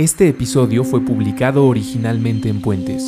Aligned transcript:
Este 0.00 0.28
episodio 0.28 0.84
fue 0.84 1.00
publicado 1.00 1.66
originalmente 1.66 2.48
en 2.48 2.62
Puentes. 2.62 3.02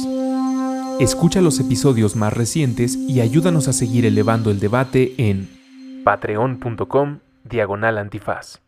Escucha 0.98 1.40
los 1.40 1.60
episodios 1.60 2.16
más 2.16 2.32
recientes 2.32 2.96
y 2.96 3.20
ayúdanos 3.20 3.68
a 3.68 3.72
seguir 3.72 4.06
elevando 4.06 4.50
el 4.50 4.58
debate 4.58 5.14
en 5.16 5.48
patreon.com 6.02 7.20
diagonal 7.44 7.96
antifaz. 7.96 8.58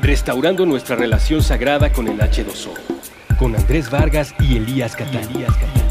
Restaurando 0.00 0.64
nuestra 0.64 0.96
relación 0.96 1.42
sagrada 1.42 1.92
con 1.92 2.08
el 2.08 2.18
H2O, 2.18 2.72
con 3.38 3.54
Andrés 3.54 3.90
Vargas 3.90 4.34
y 4.40 4.56
Elías 4.56 4.96
Catán. 4.96 5.81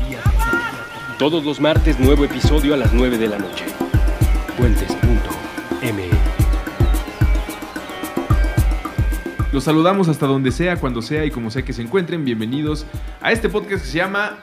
Todos 1.22 1.46
los 1.46 1.61
martes 1.61 2.00
nuevo 2.00 2.25
episodio 2.25 2.74
a 2.74 2.78
las 2.78 2.93
9 2.93 3.20
de 3.20 3.28
la 3.28 3.38
noche. 3.38 3.64
Puentes.me 4.57 6.10
Los 9.54 9.64
saludamos 9.64 10.07
hasta 10.07 10.26
donde 10.26 10.52
sea, 10.52 10.78
cuando 10.78 11.04
sea 11.04 11.24
y 11.24 11.29
como 11.29 11.52
sea 11.52 11.62
que 11.62 11.74
se 11.74 11.84
encuentren. 11.84 12.26
Bienvenidos 12.26 12.88
a 13.21 13.32
este 13.32 13.50
podcast 13.50 13.84
que 13.84 13.92
se 13.92 13.98
llama 14.00 14.39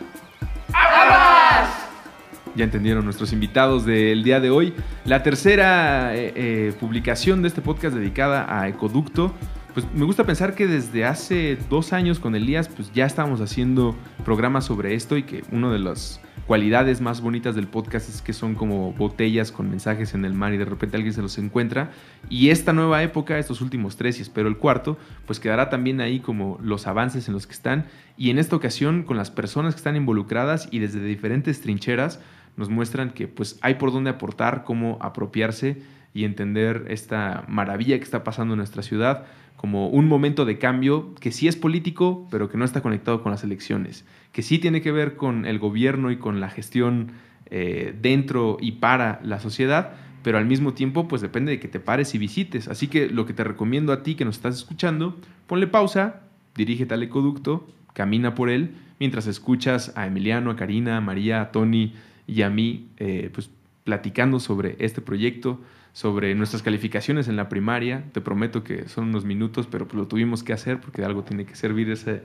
Ya 2.55 2.63
entendieron 2.63 3.05
nuestros 3.05 3.33
invitados 3.33 3.85
del 3.85 4.23
día 4.23 4.39
de 4.39 4.51
hoy. 4.51 4.73
La 5.05 5.25
tercera 5.25 6.15
eh, 6.15 6.33
eh, 6.37 6.73
publicación 6.79 7.43
de 7.43 7.49
este 7.49 7.61
podcast 7.61 7.97
dedicada 7.97 8.57
a 8.57 8.69
Ecoducto. 8.69 9.35
Pues 9.75 9.85
me 9.95 10.05
gusta 10.05 10.23
pensar 10.23 10.55
que 10.55 10.69
desde 10.69 11.05
hace 11.05 11.59
dos 11.69 11.93
años 11.93 12.21
con 12.21 12.37
Elías, 12.37 12.69
pues 12.69 12.93
ya 12.93 13.05
estábamos 13.05 13.41
haciendo 13.41 13.97
programas 14.25 14.67
sobre 14.67 14.95
esto 14.95 15.17
y 15.17 15.25
que 15.25 15.43
una 15.51 15.73
de 15.73 15.81
las 15.81 16.21
cualidades 16.49 17.03
más 17.03 17.21
bonitas 17.21 17.55
del 17.55 17.67
podcast 17.67 18.09
es 18.09 18.23
que 18.23 18.33
son 18.33 18.55
como 18.55 18.95
botellas 18.95 19.53
con 19.53 19.69
mensajes 19.69 20.15
en 20.15 20.25
el 20.25 20.33
mar 20.33 20.55
y 20.55 20.57
de 20.57 20.65
repente 20.65 20.97
alguien 20.97 21.13
se 21.13 21.21
los 21.21 21.37
encuentra. 21.37 21.91
Y 22.31 22.49
esta 22.49 22.73
nueva 22.73 23.03
época, 23.03 23.39
estos 23.39 23.61
últimos 23.61 23.97
tres 23.97 24.19
y 24.19 24.23
espero 24.23 24.49
el 24.49 24.57
cuarto, 24.57 24.97
pues 25.27 25.41
quedará 25.41 25.69
también 25.69 26.01
ahí 26.01 26.21
como 26.21 26.59
los 26.63 26.87
avances 26.87 27.29
en 27.29 27.35
los 27.35 27.47
que 27.47 27.53
están. 27.53 27.85
Y 28.17 28.31
en 28.31 28.39
esta 28.39 28.57
ocasión 28.57 29.03
con 29.03 29.19
las 29.19 29.31
personas 29.31 29.75
que 29.75 29.81
están 29.81 29.95
involucradas 29.95 30.69
y 30.71 30.79
desde 30.79 31.05
diferentes 31.05 31.61
trincheras 31.61 32.19
nos 32.57 32.71
muestran 32.71 33.11
que 33.11 33.29
pues 33.29 33.59
hay 33.61 33.75
por 33.75 33.93
dónde 33.93 34.09
aportar, 34.09 34.65
cómo 34.65 34.97
apropiarse 35.03 35.83
y 36.15 36.25
entender 36.25 36.87
esta 36.89 37.45
maravilla 37.47 37.99
que 37.99 38.05
está 38.05 38.25
pasando 38.25 38.55
en 38.55 38.59
nuestra 38.59 38.83
ciudad 38.83 39.27
como 39.59 39.89
un 39.89 40.07
momento 40.07 40.45
de 40.47 40.57
cambio 40.57 41.15
que 41.17 41.33
sí 41.33 41.49
es 41.49 41.57
político, 41.57 42.27
pero 42.31 42.49
que 42.49 42.57
no 42.57 42.65
está 42.65 42.81
conectado 42.81 43.23
con 43.23 43.33
las 43.33 43.45
elecciones, 43.45 44.07
que 44.39 44.43
sí 44.45 44.61
tiene 44.61 44.81
que 44.81 44.93
ver 44.93 45.17
con 45.17 45.47
el 45.47 45.59
gobierno 45.59 46.13
y 46.13 46.17
con 46.17 46.39
la 46.39 46.49
gestión 46.49 47.11
eh, 47.47 47.93
dentro 48.01 48.57
y 48.61 48.71
para 48.71 49.19
la 49.25 49.41
sociedad, 49.41 49.95
pero 50.23 50.39
al 50.39 50.47
mismo 50.47 50.75
tiempo 50.75 51.09
pues 51.09 51.21
depende 51.21 51.51
de 51.51 51.59
que 51.59 51.67
te 51.67 51.81
pares 51.81 52.15
y 52.15 52.19
visites. 52.19 52.69
Así 52.69 52.87
que 52.87 53.09
lo 53.09 53.27
que 53.27 53.33
te 53.33 53.43
recomiendo 53.43 53.93
a 53.93 54.05
ti 54.05 54.15
que 54.15 54.25
nos 54.25 54.37
estás 54.37 54.55
escuchando, 54.55 55.17
ponle 55.49 55.67
pausa, 55.67 56.21
dirígete 56.55 56.95
al 56.95 57.03
ecoducto, 57.03 57.67
camina 57.95 58.37
por 58.37 58.49
él, 58.49 58.77
mientras 59.01 59.27
escuchas 59.27 59.93
a 59.97 60.07
Emiliano, 60.07 60.53
a 60.53 60.55
Karina, 60.55 60.99
a 60.99 61.01
María, 61.01 61.41
a 61.41 61.51
Tony 61.51 61.95
y 62.29 62.43
a 62.43 62.49
mí, 62.49 62.87
eh, 62.99 63.31
pues 63.35 63.51
platicando 63.83 64.39
sobre 64.39 64.77
este 64.79 65.01
proyecto, 65.01 65.61
sobre 65.93 66.33
nuestras 66.37 66.63
calificaciones 66.63 67.27
en 67.27 67.35
la 67.35 67.49
primaria. 67.49 68.05
Te 68.13 68.21
prometo 68.21 68.63
que 68.63 68.89
son 68.89 69.09
unos 69.09 69.25
minutos, 69.25 69.67
pero 69.69 69.89
pues 69.89 69.97
lo 69.97 70.07
tuvimos 70.07 70.45
que 70.45 70.53
hacer 70.53 70.81
porque 70.81 71.03
algo 71.03 71.25
tiene 71.25 71.45
que 71.45 71.57
servir 71.57 71.91
ese, 71.91 72.23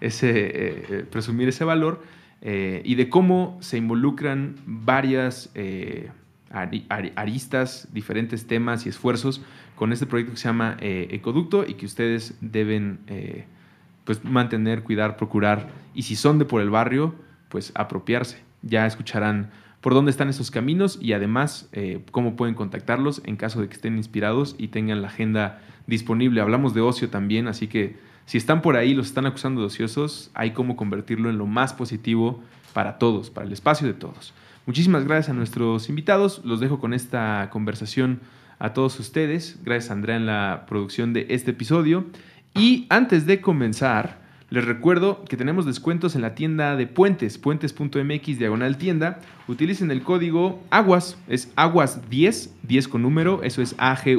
ese 0.00 0.30
eh, 0.30 0.86
eh, 0.90 1.06
presumir 1.10 1.48
ese 1.48 1.64
valor. 1.64 2.02
eh, 2.46 2.82
y 2.84 2.94
de 2.96 3.08
cómo 3.08 3.56
se 3.62 3.78
involucran 3.78 4.56
varias 4.66 5.50
ari- 5.54 6.84
ari- 6.88 7.12
aristas, 7.16 7.88
diferentes 7.92 8.46
temas 8.46 8.84
y 8.84 8.90
esfuerzos 8.90 9.40
con 9.76 9.92
este 9.92 10.04
proyecto 10.04 10.32
que 10.34 10.38
se 10.38 10.48
llama 10.48 10.76
Ecoducto 10.80 11.64
y 11.66 11.74
que 11.74 11.86
ustedes 11.86 12.36
deben 12.42 12.98
pues, 14.04 14.22
mantener, 14.24 14.82
cuidar, 14.82 15.16
procurar. 15.16 15.70
Y 15.94 16.02
si 16.02 16.16
son 16.16 16.38
de 16.38 16.44
por 16.44 16.60
el 16.60 16.68
barrio, 16.68 17.14
pues 17.48 17.72
apropiarse. 17.74 18.42
Ya 18.60 18.86
escucharán 18.86 19.50
por 19.80 19.94
dónde 19.94 20.10
están 20.10 20.28
esos 20.28 20.50
caminos 20.50 20.98
y 21.00 21.14
además 21.14 21.70
cómo 22.10 22.36
pueden 22.36 22.54
contactarlos 22.54 23.22
en 23.24 23.36
caso 23.36 23.62
de 23.62 23.68
que 23.68 23.74
estén 23.74 23.96
inspirados 23.96 24.54
y 24.58 24.68
tengan 24.68 25.00
la 25.00 25.08
agenda 25.08 25.62
disponible. 25.86 26.42
Hablamos 26.42 26.74
de 26.74 26.82
ocio 26.82 27.08
también, 27.08 27.48
así 27.48 27.68
que 27.68 27.96
si 28.26 28.38
están 28.38 28.62
por 28.62 28.76
ahí, 28.76 28.94
los 28.94 29.06
están 29.06 29.26
acusando 29.26 29.60
de 29.60 29.66
ociosos, 29.66 30.30
hay 30.34 30.52
cómo 30.52 30.76
convertirlo 30.76 31.30
en 31.30 31.38
lo 31.38 31.46
más 31.46 31.74
positivo 31.74 32.42
para 32.72 32.98
todos, 32.98 33.30
para 33.30 33.46
el 33.46 33.52
espacio 33.52 33.86
de 33.86 33.94
todos. 33.94 34.32
Muchísimas 34.66 35.04
gracias 35.04 35.30
a 35.30 35.34
nuestros 35.34 35.88
invitados, 35.88 36.40
los 36.44 36.60
dejo 36.60 36.80
con 36.80 36.94
esta 36.94 37.48
conversación 37.50 38.20
a 38.58 38.72
todos 38.72 38.98
ustedes. 38.98 39.58
Gracias 39.62 39.90
Andrea 39.90 40.16
en 40.16 40.26
la 40.26 40.64
producción 40.66 41.12
de 41.12 41.26
este 41.28 41.50
episodio. 41.50 42.06
Y 42.54 42.86
antes 42.88 43.26
de 43.26 43.40
comenzar, 43.42 44.24
les 44.48 44.64
recuerdo 44.64 45.24
que 45.24 45.36
tenemos 45.36 45.66
descuentos 45.66 46.14
en 46.14 46.22
la 46.22 46.34
tienda 46.34 46.76
de 46.76 46.86
Puentes, 46.86 47.36
puentes.mx 47.38 48.38
diagonal 48.38 48.78
tienda. 48.78 49.18
Utilicen 49.48 49.90
el 49.90 50.02
código 50.02 50.62
AGUAS, 50.70 51.18
es 51.28 51.52
AGUAS 51.56 52.08
10, 52.08 52.54
10 52.62 52.88
con 52.88 53.02
número, 53.02 53.42
eso 53.42 53.60
es 53.60 53.74
A-G-U-A-S 53.78 54.16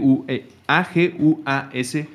10 1.97 2.09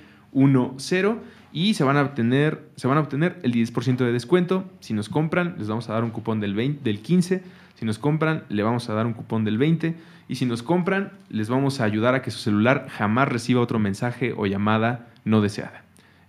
y 1.52 1.74
se 1.74 1.84
van 1.84 1.96
a 1.96 2.02
obtener, 2.02 2.68
se 2.76 2.86
van 2.86 2.98
a 2.98 3.00
obtener 3.00 3.38
el 3.42 3.52
10% 3.52 3.96
de 3.96 4.12
descuento. 4.12 4.64
Si 4.80 4.94
nos 4.94 5.08
compran, 5.08 5.56
les 5.58 5.68
vamos 5.68 5.88
a 5.88 5.92
dar 5.92 6.04
un 6.04 6.10
cupón 6.10 6.40
del, 6.40 6.54
20, 6.54 6.82
del 6.82 7.00
15. 7.00 7.42
Si 7.74 7.84
nos 7.84 7.98
compran, 7.98 8.44
le 8.48 8.62
vamos 8.62 8.88
a 8.88 8.94
dar 8.94 9.06
un 9.06 9.12
cupón 9.12 9.44
del 9.44 9.58
20. 9.58 9.94
Y 10.28 10.36
si 10.36 10.46
nos 10.46 10.62
compran, 10.62 11.12
les 11.28 11.48
vamos 11.48 11.80
a 11.80 11.84
ayudar 11.84 12.14
a 12.14 12.22
que 12.22 12.30
su 12.30 12.38
celular 12.38 12.86
jamás 12.88 13.28
reciba 13.28 13.60
otro 13.60 13.78
mensaje 13.78 14.32
o 14.36 14.46
llamada 14.46 15.08
no 15.24 15.40
deseada. 15.40 15.82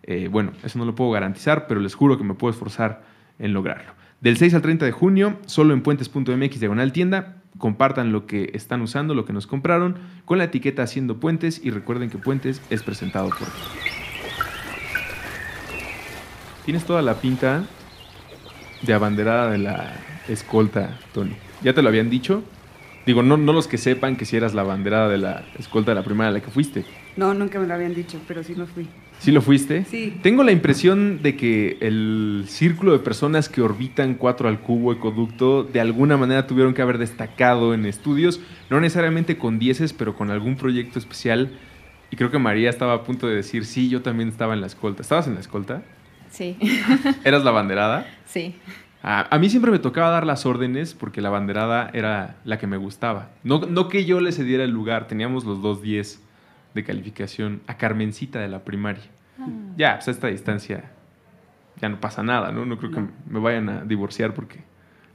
Eh, 0.03 0.27
bueno, 0.31 0.53
eso 0.63 0.79
no 0.79 0.85
lo 0.85 0.95
puedo 0.95 1.11
garantizar, 1.11 1.67
pero 1.67 1.79
les 1.79 1.93
juro 1.93 2.17
que 2.17 2.23
me 2.23 2.33
puedo 2.33 2.51
esforzar 2.51 3.03
en 3.37 3.53
lograrlo. 3.53 3.91
Del 4.21 4.37
6 4.37 4.55
al 4.55 4.61
30 4.61 4.85
de 4.85 4.91
junio, 4.91 5.37
solo 5.45 5.73
en 5.73 5.81
puentes.mx 5.81 6.59
diagonal 6.59 6.91
tienda, 6.91 7.37
compartan 7.57 8.11
lo 8.11 8.25
que 8.25 8.51
están 8.53 8.81
usando, 8.81 9.13
lo 9.13 9.25
que 9.25 9.33
nos 9.33 9.47
compraron, 9.47 9.97
con 10.25 10.37
la 10.37 10.45
etiqueta 10.45 10.83
Haciendo 10.83 11.19
Puentes 11.19 11.63
y 11.63 11.69
recuerden 11.69 12.09
que 12.09 12.17
Puentes 12.17 12.61
es 12.69 12.83
presentado 12.83 13.29
por... 13.29 13.47
Tienes 16.65 16.85
toda 16.85 17.01
la 17.01 17.15
pinta 17.15 17.63
de 18.83 18.93
abanderada 18.93 19.49
de 19.51 19.57
la 19.57 19.93
escolta, 20.27 20.99
Tony. 21.13 21.35
¿Ya 21.63 21.73
te 21.73 21.81
lo 21.81 21.89
habían 21.89 22.09
dicho? 22.09 22.43
Digo, 23.05 23.23
no, 23.23 23.35
no 23.35 23.51
los 23.51 23.67
que 23.67 23.79
sepan 23.79 24.15
que 24.15 24.25
si 24.25 24.37
eras 24.37 24.53
la 24.53 24.61
abanderada 24.61 25.09
de 25.09 25.17
la 25.17 25.43
escolta 25.57 25.91
de 25.91 25.95
la 25.95 26.03
primera 26.03 26.29
a 26.29 26.31
la 26.31 26.39
que 26.39 26.51
fuiste. 26.51 26.85
No, 27.17 27.33
nunca 27.33 27.59
me 27.59 27.65
lo 27.65 27.73
habían 27.73 27.95
dicho, 27.95 28.19
pero 28.27 28.43
sí 28.43 28.53
lo 28.53 28.67
fui. 28.67 28.87
¿Sí 29.19 29.31
lo 29.31 29.41
fuiste? 29.41 29.85
Sí. 29.85 30.19
Tengo 30.21 30.43
la 30.43 30.51
impresión 30.51 31.21
de 31.21 31.35
que 31.35 31.77
el 31.81 32.45
círculo 32.47 32.91
de 32.91 32.99
personas 32.99 33.49
que 33.49 33.61
orbitan 33.61 34.13
4 34.15 34.47
al 34.47 34.59
cubo 34.59 34.93
ecoducto 34.93 35.63
de 35.63 35.81
alguna 35.81 36.15
manera 36.17 36.45
tuvieron 36.45 36.73
que 36.73 36.81
haber 36.81 36.99
destacado 36.99 37.73
en 37.73 37.85
estudios, 37.85 38.39
no 38.69 38.79
necesariamente 38.79 39.37
con 39.37 39.57
dieces, 39.57 39.93
pero 39.93 40.15
con 40.15 40.29
algún 40.29 40.55
proyecto 40.55 40.99
especial. 40.99 41.51
Y 42.11 42.17
creo 42.17 42.29
que 42.29 42.39
María 42.39 42.69
estaba 42.69 42.93
a 42.93 43.03
punto 43.03 43.27
de 43.27 43.35
decir, 43.35 43.65
sí, 43.65 43.89
yo 43.89 44.01
también 44.01 44.29
estaba 44.29 44.53
en 44.53 44.61
la 44.61 44.67
escolta. 44.67 45.01
¿Estabas 45.01 45.27
en 45.27 45.35
la 45.35 45.39
escolta? 45.39 45.83
Sí, 46.31 46.57
¿Eras 47.23 47.43
la 47.43 47.51
banderada? 47.51 48.07
sí. 48.25 48.55
A, 49.03 49.35
a 49.35 49.39
mí 49.39 49.49
siempre 49.49 49.71
me 49.71 49.79
tocaba 49.79 50.11
dar 50.11 50.27
las 50.27 50.45
órdenes 50.45 50.93
porque 50.93 51.21
la 51.21 51.31
banderada 51.31 51.89
era 51.91 52.35
la 52.43 52.59
que 52.59 52.67
me 52.67 52.77
gustaba. 52.77 53.29
No, 53.43 53.59
no 53.61 53.87
que 53.89 54.05
yo 54.05 54.19
le 54.21 54.31
cediera 54.31 54.63
el 54.63 54.69
lugar, 54.69 55.07
teníamos 55.07 55.43
los 55.43 55.59
dos 55.59 55.81
10 55.81 56.21
de 56.75 56.83
calificación 56.83 57.61
a 57.65 57.77
Carmencita 57.77 58.39
de 58.39 58.47
la 58.47 58.63
primaria. 58.63 59.03
Ya, 59.75 59.95
pues 59.95 60.07
a 60.07 60.11
esta 60.11 60.27
distancia 60.27 60.91
ya 61.81 61.89
no 61.89 61.99
pasa 61.99 62.21
nada, 62.21 62.51
¿no? 62.51 62.63
No 62.65 62.77
creo 62.77 62.91
que 62.91 63.01
me 63.27 63.39
vayan 63.39 63.69
a 63.69 63.81
divorciar 63.85 64.35
porque 64.35 64.59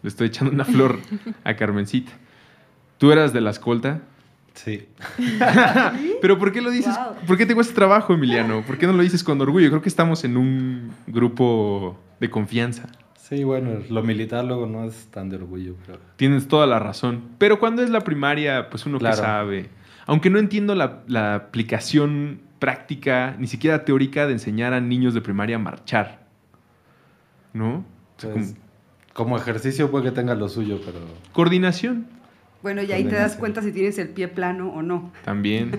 le 0.02 0.08
estoy 0.08 0.26
echando 0.26 0.52
una 0.52 0.64
flor 0.64 0.98
a 1.44 1.54
Carmencita. 1.54 2.10
¿Tú 2.98 3.12
eras 3.12 3.32
de 3.32 3.40
la 3.40 3.50
escolta? 3.50 4.00
Sí. 4.56 4.88
Pero 6.20 6.38
¿por 6.38 6.50
qué 6.52 6.60
lo 6.60 6.70
dices? 6.70 6.94
Wow. 6.96 7.26
¿Por 7.26 7.36
qué 7.36 7.46
te 7.46 7.54
cuesta 7.54 7.74
trabajo, 7.74 8.12
Emiliano? 8.14 8.62
¿Por 8.66 8.78
qué 8.78 8.86
no 8.86 8.92
lo 8.94 9.02
dices 9.02 9.22
con 9.22 9.40
orgullo? 9.40 9.68
Creo 9.68 9.82
que 9.82 9.88
estamos 9.88 10.24
en 10.24 10.36
un 10.36 10.90
grupo 11.06 11.96
de 12.20 12.28
confianza. 12.30 12.88
Sí, 13.16 13.44
bueno, 13.44 13.80
lo 13.90 14.02
militar 14.02 14.44
luego 14.44 14.66
no 14.66 14.84
es 14.84 15.06
tan 15.10 15.28
de 15.28 15.36
orgullo, 15.36 15.74
pero 15.86 15.98
Tienes 16.16 16.48
toda 16.48 16.66
la 16.66 16.78
razón. 16.78 17.22
Pero 17.38 17.58
cuando 17.58 17.82
es 17.82 17.90
la 17.90 18.00
primaria, 18.00 18.70
pues 18.70 18.86
uno 18.86 18.98
Claro. 18.98 19.16
que 19.16 19.22
sabe. 19.22 19.68
Aunque 20.06 20.30
no 20.30 20.38
entiendo 20.38 20.74
la, 20.74 21.02
la 21.08 21.34
aplicación 21.34 22.40
práctica, 22.58 23.36
ni 23.38 23.48
siquiera 23.48 23.84
teórica, 23.84 24.26
de 24.26 24.32
enseñar 24.32 24.72
a 24.72 24.80
niños 24.80 25.12
de 25.12 25.20
primaria 25.20 25.56
a 25.56 25.58
marchar. 25.58 26.20
¿No? 27.52 27.78
O 27.78 27.84
sea, 28.20 28.32
pues, 28.32 28.54
como- 29.12 29.30
como 29.30 29.36
ejercicio 29.38 29.90
puede 29.90 30.04
que 30.06 30.10
tenga 30.12 30.34
lo 30.34 30.48
suyo, 30.48 30.78
pero 30.84 30.98
coordinación 31.32 32.06
Bueno, 32.66 32.82
y 32.82 32.90
ahí 32.90 33.04
te 33.04 33.14
das 33.14 33.36
cuenta 33.36 33.62
si 33.62 33.70
tienes 33.70 33.96
el 33.98 34.08
pie 34.08 34.26
plano 34.26 34.70
o 34.70 34.82
no. 34.82 35.12
también. 35.24 35.70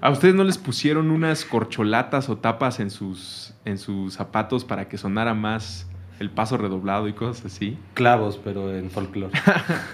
¿A 0.00 0.08
ustedes 0.08 0.36
no 0.36 0.44
les 0.44 0.56
pusieron 0.56 1.10
unas 1.10 1.44
corcholatas 1.44 2.28
o 2.28 2.38
tapas 2.38 2.78
en 2.78 2.90
sus, 2.90 3.54
en 3.64 3.76
sus 3.76 4.14
zapatos 4.14 4.64
para 4.64 4.86
que 4.86 4.98
sonara 4.98 5.34
más 5.34 5.88
el 6.20 6.30
paso 6.30 6.56
redoblado 6.56 7.08
y 7.08 7.12
cosas 7.12 7.46
así. 7.46 7.76
Clavos, 7.94 8.40
pero 8.44 8.72
en 8.72 8.88
folclore. 8.88 9.32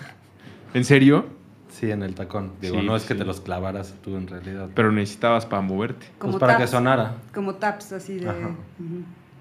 ¿En 0.74 0.84
serio? 0.84 1.24
Sí, 1.70 1.90
en 1.90 2.02
el 2.02 2.14
tacón. 2.14 2.52
Digo, 2.60 2.78
Sí, 2.78 2.86
no 2.86 2.94
es 2.94 3.04
que 3.04 3.14
te 3.14 3.24
los 3.24 3.40
clavaras 3.40 3.94
tú 4.04 4.14
en 4.14 4.26
realidad. 4.26 4.68
Pero 4.74 4.92
necesitabas 4.92 5.46
para 5.46 5.62
moverte. 5.62 6.08
Pues 6.18 6.36
para 6.36 6.58
que 6.58 6.66
sonara. 6.66 7.14
Como 7.32 7.54
taps, 7.54 7.92
así 7.92 8.18
de... 8.18 8.28
Ajá. 8.28 8.50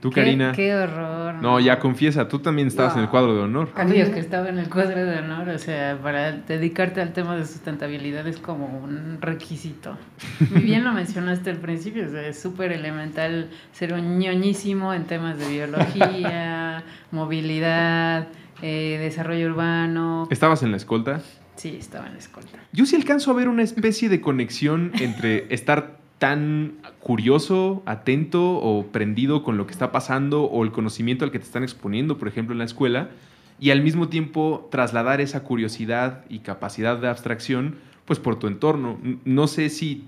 ¿Tú, 0.04 0.10
Qué- 0.10 0.20
Karina? 0.20 0.52
Qué, 0.52 0.76
horror. 0.76 1.36
No, 1.36 1.62
ya 1.62 1.80
confiesa, 1.80 2.28
tú 2.28 2.40
también 2.40 2.68
estabas 2.68 2.98
en 2.98 3.04
el 3.04 3.08
cuadro 3.08 3.36
de 3.36 3.42
honor. 3.44 3.70
Aquellos 3.74 4.10
que 4.10 4.20
estaban 4.20 4.50
en 4.50 4.60
el 4.60 4.70
cuadro 4.70 4.98
de 5.06 5.20
honor, 5.20 5.48
o 5.48 5.58
sea, 5.58 5.98
para 6.04 6.34
dedicarte 6.34 7.00
al 7.00 7.14
tema 7.14 7.38
de 7.38 7.46
sustentabilidad 7.46 8.28
es 8.28 8.38
como 8.38 8.66
un 8.66 9.20
requisito. 9.22 9.98
Muy 10.52 10.64
bien 10.64 10.84
lo 10.84 10.92
mencionaste 10.92 11.52
al 11.52 11.56
principio, 11.60 12.06
o 12.06 12.10
sea, 12.10 12.28
es 12.28 12.38
súper 12.38 12.74
elemental 12.74 13.50
ser 13.72 13.94
un 13.94 14.20
ñoñísimo 14.20 14.94
en 14.94 15.06
temas 15.06 15.38
de 15.38 15.48
biología, 15.48 16.84
movilidad, 17.12 18.28
eh, 18.62 18.98
desarrollo 19.00 19.52
urbano. 19.52 20.28
¿Estabas 20.30 20.64
en 20.64 20.72
la 20.72 20.76
escolta? 20.78 21.22
Sí, 21.56 21.78
estaba 21.80 22.08
en 22.08 22.14
la 22.16 22.20
escolta. 22.20 22.60
Yo 22.74 22.86
sí 22.86 22.98
alcanzo 22.98 23.32
a 23.32 23.36
ver 23.36 23.48
una 23.48 23.64
especie 23.64 24.10
de 24.10 24.20
conexión 24.20 24.92
entre 25.00 25.46
estar 25.54 26.03
tan 26.24 26.76
curioso, 27.02 27.84
atento 27.86 28.56
o 28.56 28.86
prendido 28.94 29.44
con 29.44 29.58
lo 29.58 29.68
que 29.68 29.74
está 29.74 29.92
pasando 29.92 30.46
o 30.46 30.64
el 30.64 30.72
conocimiento 30.72 31.26
al 31.26 31.32
que 31.32 31.40
te 31.40 31.44
están 31.44 31.64
exponiendo, 31.64 32.18
por 32.18 32.30
ejemplo, 32.30 32.54
en 32.54 32.60
la 32.60 32.64
escuela, 32.64 33.10
y 33.60 33.72
al 33.72 33.82
mismo 33.82 34.08
tiempo 34.08 34.70
trasladar 34.72 35.20
esa 35.20 35.44
curiosidad 35.44 36.24
y 36.30 36.40
capacidad 36.40 36.98
de 36.98 37.10
abstracción, 37.10 37.76
pues 38.06 38.20
por 38.20 38.40
tu 38.40 38.48
entorno. 38.48 38.98
No 39.26 39.48
sé 39.48 39.68
si 39.68 40.06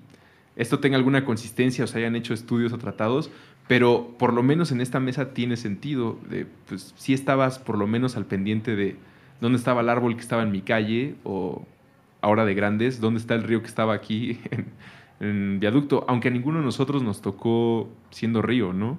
esto 0.55 0.79
tenga 0.79 0.95
alguna 0.95 1.25
consistencia 1.25 1.83
o 1.83 1.87
se 1.87 1.97
hayan 1.97 2.15
hecho 2.15 2.33
estudios 2.33 2.71
o 2.71 2.77
tratados, 2.77 3.29
pero 3.67 4.15
por 4.17 4.31
lo 4.31 4.41
menos 4.41 4.71
en 4.71 4.79
esta 4.79 5.01
mesa 5.01 5.33
tiene 5.33 5.57
sentido. 5.57 6.17
Pues 6.69 6.93
sí 6.95 7.13
estabas 7.13 7.59
por 7.59 7.77
lo 7.77 7.87
menos 7.87 8.15
al 8.15 8.23
pendiente 8.23 8.77
de 8.77 8.95
dónde 9.41 9.57
estaba 9.57 9.81
el 9.81 9.89
árbol 9.89 10.15
que 10.15 10.21
estaba 10.21 10.43
en 10.43 10.53
mi 10.53 10.61
calle 10.61 11.15
o 11.25 11.65
ahora 12.21 12.45
de 12.45 12.55
grandes, 12.55 13.01
dónde 13.01 13.19
está 13.19 13.35
el 13.35 13.43
río 13.43 13.61
que 13.61 13.67
estaba 13.67 13.93
aquí 13.93 14.39
en 15.19 15.59
viaducto, 15.59 16.05
aunque 16.07 16.27
a 16.27 16.31
ninguno 16.31 16.59
de 16.59 16.65
nosotros 16.65 17.03
nos 17.03 17.21
tocó 17.21 17.89
siendo 18.11 18.41
río, 18.41 18.73
¿no? 18.73 18.97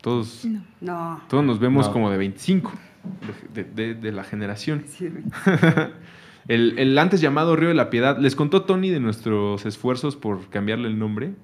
Todos, 0.00 0.46
No. 0.80 1.20
todos 1.28 1.44
nos 1.44 1.58
vemos 1.58 1.86
No. 1.88 1.92
como 1.92 2.10
de 2.10 2.16
25 2.18 2.72
de, 3.54 3.64
de- 3.64 3.94
de 3.94 4.12
la 4.12 4.24
generación. 4.24 4.84
Sí, 4.86 5.08
El, 6.48 6.78
el 6.78 6.98
antes 6.98 7.20
llamado 7.20 7.54
Río 7.54 7.68
de 7.68 7.74
la 7.74 7.90
Piedad, 7.90 8.18
¿les 8.18 8.34
contó 8.34 8.62
Tony 8.62 8.88
de 8.88 8.98
nuestros 8.98 9.66
esfuerzos 9.66 10.16
por 10.16 10.48
cambiarle 10.48 10.88
el 10.88 10.98
nombre? 10.98 11.34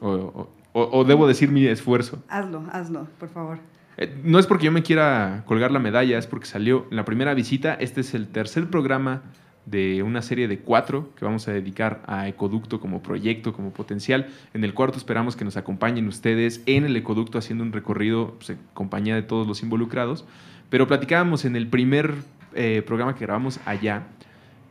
¿O, 0.00 0.10
o- 0.10 0.50
o- 0.74 0.98
o 0.98 1.04
debo 1.04 1.26
decir 1.26 1.50
mi 1.50 1.64
esfuerzo? 1.66 2.22
hazlo, 2.28 2.62
hazlo, 2.70 3.08
por 3.18 3.28
favor. 3.30 3.58
Eh, 3.96 4.20
no 4.24 4.38
es 4.38 4.46
porque 4.46 4.66
yo 4.66 4.72
me 4.72 4.82
quiera 4.82 5.42
colgar 5.46 5.70
la 5.70 5.78
medalla, 5.78 6.18
es 6.18 6.26
porque 6.26 6.46
salió 6.46 6.86
en 6.90 6.96
la 6.96 7.04
primera 7.04 7.34
visita. 7.34 7.74
Este 7.74 8.02
es 8.02 8.14
el 8.14 8.28
tercer 8.28 8.68
programa 8.68 9.22
de 9.66 10.02
una 10.02 10.22
serie 10.22 10.48
de 10.48 10.58
cuatro 10.58 11.10
que 11.16 11.24
vamos 11.24 11.46
a 11.48 11.52
dedicar 11.52 12.02
a 12.06 12.28
Ecoducto 12.28 12.80
como 12.80 13.02
proyecto, 13.02 13.52
como 13.52 13.72
potencial. 13.72 14.28
En 14.54 14.64
el 14.64 14.74
cuarto 14.74 14.98
esperamos 14.98 15.36
que 15.36 15.44
nos 15.44 15.56
acompañen 15.56 16.08
ustedes 16.08 16.62
en 16.66 16.84
el 16.84 16.96
Ecoducto 16.96 17.38
haciendo 17.38 17.64
un 17.64 17.72
recorrido 17.72 18.34
pues, 18.34 18.50
en 18.50 18.58
compañía 18.74 19.14
de 19.14 19.22
todos 19.22 19.46
los 19.46 19.62
involucrados. 19.62 20.24
Pero 20.68 20.86
platicábamos 20.86 21.44
en 21.44 21.56
el 21.56 21.68
primer 21.68 22.14
eh, 22.54 22.82
programa 22.86 23.14
que 23.14 23.24
grabamos 23.24 23.60
allá 23.64 24.06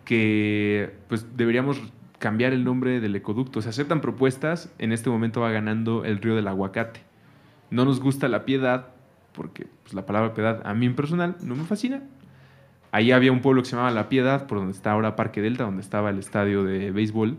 que 0.06 0.94
pues 1.08 1.38
deberíamos 1.38 1.82
cambiar 2.20 2.54
el 2.54 2.64
nombre 2.64 3.00
del 3.00 3.16
ecoducto. 3.16 3.62
Se 3.62 3.70
aceptan 3.70 4.02
propuestas, 4.02 4.74
en 4.78 4.92
este 4.92 5.10
momento 5.10 5.42
va 5.42 5.52
ganando 5.52 6.06
el 6.06 6.18
río 6.20 6.36
del 6.36 6.48
aguacate. 6.48 7.02
No 7.70 7.86
nos 7.86 8.00
gusta 8.00 8.28
la 8.28 8.46
piedad, 8.46 8.90
porque 9.34 9.68
pues, 9.84 9.94
la 9.94 10.06
palabra 10.06 10.34
piedad 10.34 10.62
a 10.66 10.74
mí 10.74 10.86
en 10.86 10.96
personal 10.96 11.36
no 11.42 11.56
me 11.56 11.64
fascina. 11.64 12.04
Ahí 12.92 13.12
había 13.12 13.32
un 13.32 13.40
pueblo 13.42 13.62
que 13.62 13.70
se 13.70 13.76
llamaba 13.76 13.92
La 13.92 14.10
Piedad, 14.10 14.48
por 14.48 14.58
donde 14.58 14.74
está 14.74 14.92
ahora 14.92 15.16
Parque 15.16 15.42
Delta, 15.42 15.64
donde 15.64 15.82
estaba 15.82 16.10
el 16.10 16.20
estadio 16.20 16.64
de 16.64 16.92
béisbol. 16.92 17.38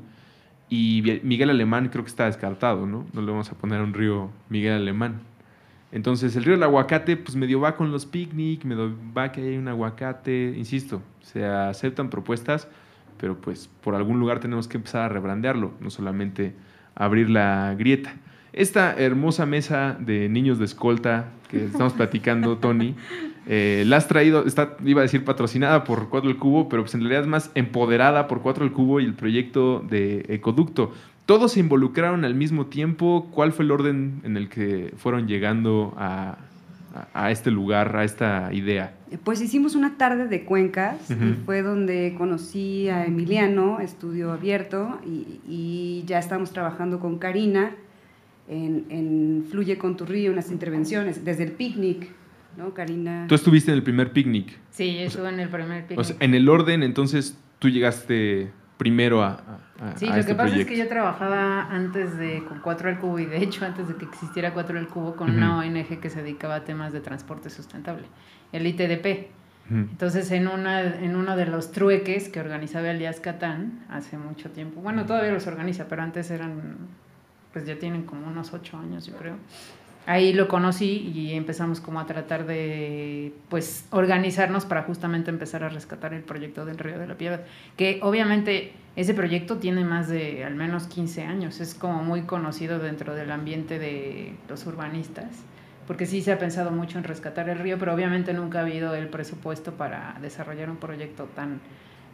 Y 0.70 1.20
Miguel 1.22 1.50
Alemán 1.50 1.90
creo 1.90 2.02
que 2.04 2.10
está 2.10 2.24
descartado, 2.24 2.86
¿no? 2.86 3.04
No 3.12 3.20
le 3.20 3.30
vamos 3.30 3.50
a 3.50 3.54
poner 3.54 3.80
a 3.80 3.84
un 3.84 3.92
río 3.92 4.30
Miguel 4.48 4.72
Alemán. 4.72 5.20
Entonces, 5.92 6.34
el 6.36 6.44
río 6.44 6.54
del 6.54 6.62
aguacate, 6.62 7.18
pues 7.18 7.36
medio 7.36 7.60
va 7.60 7.76
con 7.76 7.92
los 7.92 8.06
picnic, 8.06 8.64
medio 8.64 8.96
va 9.16 9.30
que 9.30 9.42
hay 9.42 9.58
un 9.58 9.68
aguacate. 9.68 10.54
Insisto, 10.56 11.02
se 11.20 11.44
aceptan 11.44 12.08
propuestas, 12.08 12.66
pero 13.18 13.36
pues 13.36 13.68
por 13.82 13.94
algún 13.94 14.18
lugar 14.18 14.40
tenemos 14.40 14.68
que 14.68 14.78
empezar 14.78 15.02
a 15.02 15.08
rebrandearlo, 15.10 15.72
no 15.80 15.90
solamente 15.90 16.54
abrir 16.94 17.28
la 17.28 17.74
grieta. 17.78 18.14
Esta 18.54 18.94
hermosa 18.94 19.44
mesa 19.44 19.96
de 20.00 20.30
niños 20.30 20.58
de 20.58 20.64
escolta 20.64 21.26
que 21.50 21.66
estamos 21.66 21.92
platicando, 21.92 22.56
Tony, 22.60 22.94
eh, 23.48 23.84
la 23.86 23.96
has 23.96 24.06
traído, 24.08 24.46
está, 24.46 24.76
iba 24.84 25.00
a 25.00 25.02
decir 25.02 25.24
patrocinada 25.24 25.84
por 25.84 26.08
Cuatro 26.08 26.30
el 26.30 26.36
Cubo, 26.36 26.68
pero 26.68 26.82
pues 26.82 26.94
en 26.94 27.00
realidad 27.00 27.22
es 27.22 27.28
más 27.28 27.50
empoderada 27.54 28.28
por 28.28 28.40
Cuatro 28.42 28.64
el 28.64 28.72
Cubo 28.72 29.00
y 29.00 29.04
el 29.04 29.14
proyecto 29.14 29.80
de 29.88 30.24
Ecoducto. 30.28 30.92
Todos 31.26 31.52
se 31.52 31.60
involucraron 31.60 32.24
al 32.24 32.34
mismo 32.34 32.66
tiempo. 32.66 33.28
¿Cuál 33.32 33.52
fue 33.52 33.64
el 33.64 33.70
orden 33.70 34.20
en 34.24 34.36
el 34.36 34.48
que 34.48 34.92
fueron 34.96 35.26
llegando 35.28 35.94
a, 35.96 36.36
a- 36.94 37.24
a 37.26 37.30
este 37.30 37.50
lugar, 37.50 37.96
a 37.96 38.04
esta 38.04 38.52
idea? 38.52 38.94
Pues 39.24 39.40
hicimos 39.40 39.74
una 39.74 39.96
tarde 39.98 40.26
de 40.26 40.44
cuencas 40.44 41.10
y 41.10 41.34
fue 41.44 41.62
donde 41.62 42.14
conocí 42.18 42.88
a 42.88 43.04
Emiliano, 43.06 43.78
estudio 43.80 44.32
abierto, 44.32 44.98
y, 45.06 45.40
y 45.46 46.04
ya 46.06 46.18
estamos 46.18 46.50
trabajando 46.52 46.98
con 46.98 47.18
Karina 47.18 47.72
en, 48.48 48.86
en 48.88 49.44
Fluye 49.50 49.78
con 49.78 49.96
tu 49.96 50.06
río, 50.06 50.32
unas 50.32 50.50
intervenciones, 50.50 51.24
desde 51.24 51.44
el 51.44 51.52
picnic, 51.52 52.08
¿no? 52.56 52.74
Karina. 52.74 53.26
Tú 53.28 53.34
estuviste 53.34 53.70
en 53.70 53.76
el 53.78 53.82
primer 53.82 54.12
picnic. 54.12 54.58
Sí, 54.70 54.94
yo 54.94 55.00
estuve 55.06 55.28
en 55.28 55.40
el 55.40 55.48
primer 55.48 55.82
picnic. 55.82 55.98
O 55.98 56.04
sea, 56.04 56.16
en 56.20 56.34
el 56.34 56.48
orden, 56.48 56.82
entonces 56.82 57.38
tú 57.58 57.68
llegaste 57.68 58.50
primero 58.78 59.22
a, 59.22 59.28
a- 59.80 59.90
a 59.92 59.96
Sí, 59.96 60.06
lo 60.06 60.14
este 60.16 60.32
que 60.32 60.36
pasa 60.36 60.48
proyecto. 60.48 60.60
es 60.60 60.66
que 60.66 60.76
yo 60.76 60.88
trabajaba 60.88 61.62
antes 61.70 62.16
de 62.18 62.42
con 62.44 62.58
Cuatro 62.60 62.88
al 62.88 62.98
Cubo 62.98 63.18
y 63.20 63.26
de 63.26 63.38
hecho 63.42 63.64
antes 63.64 63.86
de 63.88 63.94
que 63.94 64.04
existiera 64.04 64.52
Cuatro 64.54 64.78
al 64.78 64.88
Cubo 64.88 65.14
con 65.16 65.30
una 65.30 65.56
ONG 65.58 66.00
que 66.00 66.10
se 66.10 66.22
dedicaba 66.22 66.56
a 66.56 66.64
temas 66.64 66.92
de 66.92 67.00
transporte 67.00 67.48
sustentable, 67.50 68.04
el 68.52 68.66
ITDP. 68.66 69.28
Entonces 69.70 70.30
en 70.32 70.48
una 70.48 70.82
en 70.82 71.14
uno 71.16 71.36
de 71.36 71.46
los 71.46 71.70
trueques 71.72 72.28
que 72.28 72.40
organizaba 72.40 72.90
Elías 72.90 73.20
Catán 73.20 73.84
hace 73.88 74.18
mucho 74.18 74.50
tiempo, 74.50 74.80
bueno 74.80 75.06
todavía 75.06 75.30
los 75.32 75.46
organiza, 75.46 75.86
pero 75.88 76.02
antes 76.02 76.30
eran, 76.30 76.76
pues 77.52 77.64
ya 77.64 77.78
tienen 77.78 78.02
como 78.02 78.26
unos 78.26 78.52
ocho 78.52 78.76
años 78.76 79.06
yo 79.06 79.16
creo. 79.16 79.36
Ahí 80.04 80.32
lo 80.32 80.48
conocí 80.48 81.12
y 81.14 81.32
empezamos 81.34 81.80
como 81.80 82.00
a 82.00 82.06
tratar 82.06 82.44
de 82.44 83.32
pues 83.48 83.86
organizarnos 83.90 84.64
para 84.64 84.82
justamente 84.82 85.30
empezar 85.30 85.62
a 85.62 85.68
rescatar 85.68 86.12
el 86.12 86.22
proyecto 86.22 86.64
del 86.64 86.78
Río 86.78 86.98
de 86.98 87.06
la 87.06 87.14
Piedad, 87.14 87.42
que 87.76 88.00
obviamente 88.02 88.72
ese 88.96 89.14
proyecto 89.14 89.58
tiene 89.58 89.84
más 89.84 90.08
de 90.08 90.44
al 90.44 90.56
menos 90.56 90.88
15 90.88 91.22
años, 91.22 91.60
es 91.60 91.74
como 91.74 92.02
muy 92.02 92.22
conocido 92.22 92.80
dentro 92.80 93.14
del 93.14 93.30
ambiente 93.30 93.78
de 93.78 94.34
los 94.48 94.66
urbanistas, 94.66 95.28
porque 95.86 96.06
sí 96.06 96.20
se 96.20 96.32
ha 96.32 96.38
pensado 96.38 96.72
mucho 96.72 96.98
en 96.98 97.04
rescatar 97.04 97.48
el 97.48 97.60
río, 97.60 97.78
pero 97.78 97.94
obviamente 97.94 98.34
nunca 98.34 98.58
ha 98.58 98.62
habido 98.62 98.96
el 98.96 99.08
presupuesto 99.08 99.74
para 99.74 100.18
desarrollar 100.20 100.68
un 100.68 100.78
proyecto 100.78 101.24
tan 101.36 101.60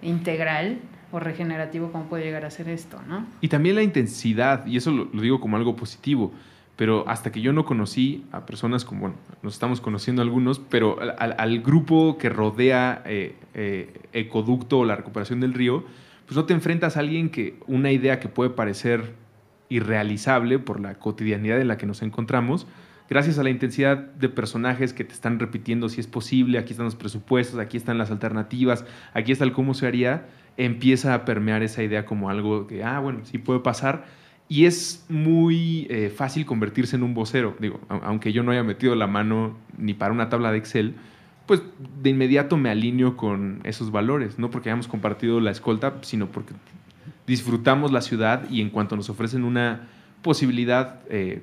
integral 0.03 0.79
o 1.11 1.21
regenerativo 1.21 1.91
como 1.91 2.05
puede 2.05 2.25
llegar 2.25 2.45
a 2.45 2.51
ser 2.51 2.69
esto, 2.69 3.01
¿no? 3.09 3.27
Y 3.41 3.49
también 3.49 3.77
la 3.77 3.83
intensidad, 3.83 4.67
y 4.67 4.77
eso 4.77 4.91
lo, 4.91 5.07
lo 5.07 5.23
digo 5.23 5.41
como 5.41 5.57
algo 5.57 5.75
positivo, 5.75 6.33
pero 6.79 7.09
hasta 7.09 7.33
que 7.33 7.41
yo 7.41 7.53
no 7.53 7.65
conocí 7.65 8.25
a 8.31 8.47
personas 8.47 8.85
como, 8.85 9.01
bueno, 9.01 9.17
nos 9.43 9.55
estamos 9.55 9.81
conociendo 9.81 10.23
algunos, 10.23 10.61
pero 10.61 10.97
al, 11.01 11.59
grupo 11.59 12.19
que 12.19 12.29
rodea 12.29 13.03
eh, 13.05 13.35
eh, 13.55 13.93
Ecoducto 14.13 14.79
o 14.79 14.85
la 14.85 14.95
recuperación 14.95 15.41
del 15.41 15.55
río, 15.55 15.83
pues 16.27 16.37
no 16.37 16.45
te 16.45 16.55
enfrentas 16.55 16.97
a 16.97 17.01
alguien 17.01 17.31
que 17.31 17.59
una 17.67 17.91
idea 17.91 18.21
que 18.21 18.29
puede 18.29 18.51
parecer 18.51 19.15
irrealizable 19.69 20.61
por 20.61 20.79
la 20.79 20.95
cotidianidad 21.01 21.61
en 21.61 21.67
la 21.67 21.79
que 21.79 21.87
nos 21.87 22.01
encontramos, 22.01 22.69
gracias 23.11 23.41
a 23.41 23.43
la 23.43 23.51
intensidad 23.51 23.97
de 23.97 24.29
personajes 24.29 24.93
que 24.93 25.03
te 25.03 25.15
están 25.15 25.41
repitiendo 25.41 25.89
si 25.89 26.01
es 26.01 26.07
posible, 26.07 26.59
aquí 26.59 26.75
están 26.75 26.85
los 26.85 26.95
presupuestos, 26.95 27.59
aquí 27.59 27.77
están 27.77 27.99
las 27.99 28.13
alternativas, 28.13 28.85
aquí 29.15 29.33
está 29.33 29.43
el 29.43 29.51
cómo 29.51 29.75
se 29.75 29.89
haría, 29.89 30.27
empieza 30.57 31.13
a 31.15 31.25
permear 31.25 31.65
esa 31.65 31.83
idea 31.83 32.05
como 32.05 32.31
algo 32.31 32.69
que, 32.69 32.85
ah, 32.85 33.01
bueno, 33.01 33.23
sí 33.25 33.39
puede 33.39 33.59
pasar. 33.59 34.28
Y 34.49 34.65
es 34.65 35.05
muy 35.09 35.87
eh, 35.91 36.11
fácil 36.15 36.47
convertirse 36.47 36.97
en 36.97 37.03
un 37.03 37.13
vocero. 37.13 37.55
Digo, 37.59 37.81
aunque 37.89 38.33
yo 38.33 38.43
no 38.43 38.51
haya 38.51 38.63
metido 38.63 38.95
la 38.95 39.07
mano 39.07 39.57
ni 39.77 39.93
para 39.93 40.13
una 40.13 40.31
tabla 40.31 40.51
de 40.53 40.59
Excel, 40.59 40.95
pues 41.47 41.63
de 42.03 42.11
inmediato 42.11 42.57
me 42.57 42.71
alineo 42.71 43.17
con 43.17 43.61
esos 43.65 43.91
valores. 43.91 44.39
No 44.39 44.51
porque 44.51 44.71
hayamos 44.71 44.89
compartido 44.89 45.41
la 45.41 45.51
escolta, 45.51 45.99
sino 46.01 46.29
porque 46.29 46.55
disfrutamos 47.27 47.93
la 47.93 48.01
ciudad 48.01 48.49
y 48.51 48.63
en 48.63 48.71
cuanto 48.71 48.97
nos 48.97 49.11
ofrecen 49.11 49.45
una 49.45 49.89
posibilidad 50.23 51.01
eh, 51.11 51.43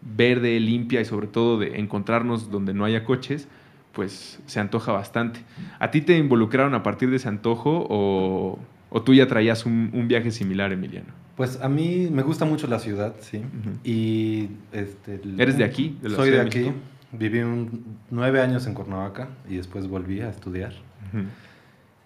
verde, 0.00 0.58
limpia 0.58 1.00
y 1.00 1.04
sobre 1.04 1.28
todo 1.28 1.58
de 1.58 1.78
encontrarnos 1.78 2.50
donde 2.50 2.74
no 2.74 2.84
haya 2.84 3.04
coches, 3.04 3.46
pues 3.92 4.40
se 4.46 4.58
antoja 4.58 4.90
bastante. 4.90 5.40
¿A 5.78 5.92
ti 5.92 6.00
te 6.00 6.18
involucraron 6.18 6.74
a 6.74 6.82
partir 6.82 7.10
de 7.10 7.16
ese 7.16 7.28
antojo 7.28 7.86
o, 7.88 8.58
o 8.90 9.02
tú 9.02 9.14
ya 9.14 9.28
traías 9.28 9.64
un, 9.64 9.90
un 9.92 10.08
viaje 10.08 10.32
similar, 10.32 10.72
Emiliano? 10.72 11.21
Pues 11.36 11.60
a 11.62 11.68
mí 11.68 12.08
me 12.10 12.22
gusta 12.22 12.44
mucho 12.44 12.66
la 12.66 12.78
ciudad, 12.78 13.14
sí. 13.20 13.42
Y 13.84 14.50
este, 14.72 15.20
¿Eres 15.38 15.56
de 15.56 15.64
aquí, 15.64 15.98
de 16.02 16.10
la 16.10 16.16
Soy 16.16 16.28
Ciudad 16.28 16.42
de 16.42 16.48
aquí. 16.48 16.58
México? 16.58 16.76
Viví 17.12 17.40
un, 17.40 17.98
nueve 18.10 18.40
años 18.40 18.66
en 18.66 18.74
Cuernavaca 18.74 19.28
y 19.48 19.56
después 19.56 19.86
volví 19.86 20.20
a 20.20 20.28
estudiar. 20.28 20.72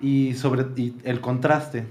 Y 0.00 0.35
sobre 0.35 0.66
y 0.76 0.95
el 1.04 1.21
contraste. 1.21 1.87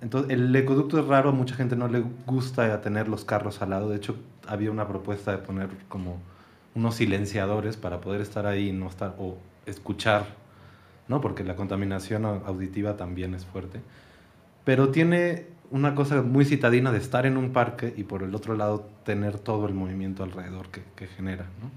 Entonces, 0.00 0.32
el 0.32 0.54
ecoducto 0.54 0.98
es 0.98 1.06
raro, 1.06 1.32
mucha 1.32 1.54
gente 1.54 1.76
no 1.76 1.88
le 1.88 2.04
gusta 2.26 2.80
tener 2.82 3.08
los 3.08 3.24
carros 3.24 3.62
al 3.62 3.70
lado. 3.70 3.88
De 3.88 3.96
hecho, 3.96 4.16
había 4.46 4.70
una 4.70 4.86
propuesta 4.86 5.32
de 5.32 5.38
poner 5.38 5.70
como 5.88 6.18
unos 6.74 6.96
silenciadores 6.96 7.76
para 7.76 8.00
poder 8.00 8.20
estar 8.20 8.46
ahí 8.46 8.68
y 8.68 8.72
no 8.72 8.88
estar 8.88 9.14
o 9.18 9.38
escuchar, 9.64 10.26
¿no? 11.08 11.20
Porque 11.20 11.44
la 11.44 11.56
contaminación 11.56 12.24
auditiva 12.24 12.96
también 12.96 13.34
es 13.34 13.46
fuerte. 13.46 13.80
Pero 14.64 14.90
tiene 14.90 15.53
una 15.74 15.96
cosa 15.96 16.22
muy 16.22 16.44
citadina 16.44 16.92
de 16.92 16.98
estar 16.98 17.26
en 17.26 17.36
un 17.36 17.52
parque 17.52 17.92
y 17.96 18.04
por 18.04 18.22
el 18.22 18.32
otro 18.36 18.54
lado 18.54 18.88
tener 19.04 19.40
todo 19.40 19.66
el 19.66 19.74
movimiento 19.74 20.22
alrededor 20.22 20.68
que, 20.68 20.82
que 20.94 21.08
genera, 21.08 21.46
¿no? 21.60 21.68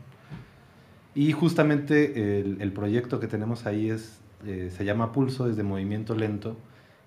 Y 1.16 1.32
justamente 1.32 2.40
el, 2.40 2.62
el, 2.62 2.72
proyecto 2.72 3.20
que 3.20 3.26
tenemos 3.26 3.66
ahí 3.66 3.90
es, 3.90 4.20
eh, 4.46 4.72
se 4.72 4.86
llama 4.86 5.12
Pulso, 5.12 5.50
es 5.50 5.58
de 5.58 5.64
movimiento 5.64 6.14
lento 6.14 6.56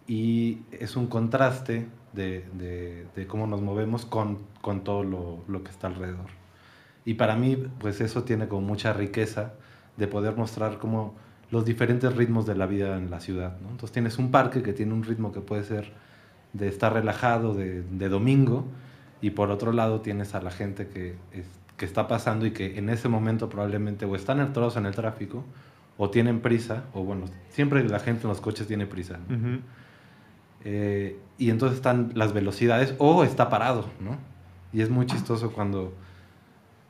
y 0.09 0.63
es 0.73 0.97
un 0.97 1.07
contraste 1.07 1.87
de, 2.13 2.45
de, 2.55 3.07
de 3.15 3.27
cómo 3.29 3.47
nos 3.47 3.63
movemos 3.63 4.05
con, 4.05 4.39
con 4.61 4.83
todo 4.83 5.05
lo, 5.05 5.45
lo, 5.47 5.63
que 5.63 5.71
está 5.71 5.87
alrededor. 5.87 6.27
Y 7.05 7.15
para 7.15 7.37
mí, 7.37 7.57
pues 7.79 8.01
eso 8.01 8.25
tiene 8.25 8.49
como 8.49 8.63
mucha 8.63 8.93
riqueza 8.93 9.53
de 9.97 10.09
poder 10.09 10.35
mostrar 10.35 10.79
como 10.79 11.15
los 11.53 11.65
diferentes 11.65 12.13
ritmos 12.17 12.47
de 12.47 12.57
la 12.57 12.67
vida 12.67 12.97
en 12.97 13.13
la 13.13 13.21
ciudad. 13.21 13.61
¿no? 13.61 13.71
Entonces 13.71 13.93
tienes 13.93 14.19
un 14.19 14.33
parque 14.33 14.61
que 14.65 14.73
tiene 14.73 14.93
un 14.93 15.05
ritmo 15.05 15.31
que 15.31 15.41
puede 15.41 15.63
ser 15.63 16.10
de 16.53 16.69
estar 16.69 16.93
relajado 16.93 17.55
de, 17.55 17.83
de 17.83 18.09
domingo 18.09 18.65
y 19.21 19.31
por 19.31 19.51
otro 19.51 19.73
lado 19.73 20.01
tienes 20.01 20.35
a 20.35 20.41
la 20.41 20.51
gente 20.51 20.89
que, 20.89 21.15
es, 21.33 21.47
que 21.77 21.85
está 21.85 22.09
pasando 22.09 22.47
y 22.47 22.51
que 22.51 22.79
en 22.79 22.89
ese 22.89 23.09
momento 23.09 23.49
probablemente 23.49 24.05
o 24.05 24.17
están 24.17 24.41
entrados 24.41 24.77
en 24.77 24.87
el 24.87 24.95
tráfico 24.95 25.45
o 25.97 26.11
tienen 26.11 26.41
prisa, 26.41 26.85
o 26.95 27.05
bueno, 27.05 27.27
siempre 27.51 27.87
la 27.87 27.99
gente 28.01 28.23
en 28.23 28.31
los 28.31 28.41
coches 28.41 28.67
tiene 28.67 28.87
prisa. 28.87 29.19
¿no? 29.29 29.37
Uh 29.37 29.39
-huh. 29.39 29.61
eh, 30.65 31.19
y 31.37 31.51
entonces 31.51 31.77
están 31.77 32.13
las 32.15 32.33
velocidades 32.33 32.95
o 32.99 33.23
está 33.25 33.51
parado, 33.51 33.87
¿no? 34.01 34.17
Y 34.73 34.83
es 34.83 34.89
muy 34.89 35.07
chistoso 35.07 35.53
cuando, 35.53 35.93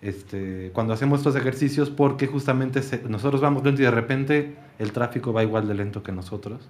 este, 0.00 0.70
cuando 0.74 0.92
hacemos 0.92 1.20
estos 1.20 1.34
ejercicios 1.36 1.90
porque 1.90 2.26
justamente 2.26 2.82
se, 2.82 3.02
nosotros 3.08 3.40
vamos 3.40 3.64
lento 3.64 3.80
y 3.82 3.84
de 3.84 3.90
repente 3.90 4.56
el 4.78 4.92
tráfico 4.92 5.32
va 5.32 5.42
igual 5.42 5.66
de 5.66 5.74
lento 5.74 6.02
que 6.02 6.12
nosotros. 6.12 6.68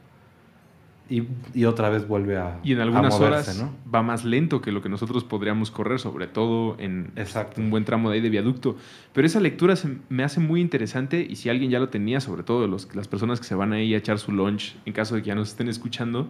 Y, 1.10 1.24
y, 1.54 1.64
otra 1.64 1.90
vez 1.90 2.06
vuelve 2.06 2.38
a 2.38 2.60
Y 2.62 2.72
en 2.72 2.80
algunas 2.80 3.18
moverse, 3.18 3.50
horas 3.50 3.58
¿no? 3.58 3.74
va 3.92 4.02
más 4.02 4.24
lento 4.24 4.60
que 4.60 4.70
lo 4.70 4.80
que 4.80 4.88
nosotros 4.88 5.24
podríamos 5.24 5.72
correr, 5.72 5.98
sobre 5.98 6.28
todo 6.28 6.76
en 6.78 7.10
Exacto. 7.16 7.60
un 7.60 7.68
buen 7.68 7.84
tramo 7.84 8.10
de 8.10 8.16
ahí 8.16 8.20
de 8.22 8.30
viaducto. 8.30 8.76
Pero 9.12 9.26
esa 9.26 9.40
lectura 9.40 9.74
se 9.74 9.98
me 10.08 10.22
hace 10.22 10.38
muy 10.38 10.60
interesante 10.60 11.26
y 11.28 11.34
si 11.34 11.50
alguien 11.50 11.70
ya 11.70 11.80
lo 11.80 11.88
tenía, 11.88 12.20
sobre 12.20 12.44
todo 12.44 12.68
los, 12.68 12.94
las 12.94 13.08
personas 13.08 13.40
que 13.40 13.46
se 13.46 13.56
van 13.56 13.72
ahí 13.72 13.92
a 13.92 13.96
echar 13.96 14.20
su 14.20 14.30
lunch, 14.30 14.76
en 14.86 14.92
caso 14.92 15.16
de 15.16 15.22
que 15.22 15.28
ya 15.28 15.34
nos 15.34 15.48
estén 15.48 15.68
escuchando, 15.68 16.28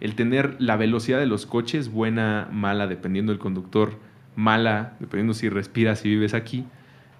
el 0.00 0.14
tener 0.14 0.56
la 0.58 0.76
velocidad 0.76 1.18
de 1.18 1.26
los 1.26 1.46
coches, 1.46 1.92
buena, 1.92 2.48
mala, 2.50 2.86
dependiendo 2.86 3.32
del 3.32 3.38
conductor, 3.38 3.92
mala, 4.34 4.96
dependiendo 4.98 5.34
si 5.34 5.48
respiras, 5.48 6.00
si 6.00 6.08
vives 6.08 6.34
aquí, 6.34 6.64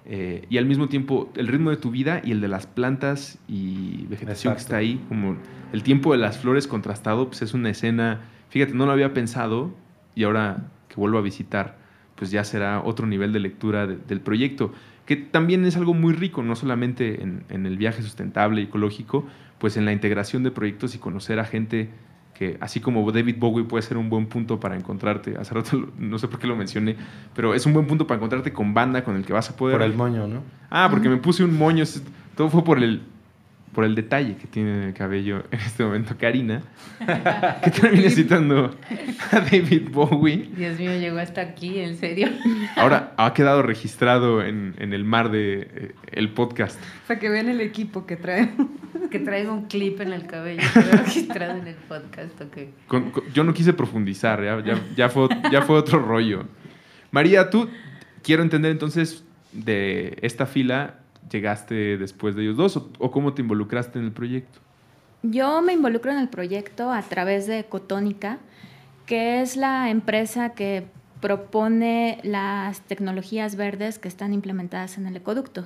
eh, 0.05 0.45
y 0.49 0.57
al 0.57 0.65
mismo 0.65 0.89
tiempo 0.89 1.31
el 1.35 1.47
ritmo 1.47 1.69
de 1.69 1.77
tu 1.77 1.91
vida 1.91 2.21
y 2.23 2.31
el 2.31 2.41
de 2.41 2.47
las 2.47 2.67
plantas 2.67 3.39
y 3.47 4.05
vegetación 4.07 4.53
Exacto. 4.53 4.55
que 4.55 4.61
está 4.61 4.77
ahí, 4.77 5.01
como 5.07 5.37
el 5.71 5.83
tiempo 5.83 6.11
de 6.11 6.17
las 6.17 6.37
flores 6.37 6.67
contrastado, 6.67 7.27
pues 7.27 7.41
es 7.41 7.53
una 7.53 7.69
escena, 7.69 8.21
fíjate, 8.49 8.73
no 8.73 8.85
lo 8.85 8.91
había 8.91 9.13
pensado 9.13 9.73
y 10.15 10.23
ahora 10.23 10.69
que 10.89 10.95
vuelvo 10.95 11.17
a 11.17 11.21
visitar, 11.21 11.77
pues 12.15 12.31
ya 12.31 12.43
será 12.43 12.81
otro 12.83 13.07
nivel 13.07 13.31
de 13.33 13.39
lectura 13.39 13.87
de, 13.87 13.97
del 13.97 14.19
proyecto, 14.19 14.73
que 15.05 15.15
también 15.15 15.65
es 15.65 15.77
algo 15.77 15.93
muy 15.93 16.13
rico, 16.13 16.43
no 16.43 16.55
solamente 16.55 17.23
en, 17.23 17.43
en 17.49 17.65
el 17.65 17.77
viaje 17.77 18.01
sustentable 18.01 18.61
y 18.61 18.65
ecológico, 18.65 19.25
pues 19.57 19.77
en 19.77 19.85
la 19.85 19.93
integración 19.93 20.43
de 20.43 20.51
proyectos 20.51 20.95
y 20.95 20.97
conocer 20.97 21.39
a 21.39 21.45
gente 21.45 21.89
que 22.33 22.57
así 22.59 22.79
como 22.79 23.09
David 23.11 23.35
Bowie 23.37 23.65
puede 23.65 23.83
ser 23.83 23.97
un 23.97 24.09
buen 24.09 24.25
punto 24.25 24.59
para 24.59 24.75
encontrarte, 24.75 25.35
hace 25.37 25.53
rato 25.53 25.89
no 25.97 26.17
sé 26.17 26.27
por 26.27 26.39
qué 26.39 26.47
lo 26.47 26.55
mencioné, 26.55 26.95
pero 27.35 27.53
es 27.53 27.65
un 27.65 27.73
buen 27.73 27.85
punto 27.85 28.07
para 28.07 28.17
encontrarte 28.17 28.51
con 28.51 28.73
banda 28.73 29.03
con 29.03 29.15
el 29.15 29.25
que 29.25 29.33
vas 29.33 29.49
a 29.49 29.55
poder... 29.55 29.77
Por 29.77 29.85
el 29.85 29.93
moño, 29.93 30.27
¿no? 30.27 30.41
Ah, 30.69 30.87
porque 30.89 31.09
me 31.09 31.17
puse 31.17 31.43
un 31.43 31.57
moño, 31.57 31.83
todo 32.35 32.49
fue 32.49 32.63
por 32.63 32.79
el, 32.79 33.03
por 33.73 33.83
el 33.85 33.95
detalle 33.95 34.35
que 34.35 34.47
tiene 34.47 34.73
en 34.73 34.83
el 34.83 34.93
cabello 34.93 35.43
en 35.51 35.59
este 35.59 35.83
momento 35.83 36.15
Karina, 36.17 36.61
que 37.63 37.71
termina 37.71 38.09
citando 38.09 38.75
a 39.31 39.39
David 39.39 39.89
Bowie. 39.91 40.49
Dios 40.55 40.79
mío, 40.79 40.91
llegó 40.91 41.17
hasta 41.17 41.41
aquí, 41.41 41.79
en 41.79 41.97
serio. 41.97 42.29
Ahora 42.75 43.13
ha 43.17 43.33
quedado 43.33 43.63
registrado 43.63 44.43
en, 44.43 44.75
en 44.77 44.93
el 44.93 45.03
mar 45.03 45.31
de 45.31 45.61
eh, 45.61 45.95
el 46.11 46.29
podcast. 46.29 46.79
Para 47.07 47.19
que 47.19 47.29
vean 47.29 47.49
el 47.49 47.61
equipo 47.61 48.05
que 48.05 48.15
traemos. 48.15 48.67
Que 49.09 49.19
traigo 49.19 49.53
un 49.53 49.65
clip 49.65 49.99
en 50.01 50.13
el 50.13 50.27
cabello 50.27 50.63
registrado 50.91 51.59
en 51.59 51.67
el 51.67 51.75
podcast, 51.75 52.39
okay. 52.41 52.73
con, 52.87 53.11
con, 53.11 53.23
yo 53.33 53.43
no 53.43 53.53
quise 53.53 53.73
profundizar, 53.73 54.43
ya, 54.43 54.63
ya, 54.63 54.81
ya, 54.95 55.09
fue, 55.09 55.27
ya 55.51 55.61
fue 55.63 55.77
otro 55.77 55.99
rollo. 55.99 56.45
María, 57.11 57.49
tú 57.49 57.69
quiero 58.23 58.41
entender 58.43 58.71
entonces 58.71 59.23
de 59.51 60.17
esta 60.21 60.45
fila 60.45 61.02
llegaste 61.29 61.97
después 61.97 62.35
de 62.35 62.43
ellos 62.43 62.57
dos 62.57 62.77
o, 62.77 63.11
cómo 63.11 63.33
te 63.33 63.41
involucraste 63.41 63.99
en 63.99 64.05
el 64.05 64.11
proyecto? 64.11 64.59
Yo 65.23 65.61
me 65.61 65.73
involucro 65.73 66.11
en 66.11 66.17
el 66.17 66.29
proyecto 66.29 66.91
a 66.91 67.01
través 67.01 67.47
de 67.47 67.63
Cotónica, 67.65 68.39
que 69.05 69.41
es 69.41 69.55
la 69.55 69.89
empresa 69.89 70.49
que 70.49 70.85
propone 71.21 72.19
las 72.23 72.81
tecnologías 72.81 73.55
verdes 73.55 73.99
que 73.99 74.09
están 74.09 74.33
implementadas 74.33 74.97
en 74.97 75.07
el 75.07 75.15
ecoducto. 75.15 75.65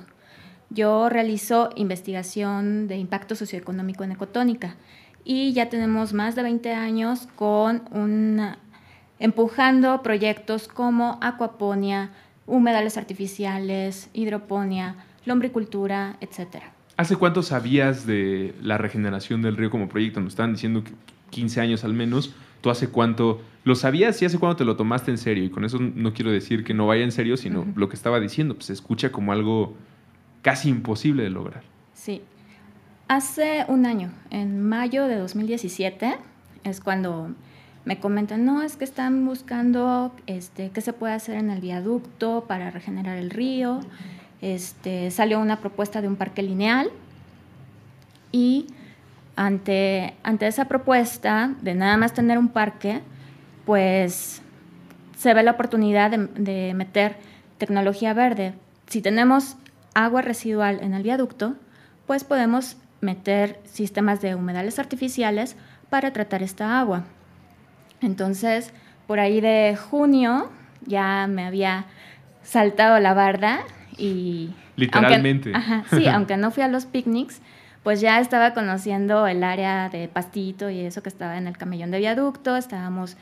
Yo 0.70 1.08
realizo 1.08 1.70
investigación 1.74 2.88
de 2.88 2.96
impacto 2.98 3.34
socioeconómico 3.34 4.04
en 4.04 4.12
Ecotónica 4.12 4.76
y 5.24 5.52
ya 5.52 5.68
tenemos 5.68 6.12
más 6.12 6.36
de 6.36 6.42
20 6.42 6.72
años 6.74 7.28
con 7.34 7.82
una, 7.90 8.58
empujando 9.18 10.02
proyectos 10.02 10.68
como 10.68 11.18
acuaponia, 11.20 12.10
humedales 12.46 12.96
artificiales, 12.96 14.10
hidroponía, 14.12 14.96
lombricultura, 15.24 16.16
etc. 16.20 16.62
¿Hace 16.96 17.16
cuánto 17.16 17.42
sabías 17.42 18.06
de 18.06 18.54
la 18.62 18.78
regeneración 18.78 19.42
del 19.42 19.56
río 19.56 19.70
como 19.70 19.88
proyecto? 19.88 20.20
Nos 20.20 20.32
estaban 20.32 20.52
diciendo 20.52 20.82
que 20.84 20.92
15 21.30 21.60
años 21.60 21.84
al 21.84 21.94
menos. 21.94 22.34
¿Tú 22.60 22.70
hace 22.70 22.88
cuánto 22.88 23.40
lo 23.62 23.76
sabías 23.76 24.20
y 24.20 24.24
hace 24.24 24.38
cuánto 24.38 24.56
te 24.56 24.64
lo 24.64 24.76
tomaste 24.76 25.12
en 25.12 25.18
serio? 25.18 25.44
Y 25.44 25.50
con 25.50 25.64
eso 25.64 25.78
no 25.78 26.12
quiero 26.12 26.32
decir 26.32 26.64
que 26.64 26.74
no 26.74 26.86
vaya 26.88 27.04
en 27.04 27.12
serio, 27.12 27.36
sino 27.36 27.60
uh 27.60 27.64
-huh. 27.64 27.76
lo 27.76 27.88
que 27.88 27.94
estaba 27.94 28.18
diciendo, 28.18 28.54
pues 28.54 28.66
se 28.66 28.72
escucha 28.72 29.12
como 29.12 29.30
algo 29.32 29.74
casi 30.42 30.68
imposible 30.68 31.22
de 31.22 31.30
lograr. 31.30 31.62
Sí. 31.94 32.22
Hace 33.06 33.64
un 33.68 33.86
año, 33.86 34.10
en 34.30 34.60
mayo 34.60 35.06
de 35.06 35.16
2017, 35.16 36.16
es 36.64 36.80
cuando 36.80 37.30
me 37.84 38.00
comentan, 38.00 38.44
no, 38.44 38.62
es 38.62 38.76
que 38.76 38.84
están 38.84 39.24
buscando 39.24 40.12
este, 40.26 40.70
qué 40.70 40.80
se 40.80 40.92
puede 40.92 41.14
hacer 41.14 41.36
en 41.36 41.50
el 41.50 41.60
viaducto 41.60 42.44
para 42.46 42.70
regenerar 42.70 43.16
el 43.18 43.30
río. 43.30 43.80
Este, 44.40 45.10
salió 45.10 45.40
una 45.40 45.58
propuesta 45.58 46.00
de 46.00 46.08
un 46.08 46.16
parque 46.16 46.42
lineal 46.42 46.90
y 48.30 48.66
ante, 49.34 50.14
ante 50.22 50.46
esa 50.46 50.66
propuesta 50.66 51.54
de 51.60 51.74
nada 51.74 51.96
más 51.96 52.14
tener 52.14 52.38
un 52.38 52.48
parque, 52.48 53.00
pues 53.64 54.42
se 55.16 55.34
ve 55.34 55.42
la 55.42 55.52
oportunidad 55.52 56.10
de, 56.10 56.26
de 56.26 56.74
meter 56.74 57.16
tecnología 57.58 58.14
verde. 58.14 58.54
Si 58.86 59.02
tenemos 59.02 59.56
agua 59.94 60.22
residual 60.22 60.80
en 60.82 60.94
el 60.94 61.02
viaducto, 61.02 61.56
pues 62.06 62.24
podemos 62.24 62.76
meter 63.00 63.60
sistemas 63.64 64.20
de 64.20 64.34
humedales 64.34 64.78
artificiales 64.78 65.56
para 65.90 66.12
tratar 66.12 66.42
esta 66.42 66.78
agua. 66.78 67.04
Entonces, 68.00 68.72
por 69.06 69.18
ahí 69.18 69.40
de 69.40 69.76
junio 69.76 70.50
ya 70.86 71.26
me 71.28 71.44
había 71.44 71.86
saltado 72.42 72.98
la 73.00 73.14
barda 73.14 73.60
y... 73.98 74.50
Literalmente. 74.76 75.52
Aunque, 75.54 75.72
ajá, 75.72 75.84
sí, 75.96 76.06
aunque 76.08 76.36
no 76.36 76.50
fui 76.50 76.62
a 76.62 76.68
los 76.68 76.86
picnics, 76.86 77.40
pues 77.82 78.00
ya 78.00 78.20
estaba 78.20 78.54
conociendo 78.54 79.26
el 79.26 79.42
área 79.42 79.88
de 79.88 80.08
pastito 80.08 80.70
y 80.70 80.80
eso 80.80 81.02
que 81.02 81.08
estaba 81.08 81.36
en 81.36 81.46
el 81.46 81.56
camellón 81.56 81.90
de 81.90 81.98
viaducto, 81.98 82.56
estábamos 82.56 83.16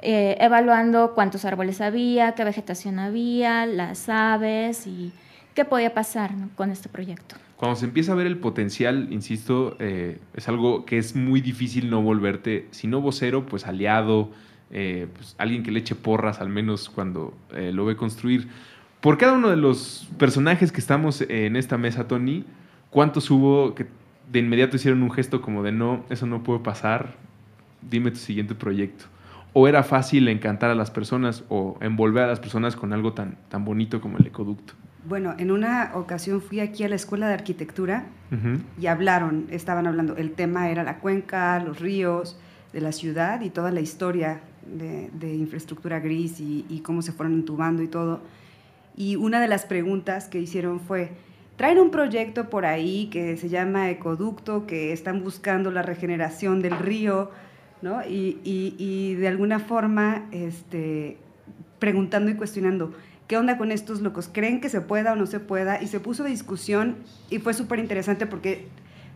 eh, 0.00 0.36
evaluando 0.40 1.12
cuántos 1.14 1.44
árboles 1.44 1.80
había, 1.80 2.32
qué 2.32 2.44
vegetación 2.44 2.98
había, 2.98 3.66
las 3.66 4.08
aves 4.08 4.86
y 4.86 5.12
qué 5.54 5.64
podía 5.64 5.94
pasar 5.94 6.34
¿no? 6.34 6.50
con 6.54 6.70
este 6.70 6.88
proyecto. 6.88 7.36
Cuando 7.56 7.76
se 7.76 7.84
empieza 7.84 8.12
a 8.12 8.14
ver 8.16 8.26
el 8.26 8.38
potencial, 8.38 9.06
insisto, 9.12 9.76
eh, 9.78 10.18
es 10.34 10.48
algo 10.48 10.84
que 10.84 10.98
es 10.98 11.14
muy 11.14 11.40
difícil 11.40 11.90
no 11.90 12.02
volverte, 12.02 12.66
si 12.72 12.88
no 12.88 13.00
vocero, 13.00 13.46
pues 13.46 13.66
aliado, 13.66 14.30
eh, 14.72 15.06
pues 15.14 15.36
alguien 15.38 15.62
que 15.62 15.70
le 15.70 15.80
eche 15.80 15.94
porras 15.94 16.40
al 16.40 16.48
menos 16.48 16.88
cuando 16.88 17.36
eh, 17.54 17.70
lo 17.72 17.84
ve 17.84 17.94
construir. 17.94 18.48
Por 19.02 19.18
cada 19.18 19.32
uno 19.32 19.50
de 19.50 19.56
los 19.56 20.08
personajes 20.16 20.70
que 20.70 20.78
estamos 20.78 21.22
en 21.22 21.56
esta 21.56 21.76
mesa, 21.76 22.06
Tony, 22.06 22.44
¿cuántos 22.88 23.28
hubo 23.32 23.74
que 23.74 23.88
de 24.30 24.38
inmediato 24.38 24.76
hicieron 24.76 25.02
un 25.02 25.10
gesto 25.10 25.42
como 25.42 25.64
de 25.64 25.72
no, 25.72 26.04
eso 26.08 26.24
no 26.24 26.44
puede 26.44 26.60
pasar, 26.60 27.16
dime 27.80 28.12
tu 28.12 28.18
siguiente 28.18 28.54
proyecto? 28.54 29.06
¿O 29.54 29.66
era 29.66 29.82
fácil 29.82 30.28
encantar 30.28 30.70
a 30.70 30.76
las 30.76 30.92
personas 30.92 31.42
o 31.48 31.76
envolver 31.80 32.22
a 32.22 32.26
las 32.28 32.38
personas 32.38 32.76
con 32.76 32.92
algo 32.92 33.12
tan, 33.12 33.38
tan 33.48 33.64
bonito 33.64 34.00
como 34.00 34.18
el 34.18 34.26
ecoducto? 34.28 34.74
Bueno, 35.04 35.34
en 35.36 35.50
una 35.50 35.90
ocasión 35.94 36.40
fui 36.40 36.60
aquí 36.60 36.84
a 36.84 36.88
la 36.88 36.94
Escuela 36.94 37.26
de 37.26 37.34
Arquitectura 37.34 38.06
y 38.80 38.86
hablaron, 38.86 39.48
estaban 39.50 39.88
hablando, 39.88 40.16
el 40.16 40.30
tema 40.30 40.70
era 40.70 40.84
la 40.84 41.00
cuenca, 41.00 41.58
los 41.58 41.80
ríos 41.80 42.38
de 42.72 42.80
la 42.80 42.92
ciudad 42.92 43.40
y 43.40 43.50
toda 43.50 43.72
la 43.72 43.80
historia 43.80 44.42
de, 44.64 45.34
infraestructura 45.34 45.98
gris 45.98 46.38
y, 46.38 46.64
y, 46.68 46.82
cómo 46.82 47.02
se 47.02 47.10
fueron 47.10 47.34
entubando 47.34 47.82
y 47.82 47.88
todo. 47.88 48.20
Y 49.02 49.16
una 49.16 49.40
de 49.40 49.48
las 49.48 49.66
preguntas 49.66 50.28
que 50.28 50.38
hicieron 50.38 50.78
fue, 50.78 51.10
traen 51.56 51.80
un 51.80 51.90
proyecto 51.90 52.48
por 52.48 52.64
ahí 52.64 53.08
que 53.10 53.36
se 53.36 53.48
llama 53.48 53.90
Ecoducto, 53.90 54.64
que 54.64 54.92
están 54.92 55.24
buscando 55.24 55.72
la 55.72 55.82
regeneración 55.82 56.62
del 56.62 56.78
río, 56.78 57.32
¿no? 57.82 58.04
Y, 58.04 58.38
y, 58.44 59.14
de 59.14 59.26
alguna 59.26 59.58
forma, 59.58 60.28
este, 60.30 61.16
preguntando 61.80 62.30
y 62.30 62.34
cuestionando, 62.34 62.92
¿qué 63.26 63.36
onda 63.36 63.58
con 63.58 63.72
estos 63.72 64.02
locos? 64.02 64.30
¿Creen 64.32 64.60
que 64.60 64.68
se 64.68 64.80
pueda 64.80 65.14
o 65.14 65.16
no 65.16 65.26
se 65.26 65.40
pueda? 65.40 65.82
Y 65.82 65.88
se 65.88 65.98
puso 65.98 66.22
discusión 66.22 66.98
y 67.28 67.40
fue 67.40 67.54
súper 67.54 67.80
interesante 67.80 68.26
porque 68.26 68.68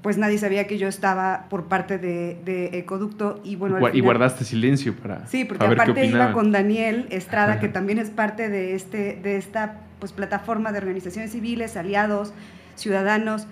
pues 0.03 0.19
nadie 0.19 0.38
sabía 0.38 0.67
que 0.67 0.79
yo 0.79 0.88
estaba 0.88 1.47
por 1.49 1.65
parte 1.65 1.99
de, 1.99 2.38
de 2.45 2.79
Ecoducto 2.79 3.41
y 3.43 3.57
bueno... 3.57 3.79
y 3.93 4.00
guardaste 4.00 4.45
silencio 4.45 4.95
para... 4.95 5.26
Sí, 5.26 5.45
porque 5.45 5.65
aparte 5.65 6.07
iba 6.07 6.33
con 6.33 6.53
Daniel 6.53 7.07
Estrada, 7.11 7.59
que 7.59 7.69
también 7.69 7.99
es 7.99 8.11
parte 8.11 8.49
de, 8.49 8.75
este, 8.75 9.19
de 9.23 9.37
esta 9.37 9.81
pues, 9.99 10.12
plataforma 10.12 10.73
de 10.73 10.79
organizaciones 10.79 11.33
civiles, 11.33 11.76
aliados, 11.76 12.33
ciudadanos, 12.76 13.47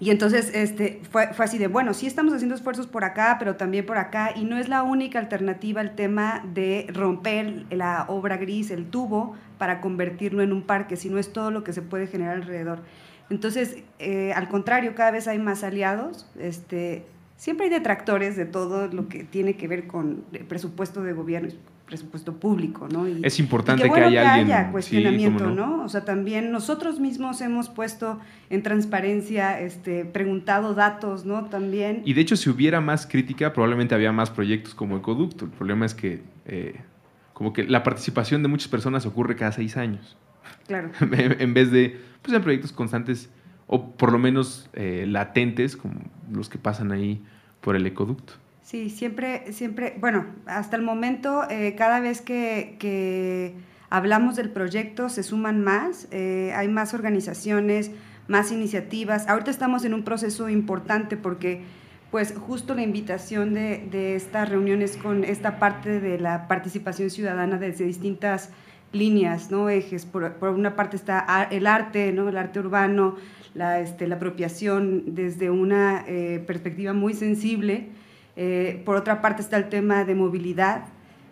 y 0.00 0.10
entonces 0.10 0.50
este, 0.54 1.00
fue, 1.10 1.28
fue, 1.32 1.44
así 1.44 1.56
de, 1.56 1.68
bueno, 1.68 1.94
sí 1.94 2.06
estamos 2.06 2.34
haciendo 2.34 2.54
esfuerzos 2.54 2.86
por 2.86 3.04
acá, 3.04 3.36
pero 3.38 3.56
también 3.56 3.86
por 3.86 3.96
acá, 3.96 4.32
y 4.34 4.44
no 4.44 4.58
es 4.58 4.68
la 4.68 4.82
única 4.82 5.18
alternativa 5.18 5.80
el 5.80 5.94
tema 5.94 6.44
de 6.52 6.86
romper 6.92 7.64
la 7.70 8.04
obra 8.08 8.36
gris, 8.36 8.70
el 8.70 8.86
tubo, 8.86 9.36
para 9.56 9.80
convertirlo 9.80 10.42
en 10.42 10.52
un 10.52 10.62
parque, 10.62 10.96
sino 10.96 11.18
es 11.18 11.32
todo 11.32 11.50
lo 11.50 11.64
que 11.64 11.72
se 11.72 11.80
puede 11.80 12.06
generar 12.06 12.36
alrededor. 12.36 12.80
Entonces, 13.30 13.78
eh, 13.98 14.32
al 14.34 14.48
contrario, 14.48 14.94
cada 14.94 15.10
vez 15.10 15.28
hay 15.28 15.38
más 15.38 15.64
aliados, 15.64 16.26
este, 16.38 17.04
siempre 17.36 17.66
hay 17.66 17.70
detractores 17.70 18.36
de 18.36 18.44
todo 18.44 18.88
lo 18.88 19.08
que 19.08 19.24
tiene 19.24 19.56
que 19.56 19.68
ver 19.68 19.86
con 19.86 20.24
el 20.32 20.44
presupuesto 20.44 21.02
de 21.02 21.12
gobierno, 21.12 21.48
presupuesto 21.86 22.34
público, 22.34 22.88
¿no? 22.88 23.08
Y, 23.08 23.20
es 23.22 23.38
importante 23.38 23.90
que, 23.90 24.00
haya 24.00 24.34
alguien... 24.34 24.56
haya 24.56 24.72
cuestionamiento, 24.72 25.50
no. 25.50 25.84
O 25.84 25.88
sea, 25.88 26.04
también 26.04 26.50
nosotros 26.50 27.00
mismos 27.00 27.40
hemos 27.40 27.68
puesto 27.68 28.18
en 28.50 28.62
transparencia, 28.62 29.60
este, 29.60 30.04
preguntado 30.04 30.74
datos, 30.74 31.24
¿no? 31.24 31.46
También... 31.46 32.02
Y 32.04 32.14
de 32.14 32.20
hecho, 32.20 32.36
si 32.36 32.48
hubiera 32.50 32.80
más 32.80 33.06
crítica, 33.06 33.52
probablemente 33.52 33.94
había 33.94 34.12
más 34.12 34.30
proyectos 34.30 34.74
como 34.74 34.96
Ecoducto. 34.96 35.44
El 35.44 35.50
problema 35.50 35.86
es 35.86 35.94
que, 35.94 36.22
eh, 36.46 36.80
como 37.32 37.52
que 37.52 37.64
la 37.64 37.82
participación 37.82 38.42
de 38.42 38.48
muchas 38.48 38.68
personas 38.68 39.04
ocurre 39.06 39.36
cada 39.36 39.52
seis 39.52 39.76
años. 39.76 40.16
Claro. 40.66 40.90
en 41.00 41.54
vez 41.54 41.70
de, 41.70 42.00
pues, 42.22 42.34
en 42.34 42.42
proyectos 42.42 42.72
constantes 42.72 43.30
o 43.66 43.92
por 43.92 44.12
lo 44.12 44.18
menos 44.18 44.68
eh, 44.74 45.04
latentes, 45.08 45.76
como 45.76 45.94
los 46.30 46.48
que 46.48 46.58
pasan 46.58 46.92
ahí 46.92 47.24
por 47.60 47.76
el 47.76 47.86
Ecoducto. 47.86 48.34
Sí, 48.62 48.90
siempre, 48.90 49.52
siempre, 49.52 49.96
bueno, 50.00 50.26
hasta 50.46 50.76
el 50.76 50.82
momento, 50.82 51.44
eh, 51.50 51.74
cada 51.76 52.00
vez 52.00 52.20
que, 52.20 53.54
hablamos 53.90 54.36
del 54.36 54.50
proyecto 54.50 55.08
se 55.08 55.22
suman 55.22 55.62
más, 55.62 56.08
eh, 56.10 56.52
hay 56.56 56.68
más 56.68 56.94
organizaciones, 56.94 57.90
más 58.26 58.52
iniciativas. 58.52 59.28
Ahorita 59.28 59.50
estamos 59.50 59.84
en 59.84 59.94
un 59.94 60.02
proceso 60.02 60.48
importante 60.48 61.16
porque 61.16 61.62
pues 62.10 62.34
justo 62.36 62.74
la 62.74 62.82
invitación 62.82 63.54
de, 63.54 63.86
de 63.90 64.14
estas 64.14 64.48
reuniones 64.48 64.96
con 64.96 65.24
esta 65.24 65.58
parte 65.58 66.00
de 66.00 66.18
la 66.18 66.48
participación 66.48 67.10
ciudadana 67.10 67.58
desde 67.58 67.84
distintas 67.84 68.50
líneas, 68.94 69.50
¿no? 69.50 69.68
ejes. 69.68 70.06
Por, 70.06 70.34
una 70.42 70.76
parte 70.76 70.96
está 70.96 71.48
el 71.50 71.66
arte, 71.66 72.12
¿no? 72.12 72.28
el 72.28 72.36
arte 72.36 72.60
urbano, 72.60 73.16
la, 73.54 73.80
este, 73.80 74.06
la 74.06 74.16
apropiación 74.16 75.14
desde 75.14 75.50
una 75.50 76.04
eh, 76.06 76.42
perspectiva 76.46 76.92
muy 76.92 77.14
sensible 77.14 77.88
eh, 78.36 78.82
por 78.84 78.96
otra 78.96 79.20
parte 79.20 79.42
está 79.42 79.56
el 79.56 79.68
tema 79.68 80.04
de 80.04 80.14
movilidad 80.14 80.86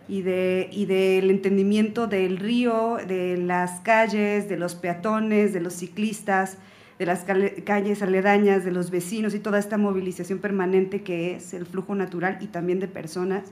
y, 0.07 0.21
de, 0.21 0.69
y 0.71 0.85
del 0.85 1.29
entendimiento 1.29 2.07
del 2.07 2.37
río, 2.37 2.97
de 3.07 3.37
las 3.37 3.81
calles, 3.81 4.47
de 4.47 4.57
los 4.57 4.75
peatones, 4.75 5.53
de 5.53 5.59
los 5.59 5.73
ciclistas, 5.73 6.57
de 6.99 7.05
las 7.05 7.25
calles 7.65 8.01
aledañas, 8.01 8.63
de 8.63 8.71
los 8.71 8.91
vecinos 8.91 9.33
y 9.33 9.39
toda 9.39 9.59
esta 9.59 9.77
movilización 9.77 10.39
permanente 10.39 11.01
que 11.01 11.35
es 11.35 11.53
el 11.53 11.65
flujo 11.65 11.95
natural 11.95 12.37
y 12.39 12.47
también 12.47 12.79
de 12.79 12.87
personas. 12.87 13.51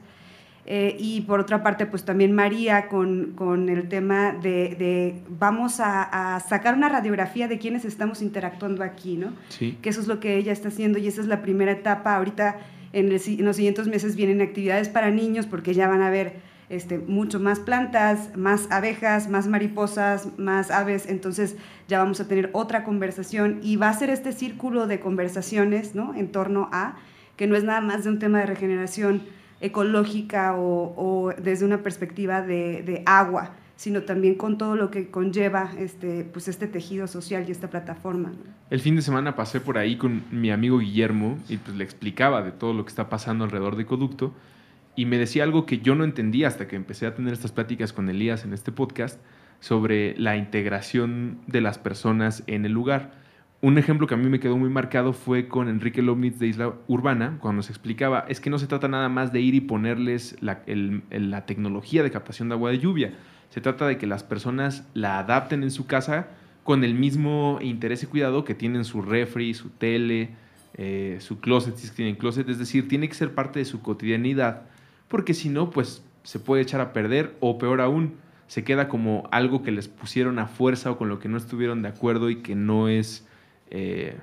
Eh, 0.66 0.96
y 1.00 1.22
por 1.22 1.40
otra 1.40 1.64
parte, 1.64 1.86
pues 1.88 2.06
también 2.06 2.34
María 2.34 2.88
con, 2.88 3.34
con 3.36 3.68
el 3.68 3.90
tema 3.90 4.32
de, 4.32 4.76
de 4.78 5.16
vamos 5.28 5.80
a, 5.80 6.36
a, 6.36 6.40
sacar 6.40 6.76
una 6.76 6.88
radiografía 6.88 7.48
de 7.48 7.58
quienes 7.58 7.84
estamos 7.84 8.22
interactuando 8.22 8.84
aquí, 8.84 9.18
¿no? 9.18 9.34
Sí. 9.50 9.78
Que 9.82 9.90
eso 9.90 10.02
es 10.02 10.08
lo 10.08 10.20
que 10.20 10.38
ella 10.38 10.52
está 10.52 10.68
haciendo 10.68 11.00
y 11.00 11.08
esa 11.08 11.22
es 11.22 11.28
la 11.28 11.42
primera 11.42 11.72
etapa. 11.72 12.16
Ahorita 12.16 12.60
en, 12.94 13.10
los 13.10 13.56
siguientes 13.56 13.88
meses 13.88 14.16
vienen 14.16 14.42
actividades 14.42 14.90
para 14.90 15.12
niños 15.12 15.46
porque 15.46 15.74
ya 15.74 15.88
van 15.88 16.02
a 16.02 16.10
ver 16.10 16.34
este, 16.70 17.00
mucho 17.00 17.40
más 17.40 17.60
plantas, 17.60 18.36
más 18.38 18.72
abejas, 18.72 19.30
más 19.30 19.48
mariposas, 19.48 20.38
más 20.38 20.72
aves, 20.72 21.06
entonces 21.08 21.56
ya 21.88 22.00
vamos 22.00 22.20
a 22.20 22.28
tener 22.28 22.50
otra 22.54 22.84
conversación 22.84 23.60
y 23.62 23.76
va 23.76 23.90
a 23.90 23.94
ser 23.94 24.10
este 24.10 24.32
círculo 24.32 24.88
de 24.88 25.00
conversaciones 25.00 25.96
¿no? 25.96 26.14
en 26.16 26.32
torno 26.32 26.70
a 26.72 26.98
que 27.36 27.48
no 27.48 27.56
es 27.56 27.64
nada 27.64 27.82
más 27.82 28.04
de 28.04 28.10
un 28.10 28.20
tema 28.20 28.40
de 28.40 28.46
regeneración 28.46 29.24
ecológica 29.62 30.56
o, 30.58 31.34
desde 31.42 31.66
una 31.66 31.84
perspectiva 31.84 32.42
de, 32.42 32.84
de 32.84 33.04
agua, 33.06 33.52
sino 33.76 34.04
también 34.04 34.36
con 34.36 34.58
todo 34.58 34.76
lo 34.76 34.92
que 34.92 35.10
conlleva 35.10 35.72
este, 35.78 36.24
pues 36.24 36.48
este 36.48 36.68
tejido 36.68 37.08
social 37.08 37.46
y 37.48 37.52
esta 37.52 37.70
plataforma. 37.70 38.32
El 38.70 38.80
fin 38.80 38.96
de 38.96 39.02
semana 39.02 39.36
pasé 39.36 39.60
por 39.60 39.78
ahí 39.78 39.98
con 39.98 40.24
mi 40.32 40.52
amigo 40.52 40.80
Guillermo 40.80 41.38
y 41.50 41.58
pues 41.58 41.76
le 41.76 41.84
explicaba 41.84 42.42
de 42.44 42.52
todo 42.52 42.74
lo 42.74 42.86
que 42.86 42.90
está 42.90 43.10
pasando 43.10 43.44
alrededor 43.44 43.76
de 43.76 43.84
Ecoducto 43.84 44.34
y 44.96 45.06
me 45.06 45.18
decía 45.18 45.44
algo 45.44 45.66
que 45.66 45.80
yo 45.80 45.96
no 45.96 46.04
entendía 46.04 46.48
hasta 46.48 46.68
que 46.68 46.76
empecé 46.76 47.06
a 47.06 47.16
tener 47.16 47.34
estas 47.34 47.52
pláticas 47.52 47.94
con 47.94 48.10
Elías 48.10 48.44
en 48.44 48.54
este 48.54 48.72
podcast 48.72 49.20
sobre 49.60 50.18
la 50.18 50.36
integración 50.38 51.40
de 51.48 51.62
las 51.62 51.78
personas 51.78 52.44
en 52.48 52.66
el 52.66 52.74
lugar. 52.74 53.14
Un 53.64 53.78
ejemplo 53.78 54.08
que 54.08 54.16
a 54.16 54.18
mí 54.18 54.28
me 54.28 54.40
quedó 54.40 54.58
muy 54.58 54.70
marcado 54.70 55.14
fue 55.14 55.48
con 55.48 55.70
Enrique 55.70 56.02
Lomnitz 56.02 56.40
de 56.40 56.48
Isla 56.48 56.74
Urbana, 56.88 57.38
cuando 57.40 57.58
nos 57.58 57.70
explicaba, 57.70 58.26
es 58.28 58.40
que 58.40 58.50
no 58.50 58.58
se 58.58 58.66
trata 58.66 58.88
nada 58.88 59.08
más 59.08 59.32
de 59.32 59.42
ir 59.42 59.54
y 59.54 59.62
ponerles 59.62 60.36
la, 60.42 60.64
la 60.66 61.46
tecnología 61.46 62.02
de 62.02 62.10
captación 62.10 62.50
de 62.50 62.56
agua 62.56 62.72
de 62.72 62.80
lluvia, 62.80 63.14
se 63.52 63.62
trata 63.62 63.86
de 63.86 64.00
que 64.00 64.08
las 64.08 64.24
personas 64.24 64.88
la 64.96 65.20
adapten 65.20 65.62
en 65.62 65.70
su 65.70 65.86
casa 65.86 66.30
con 66.64 66.84
el 66.84 66.96
mismo 66.96 67.60
interés 67.62 68.02
y 68.02 68.08
cuidado 68.08 68.46
que 68.46 68.56
tienen 68.56 68.84
su 68.84 69.04
refri, 69.04 69.54
su 69.54 69.70
tele, 69.70 70.30
eh, 70.76 71.18
su 71.20 71.40
closet, 71.40 71.76
si 71.76 71.86
es 71.86 71.92
que 71.92 71.98
tienen 71.98 72.16
closet. 72.16 72.48
Es 72.50 72.58
decir, 72.58 72.88
tiene 72.88 73.10
que 73.10 73.14
ser 73.14 73.36
parte 73.36 73.60
de 73.60 73.66
su 73.66 73.82
cotidianidad, 73.82 74.64
porque 75.08 75.34
si 75.34 75.50
no, 75.50 75.70
pues 75.70 76.04
se 76.24 76.40
puede 76.40 76.64
echar 76.64 76.82
a 76.82 76.94
perder 76.94 77.36
o 77.42 77.58
peor 77.58 77.82
aún, 77.82 78.16
se 78.48 78.64
queda 78.64 78.88
como 78.88 79.28
algo 79.32 79.64
que 79.64 79.72
les 79.72 79.88
pusieron 79.88 80.40
a 80.40 80.48
fuerza 80.48 80.90
o 80.90 80.98
con 80.98 81.10
lo 81.10 81.20
que 81.20 81.30
no 81.30 81.38
estuvieron 81.38 81.82
de 81.84 81.90
acuerdo 81.90 82.32
y 82.32 82.38
que 82.38 82.56
no 82.56 82.88
es... 82.88 83.28
Eh, 83.72 84.18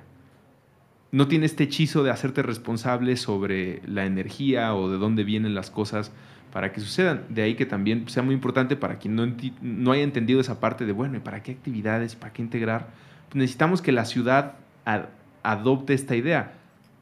no 1.11 1.27
tiene 1.27 1.47
este 1.47 1.63
hechizo 1.63 2.03
de 2.03 2.11
hacerte 2.11 2.43
responsable 2.43 3.17
sobre 3.17 3.81
la 3.87 4.05
energía 4.05 4.75
o 4.75 4.89
de 4.89 4.97
dónde 4.97 5.23
vienen 5.23 5.55
las 5.55 5.71
cosas 5.71 6.11
para 6.53 6.71
que 6.71 6.79
sucedan. 6.81 7.23
De 7.29 7.41
ahí 7.41 7.55
que 7.55 7.65
también 7.65 8.07
sea 8.09 8.23
muy 8.23 8.35
importante 8.35 8.75
para 8.75 8.99
quien 8.99 9.15
no, 9.15 9.27
no 9.61 9.91
haya 9.91 10.03
entendido 10.03 10.39
esa 10.39 10.59
parte 10.59 10.85
de, 10.85 10.91
bueno, 10.91 11.17
¿y 11.17 11.19
para 11.19 11.41
qué 11.43 11.51
actividades? 11.51 12.15
¿Para 12.15 12.31
qué 12.33 12.41
integrar? 12.41 12.89
Pues 13.27 13.35
necesitamos 13.37 13.81
que 13.81 13.91
la 13.91 14.05
ciudad 14.05 14.55
adopte 15.43 15.93
esta 15.93 16.15
idea. 16.15 16.53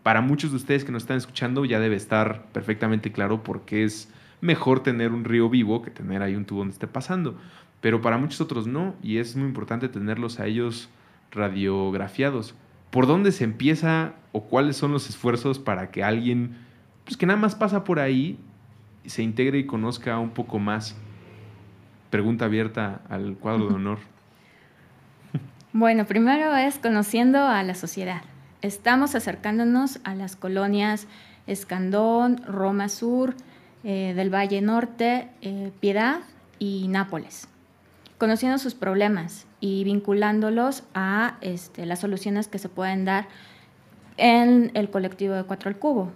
Para 0.03 0.21
muchos 0.21 0.51
de 0.51 0.57
ustedes 0.57 0.85
que 0.85 0.91
nos 0.91 1.03
están 1.03 1.17
escuchando 1.17 1.65
ya 1.65 1.79
debe 1.79 1.97
estar 1.97 2.45
perfectamente 2.53 3.11
claro 3.11 3.43
por 3.43 3.65
qué 3.65 3.83
es 3.83 4.09
mejor 4.39 4.81
tener 4.81 5.11
un 5.11 5.25
río 5.25 5.49
vivo 5.49 5.81
que 5.81 5.91
tener 5.91 6.21
ahí 6.21 6.35
un 6.35 6.45
tubo 6.45 6.59
donde 6.59 6.73
esté 6.73 6.87
pasando. 6.87 7.37
Pero 7.81 8.01
para 8.01 8.17
muchos 8.17 8.39
otros 8.41 8.67
no, 8.67 8.95
y 9.03 9.17
es 9.17 9.35
muy 9.35 9.47
importante 9.47 9.89
tenerlos 9.89 10.39
a 10.39 10.45
ellos 10.45 10.89
radiografiados. 11.31 12.55
¿Por 12.89 13.07
dónde 13.07 13.31
se 13.31 13.43
empieza 13.43 14.13
o 14.31 14.43
cuáles 14.43 14.77
son 14.77 14.91
los 14.91 15.09
esfuerzos 15.09 15.59
para 15.59 15.91
que 15.91 16.03
alguien, 16.03 16.57
pues 17.05 17.17
que 17.17 17.25
nada 17.25 17.39
más 17.39 17.55
pasa 17.55 17.83
por 17.83 17.99
ahí, 17.99 18.39
se 19.05 19.23
integre 19.23 19.59
y 19.59 19.65
conozca 19.65 20.19
un 20.19 20.31
poco 20.31 20.59
más. 20.59 20.95
Pregunta 22.09 22.45
abierta 22.45 23.01
al 23.09 23.35
cuadro 23.37 23.67
de 23.67 23.75
honor. 23.75 23.99
Bueno, 25.73 26.05
primero 26.05 26.55
es 26.55 26.79
conociendo 26.79 27.39
a 27.39 27.61
la 27.63 27.75
sociedad. 27.75 28.21
Estamos 28.61 29.15
acercándonos 29.15 29.99
a 30.03 30.15
las 30.15 30.35
colonias 30.35 31.07
Escandón, 31.45 32.41
Roma 32.45 32.89
Sur, 32.89 33.35
eh, 33.83 34.13
del 34.15 34.33
Valle 34.33 34.61
Norte, 34.61 35.29
eh, 35.41 35.71
Piedad 35.79 36.21
y 36.57 36.87
Nápoles, 36.87 37.47
conociendo 38.17 38.57
sus 38.57 38.75
problemas 38.75 39.45
y 39.59 39.83
vinculándolos 39.83 40.83
a 40.93 41.37
este, 41.41 41.85
las 41.85 41.99
soluciones 41.99 42.47
que 42.47 42.59
se 42.59 42.69
pueden 42.69 43.05
dar 43.05 43.27
en 44.17 44.71
el 44.73 44.89
colectivo 44.89 45.35
de 45.35 45.43
Cuatro 45.43 45.69
al 45.69 45.77
Cubo. 45.77 46.11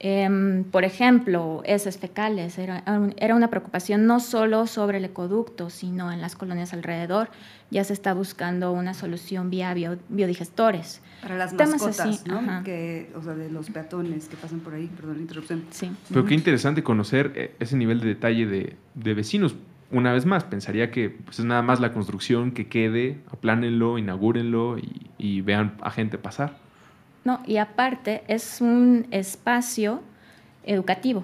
Em, 0.00 0.64
por 0.64 0.84
ejemplo, 0.84 1.62
heces 1.64 1.98
fecales. 1.98 2.58
Era, 2.58 2.82
era, 3.16 3.34
una 3.34 3.48
preocupación 3.48 4.06
no 4.06 4.20
solo 4.20 4.66
sobre 4.66 4.98
el 4.98 5.04
ecoducto, 5.06 5.70
sino 5.70 6.12
en 6.12 6.20
las 6.20 6.36
colonias 6.36 6.74
alrededor. 6.74 7.30
Ya 7.70 7.84
se 7.84 7.94
está 7.94 8.12
buscando 8.12 8.72
una 8.72 8.92
solución 8.92 9.48
vía 9.48 9.72
biodigestores. 10.08 11.00
Para 11.22 11.38
las 11.38 11.54
mascotas, 11.54 12.26
¿no? 12.26 12.62
Que, 12.64 13.10
o 13.16 13.22
sea, 13.22 13.34
de 13.34 13.50
los 13.50 13.70
peatones 13.70 14.28
que 14.28 14.36
pasan 14.36 14.60
por 14.60 14.74
ahí. 14.74 14.90
Perdón 14.94 15.16
la 15.16 15.22
interrupción. 15.22 15.64
Sí. 15.70 15.90
Pero 16.10 16.26
qué 16.26 16.34
interesante 16.34 16.82
conocer 16.82 17.32
eh, 17.34 17.54
ese 17.58 17.76
nivel 17.76 18.00
de 18.00 18.08
detalle 18.08 18.46
de, 18.46 18.76
de 18.94 19.14
vecinos. 19.14 19.54
Una 19.94 20.12
vez 20.12 20.26
más, 20.26 20.42
pensaría 20.42 20.90
que 20.90 21.08
pues, 21.08 21.38
es 21.38 21.44
nada 21.44 21.62
más 21.62 21.78
la 21.78 21.92
construcción 21.92 22.50
que 22.50 22.66
quede, 22.66 23.20
aplánenlo, 23.30 23.96
inaugurenlo 23.96 24.76
y, 24.76 25.10
y 25.18 25.40
vean 25.40 25.76
a 25.82 25.92
gente 25.92 26.18
pasar. 26.18 26.56
No, 27.22 27.40
y 27.46 27.58
aparte 27.58 28.24
es 28.26 28.60
un 28.60 29.06
espacio 29.12 30.02
educativo. 30.64 31.22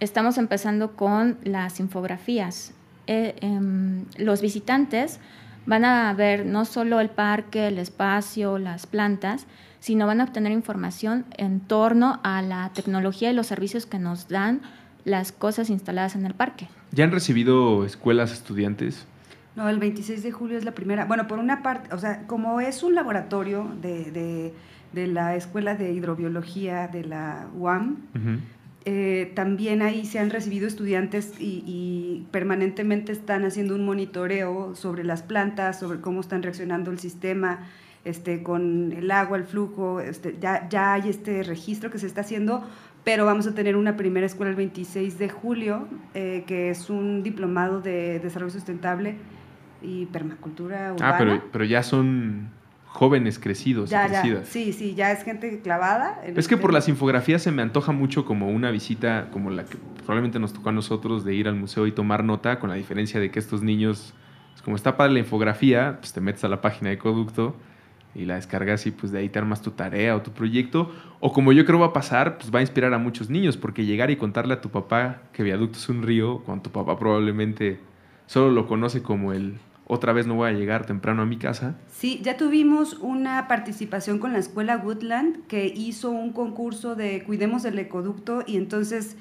Estamos 0.00 0.38
empezando 0.38 0.96
con 0.96 1.36
las 1.44 1.80
infografías. 1.80 2.72
Eh, 3.06 3.36
em, 3.42 4.06
los 4.16 4.40
visitantes 4.40 5.20
van 5.66 5.84
a 5.84 6.10
ver 6.14 6.46
no 6.46 6.64
solo 6.64 7.00
el 7.00 7.10
parque, 7.10 7.68
el 7.68 7.78
espacio, 7.78 8.56
las 8.56 8.86
plantas, 8.86 9.46
sino 9.80 10.06
van 10.06 10.22
a 10.22 10.24
obtener 10.24 10.52
información 10.52 11.26
en 11.36 11.60
torno 11.60 12.20
a 12.22 12.40
la 12.40 12.70
tecnología 12.72 13.30
y 13.30 13.34
los 13.34 13.48
servicios 13.48 13.84
que 13.84 13.98
nos 13.98 14.28
dan 14.28 14.62
las 15.08 15.32
cosas 15.32 15.70
instaladas 15.70 16.14
en 16.14 16.26
el 16.26 16.34
parque. 16.34 16.68
¿Ya 16.92 17.04
han 17.04 17.10
recibido 17.10 17.84
escuelas 17.84 18.32
estudiantes? 18.32 19.06
No, 19.56 19.68
el 19.68 19.78
26 19.78 20.22
de 20.22 20.30
julio 20.30 20.56
es 20.56 20.64
la 20.64 20.72
primera. 20.72 21.04
Bueno, 21.04 21.26
por 21.26 21.38
una 21.38 21.62
parte, 21.62 21.92
o 21.94 21.98
sea, 21.98 22.26
como 22.26 22.60
es 22.60 22.82
un 22.82 22.94
laboratorio 22.94 23.68
de 23.82 24.52
de 24.92 25.06
la 25.06 25.36
Escuela 25.36 25.74
de 25.74 25.92
Hidrobiología 25.92 26.88
de 26.88 27.04
la 27.04 27.48
UAM. 27.54 27.96
Eh, 28.84 29.32
también 29.34 29.82
ahí 29.82 30.06
se 30.06 30.18
han 30.18 30.30
recibido 30.30 30.66
estudiantes 30.66 31.34
y, 31.38 32.26
permanentemente 32.30 33.12
están 33.12 33.44
haciendo 33.44 33.74
un 33.74 33.84
monitoreo 33.84 34.74
sobre 34.74 35.04
las 35.04 35.22
plantas, 35.22 35.78
sobre 35.78 36.00
cómo 36.00 36.20
están 36.20 36.42
reaccionando 36.42 36.90
el 36.90 36.98
sistema 36.98 37.66
este, 38.04 38.42
con 38.42 38.92
el 38.92 39.10
agua, 39.10 39.36
el 39.36 39.44
flujo. 39.44 40.00
Este, 40.00 40.36
ya, 40.40 40.68
ya 40.68 40.94
hay 40.94 41.10
este 41.10 41.42
registro 41.42 41.90
que 41.90 41.98
se 41.98 42.06
está 42.06 42.22
haciendo, 42.22 42.64
pero 43.08 43.24
vamos 43.24 43.46
a 43.46 43.54
tener 43.54 43.74
una 43.74 43.96
primera 43.96 44.26
escuela 44.26 44.50
el 44.50 44.56
26 44.56 45.18
de 45.18 45.30
julio, 45.30 45.88
eh, 46.12 46.44
que 46.46 46.68
es 46.68 46.90
un 46.90 47.22
diplomado 47.22 47.80
de 47.80 48.20
desarrollo 48.20 48.52
sustentable 48.52 49.16
y 49.80 50.04
permacultura 50.04 50.92
urbana. 50.92 51.14
Ah, 51.14 51.16
pero, 51.16 51.42
pero 51.50 51.64
ya 51.64 51.82
son 51.82 52.50
jóvenes 52.84 53.38
crecidos 53.38 53.88
ya, 53.88 54.08
crecidas. 54.08 54.40
Ya. 54.40 54.52
Sí, 54.52 54.74
sí, 54.74 54.94
ya 54.94 55.10
es 55.10 55.24
gente 55.24 55.60
clavada. 55.60 56.20
es 56.22 56.48
que 56.48 56.58
por 56.58 56.70
las 56.70 56.86
infografías 56.90 57.40
se 57.40 57.50
me 57.50 57.62
antoja 57.62 57.92
mucho 57.92 58.26
como 58.26 58.50
una 58.50 58.70
visita 58.70 59.30
como 59.32 59.48
la 59.48 59.64
que 59.64 59.78
probablemente 60.04 60.38
nos 60.38 60.52
tocó 60.52 60.68
a 60.68 60.72
nosotros 60.72 61.24
de 61.24 61.34
ir 61.34 61.48
al 61.48 61.54
museo 61.54 61.86
y 61.86 61.92
tomar 61.92 62.24
nota, 62.24 62.58
con 62.58 62.68
la 62.68 62.76
diferencia 62.76 63.18
de 63.18 63.30
que 63.30 63.38
estos 63.38 63.62
niños, 63.62 64.12
pues 64.52 64.60
como 64.60 64.76
está 64.76 64.98
para 64.98 65.10
la 65.10 65.20
infografía, 65.20 65.96
pues 65.98 66.12
te 66.12 66.20
metes 66.20 66.44
a 66.44 66.48
la 66.48 66.60
página 66.60 66.90
de 66.90 66.96
Ecoducto 66.96 67.56
y 68.18 68.24
la 68.24 68.34
descargas 68.34 68.86
y 68.86 68.90
pues 68.90 69.12
de 69.12 69.20
ahí 69.20 69.28
te 69.28 69.38
armas 69.38 69.62
tu 69.62 69.70
tarea 69.70 70.16
o 70.16 70.22
tu 70.22 70.32
proyecto. 70.32 70.90
O 71.20 71.32
como 71.32 71.52
yo 71.52 71.64
creo 71.64 71.78
va 71.78 71.86
a 71.86 71.92
pasar, 71.92 72.38
pues 72.38 72.52
va 72.52 72.58
a 72.58 72.62
inspirar 72.62 72.92
a 72.92 72.98
muchos 72.98 73.30
niños, 73.30 73.56
porque 73.56 73.84
llegar 73.84 74.10
y 74.10 74.16
contarle 74.16 74.54
a 74.54 74.60
tu 74.60 74.70
papá 74.70 75.22
que 75.32 75.42
Viaducto 75.42 75.78
es 75.78 75.88
un 75.88 76.02
río, 76.02 76.40
cuando 76.44 76.64
tu 76.64 76.70
papá 76.70 76.98
probablemente 76.98 77.80
solo 78.26 78.50
lo 78.50 78.66
conoce 78.66 79.02
como 79.02 79.32
el 79.32 79.58
otra 79.88 80.12
vez 80.12 80.26
no 80.26 80.34
voy 80.34 80.50
a 80.50 80.52
llegar 80.52 80.84
temprano 80.84 81.22
a 81.22 81.26
mi 81.26 81.38
casa. 81.38 81.76
Sí, 81.90 82.20
ya 82.22 82.36
tuvimos 82.36 82.98
una 83.00 83.48
participación 83.48 84.18
con 84.18 84.34
la 84.34 84.38
escuela 84.38 84.76
Woodland 84.76 85.46
que 85.46 85.66
hizo 85.66 86.10
un 86.10 86.32
concurso 86.32 86.94
de 86.94 87.24
Cuidemos 87.24 87.64
el 87.64 87.78
Ecoducto 87.78 88.44
y 88.46 88.58
entonces 88.58 89.16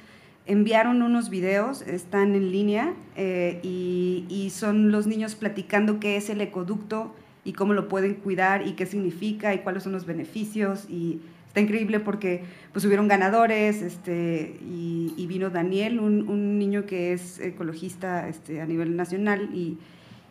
enviaron 0.45 1.01
unos 1.01 1.29
videos, 1.29 1.81
están 1.81 2.35
en 2.35 2.51
línea 2.51 2.93
eh, 3.15 3.59
y, 3.63 4.25
y, 4.29 4.49
son 4.49 4.91
los 4.91 5.07
niños 5.07 5.35
platicando 5.35 5.99
qué 5.99 6.17
es 6.17 6.29
el 6.29 6.39
ecoducto 6.41 7.13
y 7.47 7.53
cómo 7.53 7.73
lo 7.73 7.87
pueden 7.87 8.15
cuidar 8.15 8.67
y 8.67 8.73
qué 8.73 8.85
significa 8.85 9.53
y 9.53 9.59
cuáles 9.59 9.83
son 9.83 9.93
los 9.93 10.05
beneficios. 10.05 10.85
Y 10.89 11.21
está 11.47 11.61
increíble 11.61 12.01
porque 12.01 12.43
pues 12.73 12.83
hubieron 12.83 13.07
ganadores 13.07 13.81
este, 13.81 14.57
y, 14.61 15.13
y 15.15 15.27
vino 15.27 15.49
Daniel, 15.49 15.99
un, 15.99 16.27
un, 16.27 16.59
niño 16.59 16.85
que 16.85 17.13
es 17.13 17.39
ecologista 17.39 18.27
este, 18.27 18.59
a 18.59 18.65
nivel 18.65 18.97
nacional 18.97 19.49
y 19.53 19.77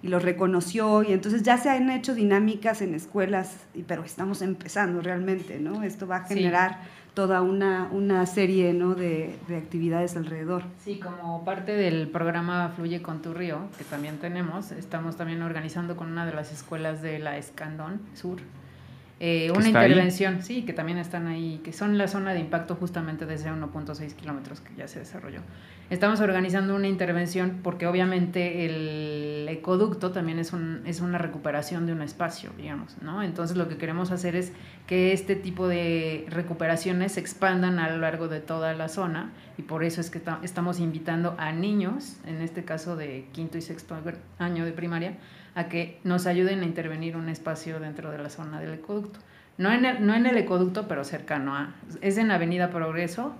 y 0.02 0.08
lo 0.08 0.18
reconoció. 0.18 1.02
Y 1.02 1.12
entonces 1.12 1.42
ya 1.42 1.58
se 1.58 1.70
han 1.70 1.90
hecho 1.90 2.14
dinámicas 2.14 2.82
en 2.82 2.94
escuelas, 2.94 3.66
pero 3.86 4.04
estamos 4.04 4.42
empezando 4.42 5.00
realmente, 5.00 5.58
¿no? 5.58 5.82
Esto 5.82 6.06
va 6.06 6.18
a 6.18 6.24
generar 6.24 6.80
toda 7.16 7.40
una, 7.40 7.88
una 7.92 8.26
serie 8.26 8.74
¿no? 8.74 8.94
de, 8.94 9.38
de, 9.48 9.56
actividades 9.56 10.18
alrededor. 10.18 10.64
Sí, 10.84 11.00
como 11.00 11.46
parte 11.46 11.72
del 11.72 12.08
programa 12.08 12.74
Fluye 12.76 13.00
con 13.00 13.22
tu 13.22 13.32
río, 13.32 13.70
que 13.78 13.84
también 13.84 14.18
tenemos, 14.18 14.70
estamos 14.70 15.16
también 15.16 15.40
organizando 15.40 15.96
con 15.96 16.12
una 16.12 16.26
de 16.26 16.34
las 16.34 16.52
escuelas 16.52 17.00
de 17.00 17.18
la 17.18 17.38
Escandón 17.38 18.02
Sur, 18.14 18.40
eh, 19.18 19.50
una 19.56 19.68
intervención, 19.68 20.42
sí, 20.42 20.62
que 20.62 20.74
también 20.74 20.98
están 20.98 21.26
ahí, 21.26 21.60
que 21.64 21.72
son 21.72 21.96
la 21.96 22.06
zona 22.06 22.34
de 22.34 22.40
impacto 22.40 22.74
justamente 22.74 23.24
desde 23.24 23.50
1.6 23.50 24.14
kilómetros 24.14 24.60
que 24.60 24.74
ya 24.76 24.88
se 24.88 24.98
desarrolló. 24.98 25.40
Estamos 25.88 26.20
organizando 26.20 26.74
una 26.74 26.88
intervención 26.88 27.60
porque 27.62 27.86
obviamente 27.86 28.66
el 28.66 29.48
ecoducto 29.48 30.10
también 30.10 30.38
es, 30.38 30.52
un, 30.52 30.82
es 30.84 31.00
una 31.00 31.16
recuperación 31.16 31.86
de 31.86 31.92
un 31.92 32.02
espacio, 32.02 32.50
digamos, 32.58 32.96
¿no? 33.00 33.22
Entonces 33.22 33.56
lo 33.56 33.68
que 33.68 33.78
queremos 33.78 34.10
hacer 34.10 34.36
es 34.36 34.52
que 34.86 35.12
este 35.14 35.34
tipo 35.34 35.66
de 35.66 36.26
recuperaciones 36.28 37.12
se 37.12 37.20
expandan 37.20 37.78
a 37.78 37.88
lo 37.88 37.96
largo 37.98 38.28
de 38.28 38.40
toda 38.40 38.74
la 38.74 38.88
zona 38.88 39.32
y 39.56 39.62
por 39.62 39.82
eso 39.82 40.02
es 40.02 40.10
que 40.10 40.20
estamos 40.42 40.78
invitando 40.78 41.36
a 41.38 41.52
niños, 41.52 42.16
en 42.26 42.42
este 42.42 42.64
caso 42.64 42.96
de 42.96 43.28
quinto 43.32 43.56
y 43.56 43.62
sexto 43.62 43.96
año 44.38 44.66
de 44.66 44.72
primaria, 44.72 45.16
a 45.56 45.68
que 45.68 45.98
nos 46.04 46.26
ayuden 46.26 46.60
a 46.60 46.64
intervenir 46.64 47.16
un 47.16 47.30
espacio 47.30 47.80
dentro 47.80 48.12
de 48.12 48.18
la 48.18 48.28
zona 48.28 48.60
del 48.60 48.74
ecoducto. 48.74 49.18
No 49.56 49.72
en 49.72 49.86
el, 49.86 50.06
no 50.06 50.14
en 50.14 50.26
el 50.26 50.36
ecoducto, 50.36 50.86
pero 50.86 51.02
cercano 51.02 51.56
a. 51.56 51.74
Es 52.02 52.18
en 52.18 52.30
Avenida 52.30 52.70
Progreso, 52.70 53.34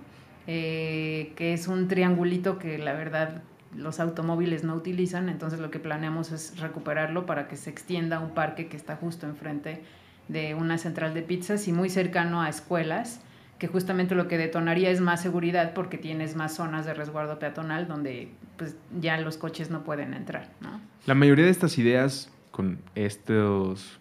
eh, 0.47 1.31
que 1.35 1.53
es 1.53 1.67
un 1.67 1.87
triangulito 1.87 2.57
que 2.57 2.79
la 2.79 2.93
verdad 2.93 3.43
los 3.75 3.99
automóviles 3.99 4.63
no 4.63 4.73
utilizan, 4.73 5.29
entonces 5.29 5.59
lo 5.59 5.69
que 5.69 5.77
planeamos 5.77 6.31
es 6.31 6.59
recuperarlo 6.59 7.27
para 7.27 7.47
que 7.47 7.55
se 7.55 7.69
extienda 7.69 8.19
un 8.19 8.31
parque 8.31 8.67
que 8.67 8.77
está 8.77 8.95
justo 8.95 9.27
enfrente 9.27 9.83
de 10.27 10.55
una 10.55 10.79
central 10.79 11.13
de 11.13 11.21
pizzas 11.21 11.67
y 11.67 11.71
muy 11.71 11.91
cercano 11.91 12.41
a 12.41 12.49
escuelas, 12.49 13.21
que 13.59 13.67
justamente 13.67 14.15
lo 14.15 14.27
que 14.27 14.37
detonaría 14.37 14.89
es 14.89 15.01
más 15.01 15.21
seguridad 15.21 15.73
porque 15.73 15.97
tienes 15.97 16.35
más 16.35 16.55
zonas 16.55 16.85
de 16.85 16.93
resguardo 16.93 17.39
peatonal 17.39 17.87
donde 17.87 18.29
pues 18.57 18.75
ya 18.99 19.19
los 19.19 19.37
coches 19.37 19.71
no 19.71 19.83
pueden 19.83 20.13
entrar. 20.13 20.49
La 21.05 21.15
mayoría 21.15 21.45
de 21.45 21.51
estas 21.51 21.77
ideas 21.77 22.31
con 22.51 22.79
estos 22.95 23.99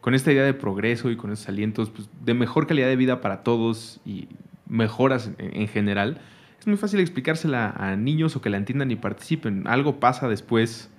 con 0.00 0.14
esta 0.14 0.30
idea 0.30 0.44
de 0.44 0.54
progreso 0.54 1.10
y 1.10 1.16
con 1.16 1.32
esos 1.32 1.48
alientos 1.48 1.90
pues, 1.90 2.08
de 2.24 2.32
mejor 2.32 2.66
calidad 2.66 2.86
de 2.86 2.96
vida 2.96 3.20
para 3.20 3.42
todos 3.42 4.00
y 4.04 4.28
mejoras 4.68 5.30
en, 5.38 5.66
general, 5.66 6.20
es 6.60 6.66
muy 6.68 6.76
fácil 6.76 7.00
explicársela 7.00 7.70
a 7.70 7.96
niños 7.96 8.36
o 8.36 8.40
que 8.40 8.48
la 8.48 8.56
entiendan 8.56 8.92
y 8.92 8.96
participen. 8.96 9.66
Algo 9.66 9.98
pasa 9.98 10.28
después 10.28 10.90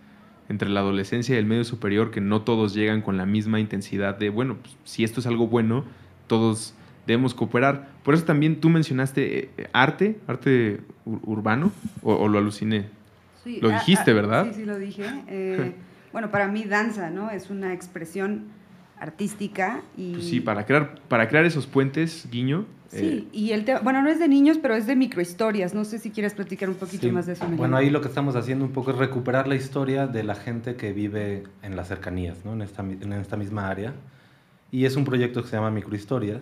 entre 0.50 0.68
la 0.68 0.82
adolescencia 0.82 1.36
y 1.36 1.40
el 1.40 1.46
medio 1.46 1.64
superior 1.64 2.12
que 2.12 2.20
no 2.20 2.42
todos 2.42 2.74
llegan 2.74 3.02
con 3.02 3.16
la 3.16 3.26
misma 3.26 3.62
intensidad 3.62 4.18
de, 4.18 4.30
bueno, 4.30 4.58
pues, 4.62 4.76
si 4.84 5.06
esto 5.06 5.22
es 5.22 5.28
algo 5.28 5.48
bueno, 5.48 5.86
todos 6.28 6.74
debemos 7.08 7.34
cooperar. 7.34 7.88
Por 8.04 8.14
eso 8.14 8.26
también 8.26 8.60
tú 8.60 8.70
mencionaste 8.70 9.50
eh, 9.58 9.70
arte, 9.74 10.20
arte 10.28 10.82
urbano, 11.06 11.72
o 12.04 12.28
lo 12.28 12.38
aluciné 12.38 12.98
lo 13.62 13.70
dijiste, 13.70 14.14
¿verdad? 14.14 14.48
Sí, 14.50 14.62
sí, 14.62 14.66
lo 14.66 14.78
dije. 14.78 15.04
Eh, 15.30 15.74
bueno, 16.12 16.32
para 16.32 16.48
mí 16.48 16.64
danza, 16.64 17.10
¿no? 17.10 17.30
Es 17.30 17.50
una 17.50 17.74
expresión 17.74 18.46
artística 19.00 19.82
y... 19.96 20.14
Pues 20.14 20.30
sí, 20.30 20.40
para 20.40 20.66
crear, 20.66 20.96
para 21.08 21.28
crear 21.28 21.46
esos 21.46 21.68
puentes, 21.68 22.28
guiño. 22.32 22.66
Sí, 22.90 23.28
eh, 23.28 23.28
y 23.34 23.52
el 23.52 23.66
tema, 23.66 23.80
bueno, 23.80 24.02
no 24.02 24.10
es 24.10 24.18
de 24.18 24.28
niños, 24.28 24.58
pero 24.60 24.76
es 24.76 24.88
de 24.88 24.96
microhistorias. 24.96 25.74
No 25.74 25.84
sé 25.84 26.00
si 26.00 26.10
quieres 26.10 26.34
platicar 26.34 26.70
un 26.70 26.76
poquito 26.76 27.12
más 27.12 27.26
de 27.26 27.34
eso. 27.34 27.46
Bueno, 27.50 27.76
ahí 27.76 27.90
lo 27.90 28.02
que 28.02 28.08
estamos 28.08 28.36
haciendo 28.36 28.66
un 28.66 28.72
poco 28.72 28.92
es 28.92 28.98
recuperar 28.98 29.48
la 29.48 29.56
historia 29.56 30.08
de 30.08 30.24
la 30.24 30.36
gente 30.36 30.76
que 30.76 30.94
vive 30.94 31.44
en 31.62 31.76
las 31.76 31.90
cercanías, 31.90 32.46
¿no? 32.46 32.54
En 32.54 32.62
esta, 32.62 32.82
en 32.82 33.14
esta 33.14 33.36
misma 33.36 33.70
área. 33.70 33.94
Y 34.72 34.86
es 34.86 34.96
un 34.96 35.04
proyecto 35.04 35.44
que 35.44 35.50
se 35.50 35.58
llama 35.58 35.72
Microhistorias 35.72 36.42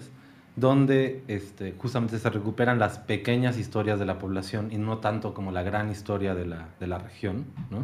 donde 0.56 1.24
este, 1.28 1.74
justamente 1.78 2.18
se 2.18 2.30
recuperan 2.30 2.80
las 2.80 2.98
pequeñas 2.98 3.58
historias 3.58 4.00
de 4.00 4.06
la 4.06 4.20
población 4.20 4.72
y 4.72 4.78
no 4.78 5.00
tanto 5.00 5.34
como 5.34 5.52
la 5.52 5.64
gran 5.64 5.92
historia 5.92 6.34
de 6.34 6.46
la, 6.46 6.70
de 6.80 6.88
la 6.88 6.98
región, 6.98 7.46
¿no? 7.70 7.84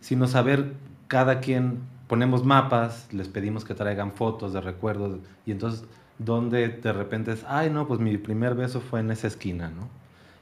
sino 0.00 0.28
saber 0.28 0.74
cada 1.08 1.40
quien, 1.40 1.78
ponemos 2.06 2.44
mapas, 2.44 3.08
les 3.12 3.28
pedimos 3.28 3.64
que 3.64 3.74
traigan 3.74 4.12
fotos 4.12 4.52
de 4.52 4.60
recuerdos 4.60 5.18
y 5.46 5.52
entonces 5.52 5.84
donde 6.18 6.68
de 6.68 6.92
repente 6.92 7.32
es, 7.32 7.44
ay 7.48 7.70
no, 7.70 7.86
pues 7.86 7.98
mi 7.98 8.18
primer 8.18 8.54
beso 8.54 8.80
fue 8.80 9.00
en 9.00 9.10
esa 9.10 9.26
esquina, 9.26 9.70
¿no? 9.70 9.88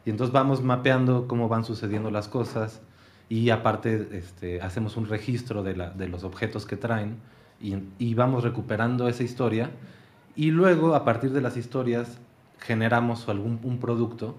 Y 0.05 0.11
entonces 0.11 0.33
vamos 0.33 0.63
mapeando 0.63 1.29
cómo 1.29 1.49
van 1.49 1.65
sucediendo 1.65 2.11
las 2.11 2.27
cosas 2.29 2.81
y 3.29 3.51
aparte 3.51 4.09
este, 4.13 4.61
hacemos 4.61 4.97
un 4.97 5.07
registro 5.07 5.63
de, 5.63 5.77
la, 5.77 5.91
de 5.91 6.09
los 6.09 6.25
objetos 6.25 6.67
que 6.67 6.77
traen 6.77 7.19
y, 7.61 7.77
y 7.99 8.15
vamos 8.15 8.43
recuperando 8.43 9.07
esa 9.09 9.23
historia 9.23 9.71
y 10.39 10.53
luego, 10.53 10.95
a 10.97 11.05
partir 11.05 11.33
de 11.33 11.43
las 11.43 11.59
historias, 11.59 12.19
generamos 12.61 13.29
algún 13.29 13.61
un 13.65 13.81
producto 13.81 14.37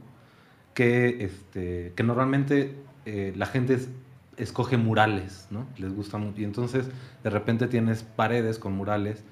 que, 0.74 1.24
este, 1.26 1.94
que 1.96 2.04
normalmente 2.04 2.76
eh, 3.06 3.34
la 3.38 3.46
gente 3.48 3.76
es- 3.76 3.90
escoge 4.38 4.78
murales, 4.78 5.48
¿no? 5.52 5.68
Les 5.78 5.94
gusta 5.96 6.18
mucho. 6.18 6.42
Y 6.42 6.46
entonces 6.46 6.90
de 7.24 7.30
repente 7.32 7.68
tienes 7.68 8.04
paredes 8.04 8.60
con 8.60 8.74
murales 8.74 9.24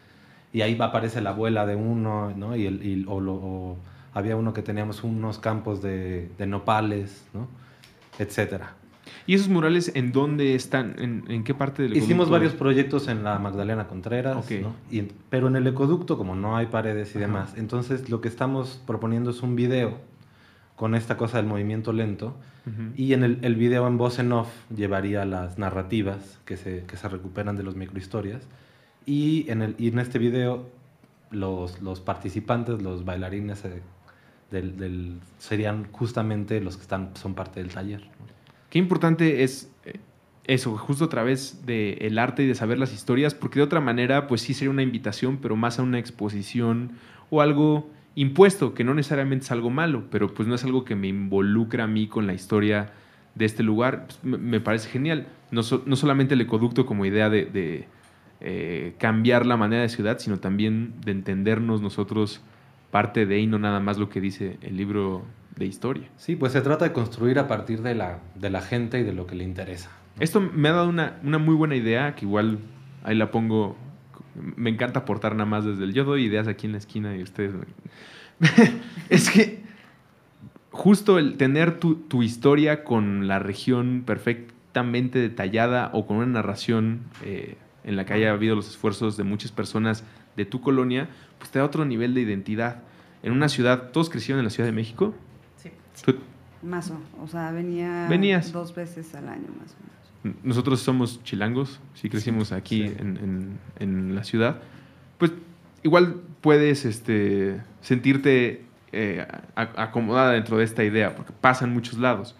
y 0.54 0.62
ahí 0.62 0.78
aparece 0.82 1.22
la 1.22 1.32
abuela 1.32 1.66
de 1.68 1.76
uno, 1.76 2.32
¿no? 2.36 2.56
Y 2.58 2.68
el, 2.68 2.84
y- 2.86 3.06
o, 3.08 3.22
lo- 3.22 3.36
o 3.36 3.78
había 4.14 4.38
uno 4.38 4.54
que 4.54 4.64
teníamos 4.64 5.04
unos 5.04 5.40
campos 5.40 5.82
de, 5.84 6.30
de 6.40 6.48
nopales, 6.48 7.26
¿no? 7.34 7.50
Etcétera. 8.20 8.77
¿Y 9.26 9.34
esos 9.36 9.50
murales 9.50 9.92
en 9.96 10.12
dónde 10.12 10.56
están? 10.56 10.96
¿En, 11.00 11.24
en 11.28 11.44
qué 11.44 11.54
parte 11.54 11.84
del 11.84 11.92
Hicimos 11.94 12.28
ecoducto? 12.28 12.32
varios 12.32 12.54
proyectos 12.54 13.08
en 13.08 13.24
la 13.24 13.40
Magdalena 13.40 13.88
Contreras. 13.88 14.36
¿no? 14.62 14.76
Y- 14.92 15.04
pero 15.30 15.48
en 15.48 15.56
el 15.56 15.68
ecoducto, 15.68 16.18
como 16.18 16.36
no 16.36 16.56
hay 16.58 16.68
paredes 16.68 17.10
y 17.16 17.18
Ajá. 17.18 17.28
demás, 17.28 17.54
entonces 17.58 18.10
lo 18.10 18.22
que 18.22 18.28
estamos 18.28 18.82
proponiendo 18.86 19.32
es 19.32 19.42
un 19.42 19.56
video 19.56 19.98
con 20.76 20.94
esta 20.96 21.18
cosa 21.18 21.38
del 21.38 21.48
movimiento 21.48 21.92
lento 21.94 22.36
y 22.98 23.14
en 23.14 23.24
el, 23.24 23.40
el 23.44 23.56
video 23.56 23.88
en 23.88 23.98
voz 23.98 24.20
en 24.20 24.30
off 24.34 24.50
llevaría 24.76 25.24
las 25.24 25.58
narrativas 25.58 26.38
que 26.44 26.58
se, 26.58 26.84
que 26.86 26.98
se 26.98 27.08
recuperan 27.08 27.56
de 27.56 27.64
los 27.64 27.78
microhistorias 27.78 28.44
y 29.06 29.50
en, 29.50 29.62
el, 29.62 29.76
y 29.78 29.88
en 29.88 30.00
este 30.00 30.20
video 30.20 30.68
los, 31.32 31.82
los 31.82 32.02
participantes, 32.02 32.82
los 32.82 33.06
bailarines 33.06 33.64
eh, 33.64 33.82
del, 34.52 34.76
del- 34.78 35.20
serían 35.40 35.88
justamente 35.94 36.60
los 36.60 36.76
que 36.76 36.82
están, 36.84 37.12
son 37.16 37.34
parte 37.36 37.62
del 37.62 37.70
taller. 37.74 38.10
Qué 38.70 38.80
importante 38.80 39.44
es 39.44 39.72
eh, 39.86 40.00
eso, 40.46 40.78
justo 40.78 41.06
a 41.06 41.10
través 41.10 41.66
del 41.66 42.18
arte 42.20 42.44
y 42.44 42.48
de 42.48 42.56
saber 42.56 42.80
las 42.80 42.94
historias, 42.94 43.34
porque 43.34 43.60
de 43.60 43.64
otra 43.64 43.82
manera, 43.82 44.28
pues 44.28 44.42
sí 44.42 44.54
sería 44.54 44.72
una 44.72 44.84
invitación, 44.84 45.38
pero 45.38 45.56
más 45.56 45.80
a 45.80 45.84
una 45.84 46.00
exposición 46.00 46.92
o 47.30 47.42
algo 47.42 47.90
impuesto, 48.16 48.74
que 48.74 48.84
no 48.84 48.94
necesariamente 48.94 49.46
es 49.46 49.52
algo 49.52 49.70
malo, 49.70 50.06
pero 50.10 50.34
pues 50.34 50.48
no 50.48 50.56
es 50.56 50.64
algo 50.64 50.86
que 50.86 50.96
me 50.96 51.08
involucra 51.08 51.84
a 51.84 51.88
mí 51.88 52.08
con 52.08 52.28
la 52.28 52.34
historia 52.34 52.94
de 53.36 53.46
este 53.46 53.64
lugar. 53.64 54.08
Pues, 54.08 54.24
me, 54.24 54.60
parece 54.60 54.90
genial. 54.90 55.28
No, 55.52 55.62
no 55.86 55.96
solamente 55.96 56.34
el 56.34 56.42
ecoducto 56.42 56.86
como 56.86 57.06
idea 57.06 57.30
de, 57.30 57.46
de, 57.46 57.88
eh, 58.40 58.94
cambiar 59.00 59.48
la 59.48 59.58
manera 59.58 59.82
de 59.82 59.90
ciudad, 59.90 60.20
sino 60.20 60.38
también 60.38 60.94
de 61.04 61.12
entendernos 61.12 61.82
nosotros 61.82 62.42
parte 62.92 63.26
de 63.26 63.40
y 63.40 63.48
no 63.48 63.58
nada 63.58 63.80
más 63.80 63.98
lo 63.98 64.10
que 64.10 64.22
dice 64.22 64.58
el 64.62 64.78
libro 64.78 65.26
de 65.58 65.66
historia. 65.66 66.10
Sí, 66.18 66.36
pues 66.36 66.54
se 66.54 66.62
trata 66.62 66.86
de 66.86 66.94
construir 66.94 67.40
a 67.40 67.48
partir 67.48 67.82
de 67.82 67.96
la, 67.96 68.20
de 68.36 68.50
la 68.50 68.62
gente 68.62 69.00
y 69.00 69.04
de 69.04 69.14
lo 69.14 69.28
que 69.28 69.36
le 69.36 69.44
interesa. 69.44 69.92
Esto 70.20 70.40
me 70.40 70.70
ha 70.70 70.74
dado 70.74 70.90
una, 70.90 71.20
una 71.24 71.38
muy 71.38 71.56
buena 71.56 71.76
idea, 71.76 72.16
que 72.16 72.26
igual 72.26 72.60
ahí 73.04 73.16
la 73.16 73.32
pongo. 73.32 73.76
Me 74.56 74.70
encanta 74.70 75.00
aportar 75.00 75.34
nada 75.34 75.46
más 75.46 75.66
desde 75.66 75.84
el. 75.84 75.94
Yo 75.94 76.04
doy 76.04 76.26
ideas 76.26 76.48
aquí 76.48 76.68
en 76.68 76.74
la 76.74 76.78
esquina 76.78 77.16
y 77.16 77.24
ustedes. 77.24 77.54
es 79.10 79.30
que 79.30 79.64
justo 80.72 81.18
el 81.18 81.38
tener 81.38 81.80
tu, 81.80 81.96
tu 81.96 82.24
historia 82.24 82.84
con 82.84 83.28
la 83.28 83.40
región 83.40 84.04
perfectamente 84.06 85.20
detallada 85.20 85.90
o 85.94 86.06
con 86.06 86.18
una 86.18 86.28
narración 86.28 87.02
eh, 87.24 87.58
en 87.84 87.96
la 87.96 88.06
que 88.06 88.14
haya 88.14 88.32
habido 88.32 88.56
los 88.56 88.70
esfuerzos 88.70 89.18
de 89.18 89.24
muchas 89.24 89.52
personas 89.52 90.04
de 90.36 90.46
tu 90.46 90.62
colonia, 90.62 91.10
pues 91.40 91.50
te 91.50 91.60
da 91.60 91.66
otro 91.66 91.86
nivel 91.86 92.14
de 92.14 92.22
identidad. 92.22 92.84
En 93.24 93.32
una 93.32 93.50
ciudad, 93.50 93.90
todos 93.92 94.10
crecieron 94.10 94.40
en 94.40 94.46
la 94.46 94.50
Ciudad 94.52 94.68
de 94.68 94.74
México. 94.76 95.16
Tú- 96.04 96.16
Mazo, 96.64 97.00
o 97.22 97.28
sea, 97.28 97.52
venía 97.52 98.08
Venías. 98.10 98.52
dos 98.52 98.74
veces 98.74 99.14
al 99.16 99.30
año 99.30 99.48
más 99.60 99.76
o 99.76 100.26
menos. 100.28 100.38
nosotros 100.44 100.80
somos 100.82 101.24
chilangos, 101.24 101.80
sí 101.94 102.10
crecimos 102.10 102.52
aquí 102.52 102.88
sí. 102.88 102.96
En, 103.00 103.18
en- 103.18 103.60
en 103.80 104.16
la 104.16 104.24
ciudad, 104.24 104.60
pues 105.20 105.32
igual 105.84 106.16
puedes 106.42 106.84
este, 106.86 107.62
sentirte 107.82 108.66
eh, 108.92 109.28
acomodada 109.56 110.32
dentro 110.32 110.58
de 110.58 110.64
esta 110.64 110.84
idea, 110.84 111.16
porque 111.16 111.32
pasa 111.40 111.66
en 111.66 111.74
muchos 111.74 112.00
lados. 112.00 112.36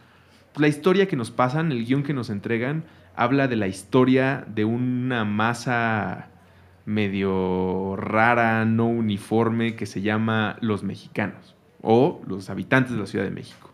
La 0.56 0.68
historia 0.68 1.08
que 1.08 1.16
nos 1.16 1.30
pasan, 1.30 1.72
el 1.72 1.86
guion 1.86 2.02
que 2.04 2.14
nos 2.14 2.30
entregan, 2.32 2.84
habla 3.16 3.48
de 3.48 3.56
la 3.58 3.68
historia 3.68 4.46
de 4.48 4.66
una 4.66 5.24
masa 5.26 6.30
medio 6.86 7.96
rara, 7.98 8.66
no 8.66 8.88
uniforme, 8.88 9.76
que 9.76 9.86
se 9.86 10.02
llama 10.02 10.58
los 10.62 10.84
mexicanos 10.84 11.54
o 11.82 12.22
los 12.28 12.50
habitantes 12.50 12.94
de 12.94 13.00
la 13.00 13.06
Ciudad 13.06 13.26
de 13.26 13.32
México. 13.32 13.72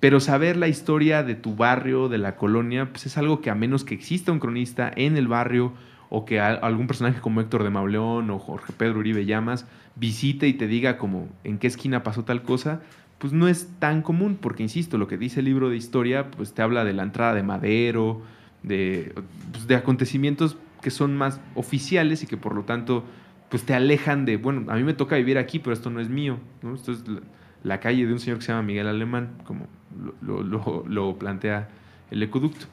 Pero 0.00 0.18
saber 0.18 0.56
la 0.56 0.68
historia 0.68 1.22
de 1.22 1.34
tu 1.34 1.54
barrio, 1.54 2.08
de 2.08 2.18
la 2.18 2.36
colonia, 2.36 2.90
pues 2.90 3.06
es 3.06 3.16
algo 3.18 3.40
que 3.40 3.50
a 3.50 3.54
menos 3.54 3.84
que 3.84 3.94
exista 3.94 4.32
un 4.32 4.40
cronista 4.40 4.90
en 4.94 5.16
el 5.16 5.28
barrio 5.28 5.72
o 6.10 6.24
que 6.24 6.40
algún 6.40 6.88
personaje 6.88 7.20
como 7.20 7.40
Héctor 7.40 7.62
de 7.62 7.70
Mauleón 7.70 8.28
o 8.30 8.38
Jorge 8.38 8.72
Pedro 8.76 8.98
Uribe 8.98 9.24
Llamas 9.24 9.64
visite 9.94 10.48
y 10.48 10.54
te 10.54 10.66
diga 10.66 10.98
como 10.98 11.28
en 11.44 11.58
qué 11.58 11.68
esquina 11.68 12.02
pasó 12.02 12.24
tal 12.24 12.42
cosa, 12.42 12.80
pues 13.18 13.32
no 13.32 13.46
es 13.46 13.68
tan 13.78 14.02
común, 14.02 14.36
porque 14.40 14.64
insisto, 14.64 14.98
lo 14.98 15.06
que 15.06 15.16
dice 15.16 15.40
el 15.40 15.46
libro 15.46 15.70
de 15.70 15.76
historia, 15.76 16.30
pues 16.32 16.52
te 16.52 16.62
habla 16.62 16.84
de 16.84 16.92
la 16.92 17.04
entrada 17.04 17.34
de 17.34 17.44
Madero, 17.44 18.22
de, 18.62 19.14
pues, 19.52 19.68
de 19.68 19.76
acontecimientos 19.76 20.56
que 20.80 20.90
son 20.90 21.16
más 21.16 21.40
oficiales 21.54 22.22
y 22.22 22.26
que 22.26 22.36
por 22.36 22.56
lo 22.56 22.64
tanto 22.64 23.04
pues 23.52 23.64
te 23.64 23.74
alejan 23.74 24.24
de, 24.24 24.38
bueno, 24.38 24.64
a 24.72 24.76
mí 24.76 24.82
me 24.82 24.94
toca 24.94 25.16
vivir 25.16 25.36
aquí, 25.36 25.58
pero 25.58 25.74
esto 25.74 25.90
no 25.90 26.00
es 26.00 26.08
mío, 26.08 26.38
¿no? 26.62 26.74
Esto 26.74 26.90
es 26.92 27.06
la, 27.06 27.20
la 27.62 27.80
calle 27.80 28.06
de 28.06 28.12
un 28.14 28.18
señor 28.18 28.38
que 28.38 28.46
se 28.46 28.52
llama 28.52 28.62
Miguel 28.62 28.86
Alemán, 28.88 29.34
como 29.44 29.66
lo, 30.22 30.42
lo- 30.42 30.84
lo- 30.88 31.18
plantea 31.18 31.68
el 32.10 32.22
ecoducto. 32.22 32.64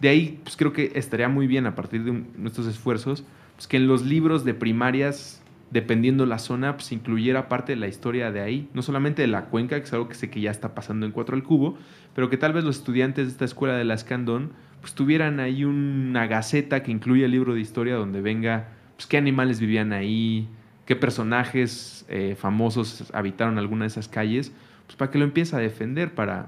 De 0.00 0.08
ahí, 0.08 0.38
pues 0.44 0.56
creo 0.56 0.72
que 0.72 0.92
estaría 0.94 1.28
muy 1.28 1.48
bien 1.48 1.66
a 1.66 1.74
partir 1.74 2.04
de 2.04 2.12
un- 2.12 2.28
nuestros 2.36 2.68
esfuerzos, 2.68 3.24
pues 3.56 3.66
que 3.66 3.78
en 3.78 3.88
los 3.88 4.06
libros 4.06 4.44
de 4.44 4.54
primarias, 4.54 5.42
dependiendo 5.72 6.24
la 6.24 6.38
zona, 6.38 6.76
pues 6.76 6.92
incluyera 6.92 7.48
parte 7.48 7.72
de 7.72 7.76
la 7.76 7.88
historia 7.88 8.30
de 8.30 8.40
ahí, 8.40 8.68
no 8.74 8.82
solamente 8.82 9.22
de 9.22 9.28
la 9.28 9.46
cuenca, 9.46 9.76
que 9.80 9.86
es 9.86 9.92
algo 9.92 10.08
que 10.08 10.14
sé 10.14 10.30
que 10.30 10.40
ya 10.40 10.52
está 10.52 10.72
pasando 10.72 11.04
en 11.04 11.10
Cuatro 11.10 11.34
al 11.34 11.42
Cubo, 11.42 11.76
pero 12.14 12.30
que 12.30 12.36
tal 12.36 12.52
vez 12.52 12.62
los 12.62 12.76
estudiantes 12.78 13.26
de 13.26 13.32
esta 13.32 13.44
escuela 13.44 13.74
de 13.74 13.84
la 13.84 13.94
Escandón, 13.94 14.52
pues 14.80 14.94
tuvieran 14.94 15.40
ahí 15.40 15.64
una 15.64 16.28
gaceta 16.28 16.84
que 16.84 16.92
incluya 16.92 17.24
el 17.24 17.32
libro 17.32 17.54
de 17.54 17.60
historia 17.60 17.96
donde 17.96 18.20
venga, 18.22 18.68
pues 18.98 19.06
qué 19.06 19.16
animales 19.16 19.60
vivían 19.60 19.92
ahí, 19.92 20.48
qué 20.86 20.96
personajes 20.96 22.04
eh, 22.08 22.34
famosos 22.36 23.04
habitaron 23.14 23.56
alguna 23.56 23.84
de 23.84 23.86
esas 23.90 24.08
calles, 24.08 24.50
pues 24.86 24.96
para 24.96 25.12
que 25.12 25.18
lo 25.18 25.24
empiece 25.24 25.54
a 25.54 25.60
defender, 25.60 26.12
para, 26.16 26.46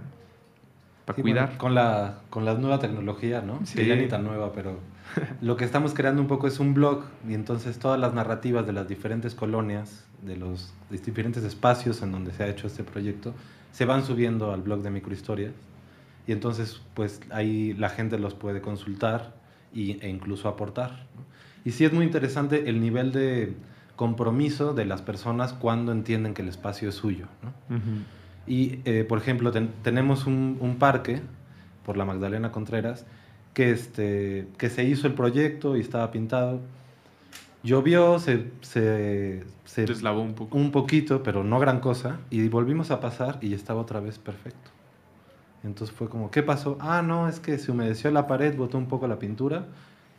para 1.04 1.14
Sí, 1.14 1.22
cuidar. 1.22 1.44
bueno, 1.46 1.58
con, 1.58 1.74
la, 1.76 2.18
con 2.28 2.44
la 2.44 2.54
nueva 2.54 2.80
tecnología, 2.80 3.40
¿no? 3.40 3.60
Sí. 3.64 3.76
Que 3.76 3.86
ya 3.86 3.94
ni 3.94 4.08
tan 4.08 4.24
nueva, 4.24 4.52
pero 4.52 4.80
lo 5.40 5.56
que 5.56 5.64
estamos 5.64 5.94
creando 5.94 6.20
un 6.20 6.26
poco 6.26 6.48
es 6.48 6.58
un 6.58 6.74
blog 6.74 7.04
y 7.28 7.34
entonces 7.34 7.78
todas 7.78 8.00
las 8.00 8.14
narrativas 8.14 8.66
de 8.66 8.72
las 8.72 8.88
diferentes 8.88 9.36
colonias, 9.36 10.04
de 10.22 10.36
los 10.36 10.74
de 10.90 10.98
diferentes 10.98 11.44
espacios 11.44 12.02
en 12.02 12.10
donde 12.10 12.32
se 12.32 12.42
ha 12.42 12.48
hecho 12.48 12.66
este 12.66 12.82
proyecto, 12.82 13.32
se 13.70 13.84
van 13.84 14.04
subiendo 14.04 14.52
al 14.52 14.62
blog 14.62 14.82
de 14.82 14.90
microhistorias 14.90 15.52
y 16.26 16.32
entonces 16.32 16.82
pues 16.94 17.20
ahí 17.30 17.74
la 17.74 17.90
gente 17.90 18.18
los 18.18 18.34
puede 18.34 18.60
consultar 18.60 19.34
y, 19.72 20.04
e 20.04 20.08
incluso 20.08 20.48
aportar. 20.48 21.06
¿no? 21.14 21.29
Y 21.64 21.72
sí 21.72 21.84
es 21.84 21.92
muy 21.92 22.04
interesante 22.04 22.68
el 22.68 22.80
nivel 22.80 23.12
de 23.12 23.54
compromiso 23.96 24.72
de 24.72 24.86
las 24.86 25.02
personas 25.02 25.52
cuando 25.52 25.92
entienden 25.92 26.32
que 26.34 26.42
el 26.42 26.48
espacio 26.48 26.88
es 26.88 26.94
suyo, 26.94 27.26
¿no? 27.42 27.52
Y, 28.46 28.80
eh, 28.86 29.04
por 29.08 29.18
ejemplo, 29.18 29.52
ten- 29.52 29.70
tenemos 29.82 30.26
un, 30.26 30.56
un 30.60 30.76
parque 30.76 31.20
por 31.84 31.96
la 31.96 32.04
Magdalena 32.06 32.50
Contreras 32.50 33.04
que, 33.52 33.70
este, 33.70 34.48
que 34.56 34.70
se 34.70 34.84
hizo 34.84 35.06
el 35.06 35.12
proyecto 35.14 35.76
y 35.76 35.80
estaba 35.80 36.10
pintado. 36.10 36.60
Llovió, 37.62 38.18
se, 38.18 38.46
se, 38.62 39.44
se- 39.66 39.84
Deslavó 39.84 40.22
un 40.22 40.32
poco. 40.34 40.56
un 40.56 40.70
poquito, 40.72 41.22
pero 41.22 41.44
no 41.44 41.58
gran 41.60 41.80
cosa, 41.80 42.20
y 42.30 42.48
volvimos 42.48 42.90
a 42.90 43.00
pasar 43.00 43.38
y 43.42 43.52
estaba 43.52 43.82
otra 43.82 44.00
vez 44.00 44.18
perfecto. 44.18 44.70
Entonces 45.62 45.94
fue 45.94 46.08
como, 46.08 46.30
¿qué 46.30 46.42
pasó? 46.42 46.78
Ah, 46.80 47.02
no, 47.02 47.28
es 47.28 47.38
que 47.38 47.58
se 47.58 47.70
humedeció 47.70 48.10
la 48.10 48.26
pared, 48.26 48.56
botó 48.56 48.78
un 48.78 48.86
poco 48.86 49.06
la 49.08 49.18
pintura, 49.18 49.66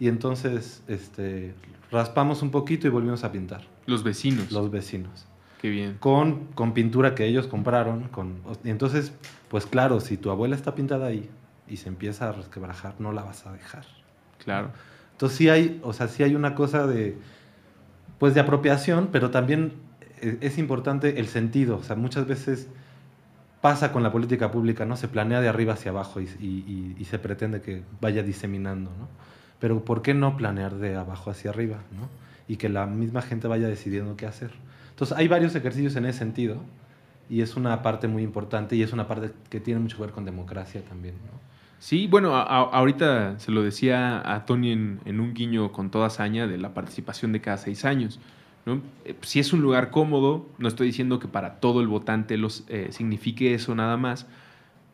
y 0.02 0.08
entonces 0.08 0.82
este, 0.88 1.54
raspamos 1.92 2.42
un 2.42 2.50
poquito 2.50 2.88
y 2.88 2.90
volvimos 2.90 3.24
a 3.24 3.32
pintar, 3.32 3.62
Los 3.86 4.04
vecinos. 4.04 4.52
los 4.52 4.72
vecinos 4.72 5.28
Qué 5.62 5.70
bien. 5.70 5.98
con, 6.00 6.48
con 6.56 6.74
pintura 6.74 7.14
que 7.14 7.26
ellos 7.28 7.46
compraron. 7.46 8.08
Con, 8.08 8.40
y 8.64 8.72
entonces, 8.72 9.14
pues 9.48 9.68
claro, 9.68 10.00
si 10.00 10.18
tu 10.18 10.32
abuela 10.32 10.56
está 10.56 10.74
pintada 10.74 11.06
ahí 11.06 11.30
y 11.68 11.78
se 11.78 11.88
empieza 11.88 12.30
a 12.30 12.32
resquebrajar, 12.32 12.96
no 13.00 13.12
la 13.12 13.22
vas 13.24 13.46
a 13.46 13.54
dejar. 13.54 13.86
Claro. 14.44 14.72
Entonces 15.12 15.38
sí 15.38 15.50
hay, 15.50 15.80
o 15.84 15.94
sea, 15.94 16.08
sí 16.08 16.24
hay 16.24 16.34
una 16.34 16.56
cosa 16.56 16.88
de, 16.88 17.16
pues 18.18 18.34
de 18.34 18.40
apropiación, 18.40 19.10
pero 19.12 19.30
también 19.30 19.74
eh, 20.20 20.40
es 20.42 20.58
importante 20.58 21.20
el 21.20 21.28
sentido. 21.28 21.78
O 21.78 21.84
sea, 21.84 21.96
muchas 21.96 22.26
veces 22.26 22.68
pasa 23.62 23.92
con 23.92 24.02
la 24.02 24.12
política 24.12 24.50
pública, 24.50 24.86
¿no? 24.88 24.98
Se 24.98 25.08
planea 25.08 25.42
de 25.42 25.48
arriba 25.48 25.74
hacia 25.74 25.92
abajo 25.92 26.20
y, 26.22 26.24
y- 26.40 26.46
y- 26.68 26.96
y 26.98 27.06
se 27.06 27.20
pretende 27.20 27.62
que 27.62 27.84
vaya 28.02 28.24
diseminando, 28.24 28.90
¿no? 28.98 29.08
Pero 29.62 29.86
¿por 29.86 30.02
qué 30.02 30.14
no 30.14 30.36
planear 30.36 30.76
de 30.76 30.96
abajo 30.98 31.32
hacia 31.32 31.52
arriba, 31.52 31.78
¿no? 31.98 32.10
Y 32.50 32.58
que 32.58 32.68
la 32.68 32.86
misma 32.88 33.22
gente 33.22 33.48
vaya 33.48 33.68
decidiendo 33.70 34.18
qué 34.18 34.26
hacer. 34.26 34.52
Entonces 34.90 35.16
hay 35.18 35.30
varios 35.30 35.56
ejercicios 35.56 35.96
en 35.96 36.06
ese 36.06 36.20
sentido 36.20 36.58
y 37.30 37.40
es 37.42 37.56
una 37.56 37.82
parte 37.82 38.10
muy 38.10 38.24
importante 38.24 38.76
y 38.76 38.84
es 38.84 38.92
una 38.92 39.08
parte 39.08 39.32
que 39.50 39.62
tiene 39.62 39.80
mucho 39.80 39.96
que 39.96 40.04
ver 40.04 40.12
con 40.12 40.26
democracia 40.26 40.82
también, 40.84 41.16
¿no? 41.16 41.40
Sí, 41.80 42.06
bueno, 42.08 42.36
a- 42.36 42.44
ahorita 42.44 43.40
se 43.40 43.52
lo 43.52 43.64
decía 43.64 44.22
a 44.36 44.46
Tony 44.46 44.72
en, 44.72 45.00
en 45.06 45.20
un 45.20 45.34
guiño 45.34 45.72
con 45.72 45.90
toda 45.90 46.08
hazaña 46.08 46.46
de 46.46 46.58
la 46.60 46.74
participación 46.76 47.32
de 47.32 47.42
cada 47.42 47.58
seis 47.58 47.86
años. 47.86 48.20
¿no? 48.68 48.82
Eh, 49.06 49.16
si 49.22 49.40
es 49.40 49.52
un 49.54 49.62
lugar 49.62 49.90
cómodo, 49.90 50.46
no 50.60 50.68
estoy 50.68 50.86
diciendo 50.88 51.18
que 51.18 51.28
para 51.28 51.60
todo 51.60 51.82
el 51.82 51.88
votante 51.88 52.38
los, 52.38 52.66
eh, 52.68 52.90
signifique 52.92 53.56
eso 53.56 53.74
nada 53.74 53.98
más, 53.98 54.28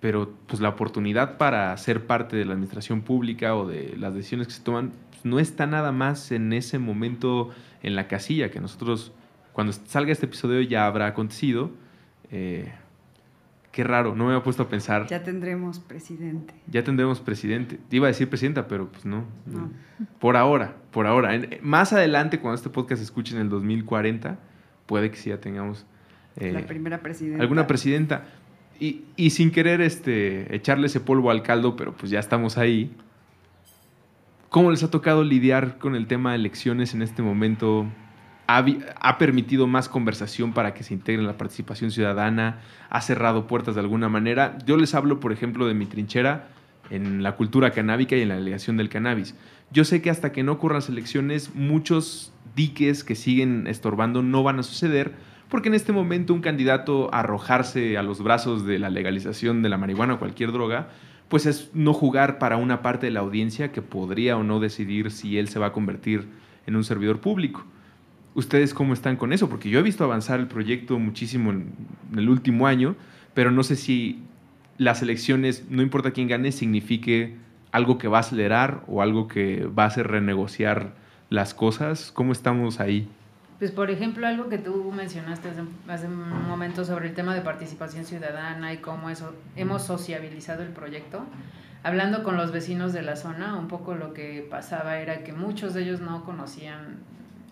pero 0.07 0.31
pues 0.47 0.61
la 0.61 0.69
oportunidad 0.69 1.37
para 1.37 1.75
ser 1.75 2.05
parte 2.07 2.37
de 2.37 2.45
la 2.45 2.53
administración 2.53 3.01
pública 3.01 3.57
o 3.57 3.67
de 3.67 3.93
las 3.97 4.13
decisiones 4.13 4.47
que 4.47 4.53
se 4.53 4.61
toman 4.61 4.93
pues, 5.09 5.25
no 5.25 5.37
está 5.37 5.67
nada 5.67 5.91
más 5.91 6.31
en 6.31 6.53
ese 6.53 6.79
momento 6.79 7.49
en 7.83 7.97
la 7.97 8.07
casilla, 8.07 8.49
que 8.49 8.61
nosotros, 8.61 9.11
cuando 9.51 9.73
salga 9.73 10.13
este 10.13 10.27
episodio 10.27 10.61
ya 10.61 10.87
habrá 10.87 11.07
acontecido. 11.07 11.71
Eh, 12.31 12.71
qué 13.73 13.83
raro, 13.83 14.15
no 14.15 14.23
me 14.23 14.31
había 14.31 14.43
puesto 14.45 14.63
a 14.63 14.69
pensar. 14.69 15.07
Ya 15.07 15.23
tendremos 15.23 15.79
presidente. 15.79 16.53
Ya 16.67 16.85
tendremos 16.85 17.19
presidente. 17.19 17.77
Iba 17.91 18.07
a 18.07 18.11
decir 18.11 18.29
presidenta, 18.29 18.69
pero 18.69 18.87
pues 18.87 19.03
no. 19.03 19.25
no. 19.45 19.69
Por 20.19 20.37
ahora, 20.37 20.77
por 20.91 21.05
ahora. 21.05 21.35
En- 21.35 21.49
más 21.63 21.91
adelante, 21.91 22.39
cuando 22.39 22.55
este 22.55 22.69
podcast 22.69 22.99
se 22.99 23.03
escuche 23.03 23.35
en 23.35 23.41
el 23.41 23.49
2040, 23.49 24.39
puede 24.85 25.11
que 25.11 25.17
sí 25.17 25.31
ya 25.31 25.41
tengamos 25.41 25.85
eh, 26.37 26.53
la 26.53 26.65
primera 26.65 27.01
presidenta. 27.01 27.43
alguna 27.43 27.67
presidenta. 27.67 28.23
Y, 28.79 29.29
sin 29.31 29.51
querer 29.51 29.81
este, 29.81 30.55
echarle 30.55 30.87
ese 30.87 30.99
polvo 30.99 31.31
al 31.31 31.41
caldo, 31.41 31.75
pero 31.75 31.93
pues 31.93 32.11
ya 32.11 32.19
estamos 32.19 32.57
ahí. 32.57 32.91
¿Cómo 34.49 34.71
les 34.71 34.83
ha 34.83 34.91
tocado 34.91 35.23
lidiar 35.23 35.77
con 35.77 35.95
el 35.95 36.07
tema 36.07 36.31
de 36.31 36.37
elecciones 36.37 36.93
en 36.93 37.01
este 37.01 37.21
momento? 37.21 37.87
¿Ha, 38.47 39.17
permitido 39.17 39.67
más 39.67 39.89
conversación 39.89 40.53
para 40.53 40.73
que 40.73 40.83
se 40.83 40.93
integre 40.93 41.23
la 41.23 41.37
participación 41.37 41.91
ciudadana? 41.91 42.61
¿Ha 42.89 43.01
cerrado 43.01 43.47
puertas 43.47 43.75
de 43.75 43.81
alguna 43.81 44.07
manera? 44.07 44.57
Yo 44.65 44.77
les 44.77 44.95
hablo, 44.95 45.19
por 45.19 45.33
ejemplo, 45.33 45.67
de 45.67 45.73
mi 45.73 45.85
trinchera 45.85 46.47
en 46.89 47.23
la 47.23 47.35
cultura 47.35 47.71
canábica 47.71 48.15
y 48.15 48.21
en 48.21 48.29
la 48.29 48.35
delegación 48.35 48.77
del 48.77 48.87
cannabis. 48.87 49.35
Yo 49.71 49.83
sé 49.83 50.01
que 50.01 50.09
hasta 50.09 50.31
que 50.31 50.43
no 50.43 50.53
ocurran 50.53 50.77
las 50.77 50.87
elecciones, 50.87 51.53
muchos 51.55 52.31
diques 52.55 53.03
que 53.03 53.15
siguen 53.15 53.67
estorbando 53.67 54.23
no 54.23 54.43
van 54.43 54.59
a 54.59 54.63
suceder, 54.63 55.13
porque 55.49 55.69
en 55.69 55.75
este 55.75 55.93
momento 55.93 56.33
un 56.33 56.41
candidato 56.41 57.13
arrojarse 57.13 57.97
a 57.97 58.03
los 58.03 58.21
brazos 58.21 58.65
de 58.65 58.79
la 58.79 58.89
legalización 58.89 59.61
de 59.61 59.69
la 59.69 59.77
marihuana 59.77 60.15
o 60.15 60.19
cualquier 60.19 60.51
droga, 60.51 60.89
pues 61.29 61.45
es 61.45 61.69
no 61.73 61.93
jugar 61.93 62.39
para 62.39 62.57
una 62.57 62.81
parte 62.81 63.07
de 63.07 63.11
la 63.11 63.19
audiencia 63.21 63.71
que 63.71 63.81
podría 63.81 64.37
o 64.37 64.43
no 64.43 64.59
decidir 64.59 65.11
si 65.11 65.37
él 65.37 65.49
se 65.49 65.59
va 65.59 65.67
a 65.67 65.71
convertir 65.73 66.27
en 66.65 66.75
un 66.75 66.83
servidor 66.83 67.19
público. 67.19 67.65
¿Ustedes 68.33 68.73
cómo 68.73 68.93
están 68.93 69.15
con 69.15 69.33
eso? 69.33 69.49
Porque 69.49 69.69
yo 69.69 69.79
he 69.79 69.83
visto 69.83 70.03
avanzar 70.03 70.39
el 70.39 70.47
proyecto 70.47 70.99
muchísimo 70.99 71.51
en 71.51 71.73
el 72.15 72.29
último 72.29 72.67
año, 72.67 72.95
pero 73.33 73.51
no 73.51 73.63
sé 73.63 73.75
si 73.75 74.21
las 74.77 75.01
elecciones, 75.01 75.65
no 75.69 75.81
importa 75.81 76.11
quién 76.11 76.27
gane, 76.27 76.51
signifique 76.51 77.35
algo 77.71 77.97
que 77.97 78.07
va 78.07 78.17
a 78.17 78.21
acelerar 78.21 78.83
o 78.87 79.01
algo 79.01 79.27
que 79.27 79.65
va 79.65 79.83
a 79.83 79.87
hacer 79.87 80.07
renegociar 80.07 80.93
las 81.29 81.53
cosas. 81.53 82.11
¿Cómo 82.11 82.31
estamos 82.31 82.79
ahí? 82.79 83.07
Pues, 83.59 83.71
por 83.71 83.89
ejemplo, 83.89 84.27
algo 84.27 84.49
que 84.49 84.59
tú 84.59 84.91
mencionaste 84.91 85.49
hace, 85.49 85.61
hace 85.87 86.07
un 86.07 86.47
momento 86.47 86.85
sobre 86.85 87.07
el 87.07 87.15
tema 87.15 87.33
de 87.33 87.41
participación 87.41 88.05
ciudadana 88.05 88.71
y 88.71 88.77
cómo 88.77 89.09
eso 89.09 89.33
hemos 89.55 89.83
sociabilizado 89.83 90.61
el 90.61 90.69
proyecto. 90.69 91.25
Hablando 91.81 92.23
con 92.23 92.37
los 92.37 92.51
vecinos 92.51 92.93
de 92.93 93.01
la 93.01 93.15
zona, 93.15 93.55
un 93.55 93.67
poco 93.67 93.95
lo 93.95 94.13
que 94.13 94.45
pasaba 94.47 94.99
era 94.99 95.23
que 95.23 95.33
muchos 95.33 95.73
de 95.73 95.83
ellos 95.83 96.01
no 96.01 96.23
conocían 96.23 96.97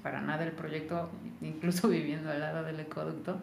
para 0.04 0.22
nada 0.22 0.44
el 0.44 0.52
proyecto, 0.52 1.10
incluso 1.42 1.90
viviendo 1.90 2.30
al 2.30 2.40
lado 2.40 2.64
del 2.64 2.80
ecoducto, 2.80 3.40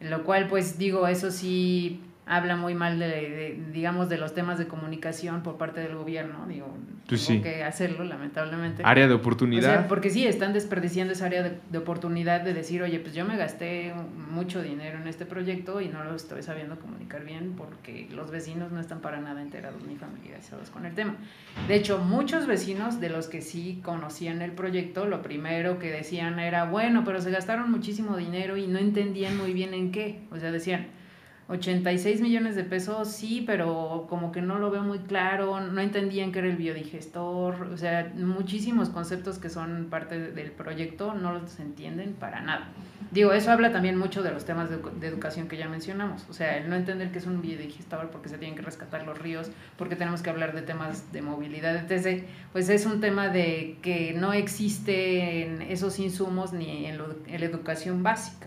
lo 0.00 0.24
cual, 0.24 0.48
pues 0.48 0.78
digo, 0.78 1.06
eso 1.06 1.30
sí 1.30 2.02
habla 2.24 2.54
muy 2.56 2.74
mal 2.74 2.98
de, 3.00 3.06
de, 3.08 3.62
digamos, 3.72 4.08
de 4.08 4.16
los 4.16 4.32
temas 4.32 4.56
de 4.56 4.68
comunicación 4.68 5.42
por 5.42 5.56
parte 5.58 5.80
del 5.80 5.96
gobierno, 5.96 6.46
digo, 6.46 6.68
Pues 7.08 7.26
tengo 7.26 7.42
sí. 7.42 7.42
que 7.42 7.64
hacerlo, 7.64 8.04
lamentablemente. 8.04 8.82
Área 8.86 9.08
de 9.08 9.14
O 9.14 9.16
oportunidad. 9.16 9.62
sea, 9.68 9.88
porque 9.88 10.08
sí, 10.08 10.24
están 10.26 10.52
desperdiciando 10.52 11.12
esa 11.14 11.26
área 11.26 11.42
de, 11.42 11.58
de 11.70 11.78
oportunidad 11.78 12.40
de 12.42 12.54
decir, 12.54 12.80
oye, 12.82 13.00
pues 13.00 13.14
yo 13.14 13.24
me 13.24 13.36
gasté 13.36 13.92
mucho 14.30 14.62
dinero 14.62 14.98
en 14.98 15.08
este 15.08 15.26
proyecto 15.26 15.80
y 15.80 15.88
no 15.88 16.04
lo 16.04 16.14
estoy 16.14 16.42
sabiendo 16.44 16.78
comunicar 16.78 17.24
bien 17.24 17.54
porque 17.56 18.08
los 18.14 18.30
vecinos 18.30 18.70
no 18.70 18.78
están 18.80 19.00
para 19.00 19.20
nada 19.20 19.42
enterados 19.42 19.82
ni 19.84 19.96
familiarizados 19.96 20.70
con 20.70 20.86
el 20.86 20.94
tema. 20.94 21.16
De 21.66 21.74
hecho, 21.74 21.98
muchos 21.98 22.46
vecinos 22.46 23.00
de 23.00 23.10
los 23.10 23.26
que 23.26 23.42
sí 23.42 23.80
conocían 23.84 24.42
el 24.42 24.52
proyecto, 24.52 25.06
lo 25.06 25.22
primero 25.22 25.80
que 25.80 25.90
decían 25.90 26.38
era, 26.38 26.64
bueno, 26.66 27.02
pero 27.04 27.20
se 27.20 27.32
gastaron 27.32 27.70
muchísimo 27.70 28.16
dinero 28.16 28.56
y 28.56 28.68
no 28.68 28.78
entendían 28.78 29.36
muy 29.36 29.52
bien 29.52 29.74
en 29.74 29.90
qué. 29.90 30.20
O 30.30 30.38
sea, 30.38 30.52
decían, 30.52 30.86
86 31.48 32.20
millones 32.20 32.56
de 32.56 32.64
pesos, 32.64 33.08
sí, 33.08 33.42
pero 33.46 34.06
como 34.08 34.32
que 34.32 34.40
no 34.40 34.58
lo 34.58 34.70
veo 34.70 34.82
muy 34.82 35.00
claro, 35.00 35.60
no 35.60 35.80
entendían 35.80 36.32
qué 36.32 36.38
era 36.38 36.48
el 36.48 36.56
biodigestor, 36.56 37.62
o 37.72 37.76
sea, 37.76 38.10
muchísimos 38.16 38.88
conceptos 38.88 39.38
que 39.38 39.50
son 39.50 39.88
parte 39.90 40.18
de- 40.18 40.32
del 40.32 40.50
proyecto 40.52 41.14
no 41.14 41.32
los 41.32 41.58
entienden 41.60 42.14
para 42.14 42.40
nada. 42.40 42.68
Digo, 43.10 43.32
eso 43.32 43.50
habla 43.50 43.72
también 43.72 43.98
mucho 43.98 44.22
de 44.22 44.30
los 44.32 44.46
temas 44.46 44.70
de, 44.70 44.80
edu- 44.80 44.92
de 44.92 45.06
educación 45.08 45.46
que 45.48 45.58
ya 45.58 45.68
mencionamos, 45.68 46.24
o 46.30 46.32
sea, 46.32 46.56
el 46.56 46.70
no 46.70 46.76
entender 46.76 47.10
qué 47.12 47.18
es 47.18 47.26
un 47.26 47.42
biodigestor, 47.42 48.08
porque 48.10 48.30
se 48.30 48.38
tienen 48.38 48.56
que 48.56 48.62
rescatar 48.62 49.04
los 49.04 49.18
ríos, 49.18 49.50
porque 49.76 49.96
tenemos 49.96 50.22
que 50.22 50.30
hablar 50.30 50.54
de 50.54 50.62
temas 50.62 51.12
de 51.12 51.20
movilidad, 51.20 51.76
etc., 51.76 52.24
pues 52.52 52.68
es 52.70 52.86
un 52.86 53.00
tema 53.00 53.28
de 53.28 53.76
que 53.82 54.14
no 54.14 54.32
existen 54.32 55.60
esos 55.62 55.98
insumos 55.98 56.52
ni 56.54 56.86
en, 56.86 56.96
lo- 56.98 57.16
en 57.26 57.40
la 57.40 57.46
educación 57.46 58.02
básica. 58.02 58.46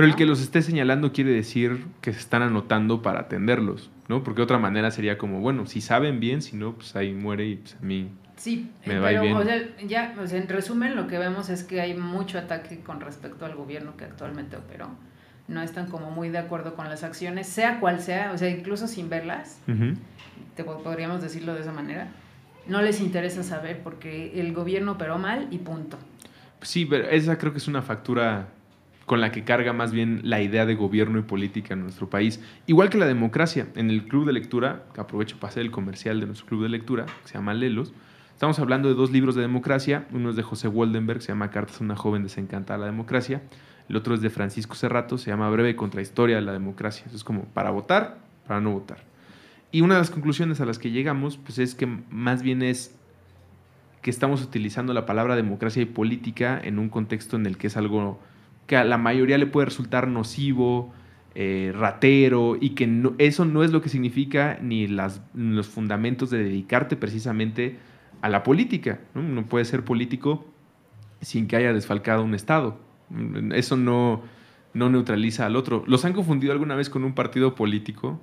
Pero 0.00 0.10
el 0.12 0.16
que 0.16 0.26
los 0.26 0.40
esté 0.40 0.62
señalando 0.62 1.12
quiere 1.12 1.30
decir 1.32 1.84
que 2.00 2.12
se 2.12 2.18
están 2.20 2.42
anotando 2.42 3.02
para 3.02 3.20
atenderlos, 3.20 3.90
¿no? 4.08 4.22
Porque 4.22 4.38
de 4.38 4.44
otra 4.44 4.58
manera 4.58 4.90
sería 4.90 5.18
como, 5.18 5.40
bueno, 5.40 5.66
si 5.66 5.80
saben 5.80 6.20
bien, 6.20 6.42
si 6.42 6.56
no, 6.56 6.74
pues 6.74 6.96
ahí 6.96 7.12
muere 7.12 7.46
y 7.46 7.56
pues 7.56 7.76
a 7.80 7.84
mí... 7.84 8.10
Sí, 8.36 8.70
Me 8.86 8.98
va 8.98 9.08
pero 9.08 9.22
bien. 9.22 9.36
o 9.36 9.42
sea, 9.44 9.60
ya, 9.86 10.14
o 10.18 10.26
sea, 10.26 10.38
en 10.38 10.48
resumen 10.48 10.96
lo 10.96 11.06
que 11.06 11.18
vemos 11.18 11.50
es 11.50 11.62
que 11.62 11.80
hay 11.82 11.94
mucho 11.94 12.38
ataque 12.38 12.80
con 12.80 13.00
respecto 13.00 13.44
al 13.44 13.54
gobierno 13.54 13.96
que 13.98 14.04
actualmente 14.06 14.56
operó. 14.56 14.88
No 15.46 15.60
están 15.60 15.86
como 15.90 16.10
muy 16.10 16.30
de 16.30 16.38
acuerdo 16.38 16.74
con 16.74 16.88
las 16.88 17.02
acciones, 17.04 17.46
sea 17.48 17.80
cual 17.80 18.00
sea, 18.00 18.32
o 18.32 18.38
sea, 18.38 18.48
incluso 18.48 18.86
sin 18.88 19.10
verlas, 19.10 19.58
te 20.56 20.64
po- 20.64 20.82
podríamos 20.82 21.20
decirlo 21.20 21.54
de 21.54 21.60
esa 21.60 21.72
manera. 21.72 22.08
No 22.66 22.80
les 22.80 23.00
interesa 23.00 23.42
saber 23.42 23.80
porque 23.82 24.40
el 24.40 24.52
gobierno 24.54 24.92
operó 24.92 25.18
mal 25.18 25.48
y 25.50 25.58
punto. 25.58 25.98
Sí, 26.62 26.86
pero 26.86 27.08
esa 27.10 27.36
creo 27.36 27.52
que 27.52 27.58
es 27.58 27.68
una 27.68 27.82
factura 27.82 28.48
con 29.10 29.20
la 29.20 29.32
que 29.32 29.42
carga 29.42 29.72
más 29.72 29.90
bien 29.90 30.20
la 30.22 30.40
idea 30.40 30.66
de 30.66 30.76
gobierno 30.76 31.18
y 31.18 31.22
política 31.22 31.74
en 31.74 31.82
nuestro 31.82 32.08
país. 32.08 32.40
Igual 32.68 32.90
que 32.90 32.96
la 32.96 33.06
democracia. 33.06 33.66
En 33.74 33.90
el 33.90 34.04
club 34.06 34.24
de 34.24 34.32
lectura, 34.32 34.84
que 34.94 35.00
aprovecho 35.00 35.36
para 35.40 35.50
hacer 35.50 35.64
el 35.64 35.72
comercial 35.72 36.20
de 36.20 36.26
nuestro 36.26 36.46
club 36.46 36.62
de 36.62 36.68
lectura, 36.68 37.06
que 37.06 37.28
se 37.28 37.34
llama 37.34 37.52
Lelos, 37.52 37.92
estamos 38.32 38.60
hablando 38.60 38.88
de 38.88 38.94
dos 38.94 39.10
libros 39.10 39.34
de 39.34 39.40
democracia. 39.40 40.06
Uno 40.12 40.30
es 40.30 40.36
de 40.36 40.44
José 40.44 40.68
Waldenberg, 40.68 41.22
se 41.22 41.32
llama 41.32 41.50
Cartas 41.50 41.80
a 41.80 41.84
una 41.84 41.96
joven 41.96 42.22
desencantada 42.22 42.78
de 42.78 42.80
la 42.82 42.92
democracia. 42.92 43.42
El 43.88 43.96
otro 43.96 44.14
es 44.14 44.20
de 44.20 44.30
Francisco 44.30 44.76
Serrato, 44.76 45.18
se 45.18 45.28
llama 45.28 45.50
Breve 45.50 45.74
Contrahistoria 45.74 46.36
de 46.36 46.42
la 46.42 46.52
democracia. 46.52 47.02
Eso 47.08 47.16
es 47.16 47.24
como 47.24 47.46
para 47.46 47.72
votar, 47.72 48.18
para 48.46 48.60
no 48.60 48.70
votar. 48.70 48.98
Y 49.72 49.80
una 49.80 49.94
de 49.94 50.02
las 50.02 50.10
conclusiones 50.10 50.60
a 50.60 50.66
las 50.66 50.78
que 50.78 50.92
llegamos, 50.92 51.36
pues 51.36 51.58
es 51.58 51.74
que 51.74 51.86
más 52.10 52.44
bien 52.44 52.62
es 52.62 52.94
que 54.02 54.10
estamos 54.10 54.40
utilizando 54.40 54.94
la 54.94 55.04
palabra 55.04 55.34
democracia 55.34 55.82
y 55.82 55.86
política 55.86 56.60
en 56.62 56.78
un 56.78 56.88
contexto 56.88 57.34
en 57.34 57.46
el 57.46 57.58
que 57.58 57.66
es 57.66 57.76
algo 57.76 58.20
que 58.70 58.76
a 58.76 58.84
la 58.84 58.98
mayoría 58.98 59.36
le 59.36 59.46
puede 59.46 59.64
resultar 59.64 60.06
nocivo, 60.06 60.92
eh, 61.34 61.72
ratero, 61.74 62.56
y 62.60 62.70
que 62.76 62.88
eso 63.18 63.44
no 63.44 63.64
es 63.64 63.72
lo 63.72 63.82
que 63.82 63.88
significa 63.88 64.60
ni 64.62 64.86
los 64.86 65.66
fundamentos 65.66 66.30
de 66.30 66.44
dedicarte 66.44 66.94
precisamente 66.94 67.78
a 68.22 68.28
la 68.28 68.44
política. 68.44 69.00
¿no? 69.12 69.22
Uno 69.22 69.46
puede 69.46 69.64
ser 69.64 69.84
político 69.84 70.46
sin 71.20 71.48
que 71.48 71.56
haya 71.56 71.72
desfalcado 71.72 72.22
un 72.22 72.32
Estado. 72.32 72.78
Eso 73.52 73.76
no, 73.76 74.22
no 74.72 74.88
neutraliza 74.88 75.46
al 75.46 75.56
otro. 75.56 75.82
¿Los 75.88 76.04
han 76.04 76.12
confundido 76.12 76.52
alguna 76.52 76.76
vez 76.76 76.88
con 76.88 77.02
un 77.02 77.16
partido 77.16 77.56
político? 77.56 78.20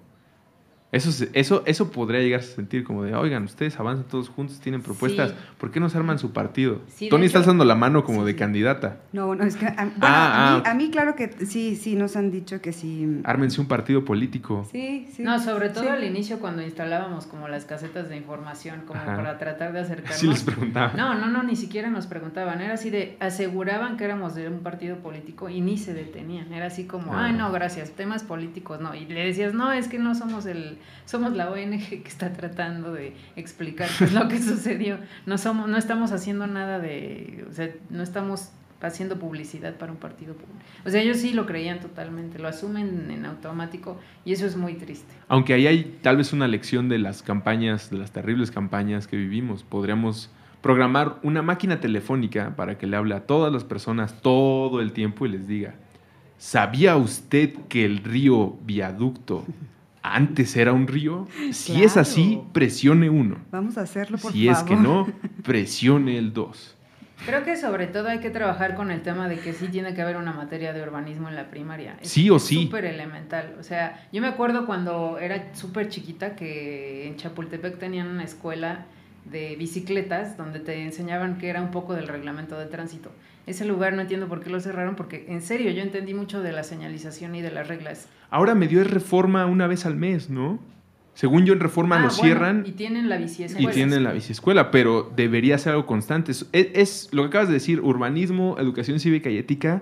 Eso, 0.90 1.12
se- 1.12 1.30
eso, 1.34 1.64
eso 1.66 1.92
podría 1.92 2.22
llegar 2.22 2.40
a 2.40 2.44
sentir 2.44 2.86
como 2.86 3.04
de, 3.04 3.14
oigan, 3.14 3.44
ustedes 3.44 3.78
avanzan 3.78 4.08
todos 4.08 4.30
juntos, 4.30 4.62
tienen 4.62 4.82
propuestas, 4.82 5.32
Sí. 5.32 5.36
¿por 5.58 5.70
qué 5.70 5.82
no 5.82 5.90
se 5.90 5.98
arman 5.98 6.18
su 6.18 6.32
partido? 6.32 6.80
Sí, 6.88 7.10
Tony 7.10 7.26
está 7.26 7.40
alzando 7.40 7.66
la 7.66 7.76
mano 7.76 8.06
como 8.06 8.22
Sí, 8.22 8.28
de 8.28 8.32
sí. 8.32 8.38
candidata. 8.38 8.98
No, 9.12 9.36
no, 9.36 9.44
es 9.44 9.58
que 9.58 9.66
a, 9.66 9.74
bueno, 9.76 9.92
Ah, 10.00 10.54
a, 10.54 10.56
mí, 10.58 10.62
ah. 10.66 10.72
a 10.72 10.74
mí 10.76 10.90
claro 10.90 11.16
que 11.16 11.46
sí, 11.46 11.76
sí, 11.76 11.96
nos 11.98 12.16
han 12.16 12.32
dicho 12.32 12.62
que 12.62 12.72
sí. 12.72 13.20
Ármense 13.26 13.60
un 13.60 13.68
partido 13.68 14.06
político. 14.06 14.66
Sí, 14.72 15.10
sí. 15.12 15.24
No, 15.24 15.38
sobre 15.42 15.68
todo 15.70 15.84
sí. 15.84 15.90
al 15.90 16.06
inicio 16.06 16.40
cuando 16.40 16.62
instalábamos 16.62 17.26
como 17.26 17.50
las 17.50 17.66
casetas 17.66 18.08
de 18.08 18.16
información, 18.16 18.84
como 18.88 19.02
Ajá. 19.02 19.18
para 19.18 19.38
tratar 19.38 19.74
de 19.74 19.80
acercarnos. 19.82 20.16
Así 20.16 20.28
les 20.28 20.44
preguntaba. 20.44 20.94
No, 20.96 21.16
no, 21.16 21.28
no, 21.28 21.44
ni 21.44 21.58
siquiera 21.58 21.90
nos 21.90 22.08
preguntaban. 22.08 22.62
Era 22.62 22.76
así 22.76 22.90
de, 22.92 23.18
aseguraban 23.20 23.98
que 23.98 24.06
éramos 24.06 24.36
de 24.36 24.48
un 24.48 24.60
partido 24.60 24.96
político 25.00 25.50
y 25.50 25.60
ni 25.60 25.78
se 25.78 25.94
detenían. 25.94 26.54
Era 26.54 26.68
así 26.68 26.86
como, 26.86 27.14
Ah. 27.14 27.26
ay, 27.26 27.34
no, 27.34 27.52
gracias, 27.52 27.92
temas 27.92 28.24
políticos, 28.24 28.80
no. 28.80 28.96
Y 28.96 29.06
le 29.06 29.26
decías, 29.26 29.54
no, 29.54 29.74
es 29.74 29.90
que 29.90 30.00
no 30.00 30.16
somos 30.16 30.46
el, 30.46 30.77
somos 31.06 31.34
la 31.34 31.50
ONG 31.50 31.80
que 32.04 32.08
está 32.08 32.34
tratando 32.34 32.94
de 32.94 33.14
explicar 33.36 33.90
qué 33.98 34.08
lo 34.08 34.28
que 34.28 34.40
sucedió. 34.42 34.98
No 35.26 35.38
somos, 35.38 35.68
no 35.68 35.78
estamos 35.78 36.12
haciendo 36.12 36.48
nada 36.48 36.80
de, 36.80 37.46
o 37.50 37.54
sea, 37.54 37.70
no 37.90 38.04
estamos 38.04 38.52
haciendo 38.82 39.18
publicidad 39.18 39.76
para 39.76 39.92
un 39.92 39.98
partido 39.98 40.34
público. 40.34 40.60
O 40.86 40.90
sea, 40.90 41.02
ellos 41.02 41.18
sí 41.18 41.34
lo 41.34 41.46
creían 41.46 41.80
totalmente, 41.80 42.40
lo 42.40 42.48
asumen 42.48 43.10
en 43.10 43.26
automático 43.26 44.00
y 44.24 44.34
eso 44.34 44.46
es 44.46 44.56
muy 44.56 44.76
triste. 44.76 45.14
Aunque 45.28 45.54
ahí 45.54 45.68
hay 45.68 45.98
tal 46.02 46.18
vez 46.18 46.34
una 46.34 46.48
lección 46.48 46.90
de 46.90 47.00
las 47.00 47.24
campañas, 47.24 47.90
de 47.90 47.98
las 47.98 48.12
terribles 48.12 48.52
campañas 48.52 49.08
que 49.08 49.18
vivimos. 49.18 49.64
Podríamos 49.64 50.30
programar 50.62 51.20
una 51.24 51.42
máquina 51.42 51.80
telefónica 51.80 52.56
para 52.56 52.78
que 52.78 52.88
le 52.88 52.98
hable 52.98 53.16
a 53.16 53.22
todas 53.22 53.52
las 53.52 53.64
personas 53.64 54.22
todo 54.22 54.82
el 54.82 54.92
tiempo 54.92 55.26
y 55.26 55.30
les 55.30 55.48
diga, 55.48 55.76
¿sabía 56.38 56.98
usted 56.98 57.54
que 57.70 57.86
el 57.86 58.00
río 58.04 58.58
Viaducto 58.64 59.46
antes 60.16 60.56
era 60.56 60.74
un 60.74 60.88
río? 60.88 61.28
Si 61.52 61.84
es 61.84 61.98
así, 61.98 62.40
presione 62.54 63.10
uno. 63.10 63.38
Vamos 63.52 63.78
a 63.78 63.82
hacerlo, 63.82 64.18
por 64.18 64.32
Si 64.32 64.48
favor. 64.48 64.62
es 64.62 64.68
que 64.68 64.76
no, 64.76 65.08
presione 65.44 66.18
el 66.18 66.34
2. 66.34 66.76
Creo 67.26 67.44
que 67.44 67.58
sobre 67.58 67.88
todo 67.88 68.10
hay 68.10 68.20
que 68.20 68.30
trabajar 68.30 68.76
con 68.76 68.92
el 68.92 69.02
tema 69.02 69.28
de 69.28 69.40
que 69.40 69.52
sí 69.54 69.70
tiene 69.70 69.96
que 69.96 70.04
haber 70.04 70.18
una 70.18 70.34
materia 70.34 70.72
de 70.72 70.84
urbanismo 70.84 71.28
en 71.30 71.36
la 71.36 71.50
primaria. 71.50 71.98
Es- 72.00 72.10
Sí 72.10 72.30
o 72.30 72.36
es 72.36 72.44
sí. 72.44 72.64
Súper 72.66 72.86
elemental. 72.86 73.56
O 73.60 73.64
sea, 73.64 74.08
yo 74.14 74.22
me 74.22 74.28
acuerdo 74.28 74.66
cuando 74.68 75.18
era 75.18 75.56
súper 75.56 75.90
chiquita 75.90 76.36
que 76.36 77.08
en 77.08 77.16
Chapultepec 77.16 77.80
tenían 77.80 78.08
una 78.08 78.24
escuela 78.24 78.86
de 79.26 79.56
bicicletas 79.58 80.38
donde 80.38 80.60
te 80.60 80.84
enseñaban 80.84 81.38
que 81.40 81.50
era 81.50 81.62
un 81.62 81.72
poco 81.72 81.96
del 81.96 82.08
reglamento 82.08 82.58
de 82.58 82.68
tránsito. 82.68 83.12
Ese 83.48 83.64
lugar 83.64 83.94
no 83.94 84.02
entiendo 84.02 84.28
por 84.28 84.42
qué 84.42 84.50
lo 84.50 84.60
cerraron 84.60 84.96
porque 84.96 85.26
en 85.30 85.42
serio 85.42 85.72
yo 85.72 85.82
entendí 85.82 86.14
mucho 86.14 86.42
de 86.42 86.52
la 86.52 86.64
señalización 86.64 87.34
y 87.34 87.42
de 87.42 87.50
las 87.50 87.70
reglas. 87.70 88.10
Ahora 88.30 88.56
me 88.56 88.68
dio 88.68 88.84
reforma 88.84 89.46
una 89.46 89.68
vez 89.68 89.86
al 89.86 89.96
mes, 89.96 90.30
¿no? 90.30 90.60
Según 91.14 91.46
yo 91.46 91.54
en 91.54 91.62
reforma 91.62 91.96
Ah, 91.96 92.00
lo 92.00 92.08
bueno, 92.10 92.24
cierran 92.24 92.64
y 92.68 92.74
tienen 92.74 93.08
la 93.08 93.16
bici 93.18 93.46
y 93.58 93.68
tienen 93.68 94.04
la 94.04 94.12
biciescuela, 94.12 94.70
pero 94.70 95.12
debería 95.16 95.58
ser 95.58 95.72
algo 95.72 95.86
constante. 95.86 96.34
Es 96.52 97.08
lo 97.14 97.24
que 97.24 97.28
acabas 97.30 97.48
de 97.48 97.54
decir, 97.54 97.80
urbanismo, 97.80 98.58
educación 98.60 99.00
cívica 99.00 99.30
y 99.30 99.38
ética. 99.38 99.82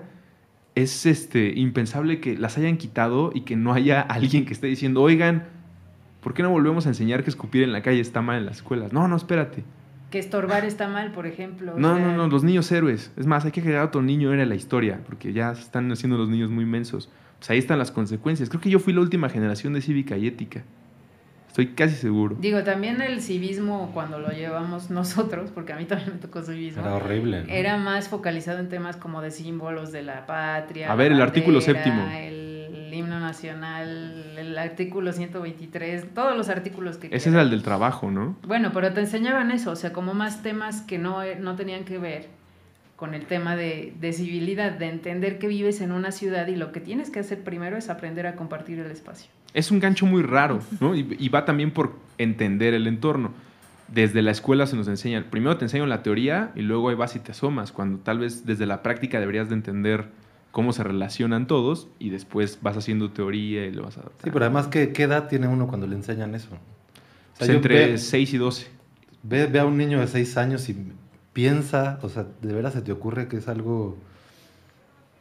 Es 0.76 1.04
este 1.04 1.52
impensable 1.58 2.20
que 2.20 2.38
las 2.38 2.56
hayan 2.58 2.76
quitado 2.76 3.32
y 3.34 3.40
que 3.40 3.56
no 3.56 3.74
haya 3.74 4.00
alguien 4.08 4.46
que 4.46 4.52
esté 4.52 4.68
diciendo, 4.68 5.02
oigan, 5.02 5.48
¿por 6.20 6.34
qué 6.34 6.44
no 6.44 6.50
volvemos 6.50 6.86
a 6.86 6.90
enseñar 6.90 7.24
que 7.24 7.30
escupir 7.30 7.64
en 7.64 7.72
la 7.72 7.82
calle 7.82 8.00
está 8.00 8.22
mal 8.22 8.38
en 8.38 8.46
las 8.46 8.58
escuelas? 8.58 8.92
No, 8.92 9.08
no, 9.08 9.16
espérate. 9.16 9.64
Que 10.10 10.18
estorbar 10.18 10.64
está 10.64 10.88
mal, 10.88 11.12
por 11.12 11.26
ejemplo. 11.26 11.74
o 11.74 11.78
No, 11.78 11.96
sea, 11.96 12.06
no, 12.06 12.16
no, 12.16 12.28
los 12.28 12.44
niños 12.44 12.70
héroes. 12.70 13.12
Es 13.16 13.26
más, 13.26 13.44
hay 13.44 13.50
que 13.50 13.60
agregar 13.60 13.84
otro 13.84 14.02
niño 14.02 14.32
héroe 14.32 14.44
a 14.44 14.46
la 14.46 14.54
historia, 14.54 15.00
porque 15.06 15.32
ya 15.32 15.54
se 15.54 15.62
están 15.62 15.90
haciendo 15.90 16.16
los 16.16 16.28
niños 16.28 16.50
muy 16.50 16.64
mensos. 16.64 17.10
Pues 17.38 17.50
ahí 17.50 17.58
están 17.58 17.78
las 17.78 17.90
consecuencias. 17.90 18.48
Creo 18.48 18.60
que 18.60 18.70
yo 18.70 18.78
fui 18.78 18.92
la 18.92 19.00
última 19.00 19.28
generación 19.28 19.72
de 19.72 19.80
cívica 19.82 20.16
y 20.16 20.26
ética. 20.26 20.62
Estoy 21.48 21.68
casi 21.68 21.94
seguro. 21.94 22.36
Digo, 22.38 22.62
también 22.64 23.00
el 23.00 23.22
civismo 23.22 23.90
cuando 23.94 24.18
lo 24.18 24.28
llevamos 24.28 24.90
nosotros, 24.90 25.50
porque 25.52 25.72
a 25.72 25.76
mí 25.76 25.86
también 25.86 26.12
me 26.12 26.18
tocó 26.18 26.42
civismo. 26.42 26.82
Era 26.82 26.94
horrible. 26.94 27.44
¿no? 27.44 27.48
Era 27.52 27.78
más 27.78 28.08
focalizado 28.08 28.58
en 28.58 28.68
temas 28.68 28.96
como 28.96 29.22
de 29.22 29.30
símbolos 29.30 29.90
de 29.90 30.02
la 30.02 30.26
patria. 30.26 30.92
A 30.92 30.94
ver, 30.94 31.12
el 31.12 31.20
artículo 31.20 31.60
séptimo. 31.60 32.06
El 32.14 32.45
himno 32.92 33.20
nacional, 33.20 34.34
el 34.38 34.56
artículo 34.58 35.12
123, 35.12 36.14
todos 36.14 36.36
los 36.36 36.48
artículos 36.48 36.96
que 36.96 37.08
Ese 37.08 37.16
es 37.16 37.22
quieran. 37.24 37.40
el 37.42 37.50
del 37.50 37.62
trabajo, 37.62 38.10
¿no? 38.10 38.36
Bueno, 38.46 38.70
pero 38.72 38.92
te 38.92 39.00
enseñaban 39.00 39.50
eso, 39.50 39.70
o 39.72 39.76
sea, 39.76 39.92
como 39.92 40.14
más 40.14 40.42
temas 40.42 40.82
que 40.82 40.98
no, 40.98 41.22
eh, 41.22 41.36
no 41.40 41.56
tenían 41.56 41.84
que 41.84 41.98
ver 41.98 42.28
con 42.96 43.14
el 43.14 43.26
tema 43.26 43.56
de, 43.56 43.92
de 44.00 44.12
civilidad, 44.12 44.72
de 44.72 44.88
entender 44.88 45.38
que 45.38 45.48
vives 45.48 45.80
en 45.82 45.92
una 45.92 46.12
ciudad 46.12 46.46
y 46.46 46.56
lo 46.56 46.72
que 46.72 46.80
tienes 46.80 47.10
que 47.10 47.20
hacer 47.20 47.42
primero 47.44 47.76
es 47.76 47.90
aprender 47.90 48.26
a 48.26 48.36
compartir 48.36 48.78
el 48.78 48.90
espacio. 48.90 49.30
Es 49.52 49.70
un 49.70 49.80
gancho 49.80 50.06
muy 50.06 50.22
raro, 50.22 50.60
¿no? 50.80 50.94
Y, 50.94 51.14
y 51.18 51.28
va 51.28 51.44
también 51.44 51.70
por 51.72 51.94
entender 52.18 52.72
el 52.74 52.86
entorno. 52.86 53.32
Desde 53.88 54.20
la 54.22 54.30
escuela 54.32 54.66
se 54.66 54.76
nos 54.76 54.88
enseña, 54.88 55.24
primero 55.30 55.56
te 55.58 55.66
enseñan 55.66 55.88
la 55.88 56.02
teoría 56.02 56.50
y 56.56 56.62
luego 56.62 56.88
ahí 56.88 56.94
vas 56.96 57.14
y 57.16 57.20
te 57.20 57.32
asomas, 57.32 57.70
cuando 57.70 57.98
tal 57.98 58.18
vez 58.18 58.44
desde 58.46 58.66
la 58.66 58.82
práctica 58.82 59.20
deberías 59.20 59.48
de 59.48 59.54
entender 59.54 60.08
cómo 60.52 60.72
se 60.72 60.82
relacionan 60.82 61.46
todos 61.46 61.88
y 61.98 62.10
después 62.10 62.58
vas 62.62 62.76
haciendo 62.76 63.10
teoría 63.10 63.66
y 63.66 63.72
lo 63.72 63.82
vas 63.84 63.98
a 63.98 64.02
Sí, 64.22 64.30
pero 64.32 64.44
además, 64.46 64.68
¿qué, 64.68 64.92
qué 64.92 65.02
edad 65.04 65.28
tiene 65.28 65.48
uno 65.48 65.66
cuando 65.68 65.86
le 65.86 65.96
enseñan 65.96 66.34
eso? 66.34 66.48
O 67.34 67.36
sea, 67.38 67.46
yo 67.48 67.54
entre 67.54 67.88
ve- 67.92 67.98
6 67.98 68.32
y 68.32 68.38
12. 68.38 68.66
Ve, 69.22 69.46
ve 69.46 69.58
a 69.58 69.66
un 69.66 69.76
niño 69.76 70.00
de 70.00 70.06
6 70.06 70.36
años 70.38 70.68
y 70.70 70.76
piensa, 71.32 71.98
o 72.02 72.08
sea, 72.08 72.26
¿de 72.40 72.52
veras 72.54 72.72
se 72.72 72.80
te 72.80 72.92
ocurre 72.92 73.28
que 73.28 73.36
es 73.36 73.48
algo 73.48 73.98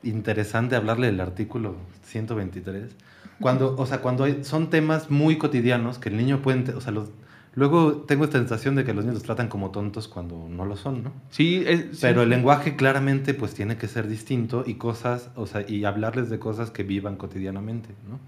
interesante 0.03 0.75
hablarle 0.75 1.07
del 1.07 1.19
artículo 1.19 1.75
123? 2.03 2.95
Cuando, 3.39 3.75
o 3.77 3.85
sea, 3.85 3.99
cuando 3.99 4.23
hay- 4.23 4.43
son 4.43 4.69
temas 4.69 5.09
muy 5.11 5.37
cotidianos 5.37 5.97
que 5.99 6.09
el 6.09 6.17
niño 6.17 6.41
puede, 6.41 6.73
o 6.73 6.79
sea, 6.81 6.91
los, 6.93 7.09
luego 7.55 7.93
tengo 8.07 8.25
esta 8.25 8.37
sensación 8.37 8.75
de 8.75 8.83
que 8.83 8.93
los 8.93 9.03
niños 9.05 9.15
los 9.15 9.23
tratan 9.23 9.47
como 9.47 9.71
tontos 9.71 10.07
cuando 10.07 10.47
no 10.49 10.65
lo 10.65 10.75
son, 10.75 11.03
¿no? 11.03 11.13
Sí, 11.29 11.63
es- 11.65 11.87
sí. 11.93 11.97
Pero 12.01 12.21
el 12.23 12.29
lenguaje 12.29 12.75
claramente 12.75 13.33
pues 13.33 13.53
tiene 13.53 13.77
que 13.77 13.87
ser 13.87 14.07
distinto 14.07 14.63
y 14.65 14.75
cosas, 14.75 15.29
o 15.35 15.47
sea, 15.47 15.65
y 15.67 15.85
hablarles 15.85 16.29
de 16.29 16.39
cosas 16.39 16.71
que 16.71 16.83
vivan 16.83 17.15
cotidianamente, 17.15 17.89
¿no? 18.09 18.19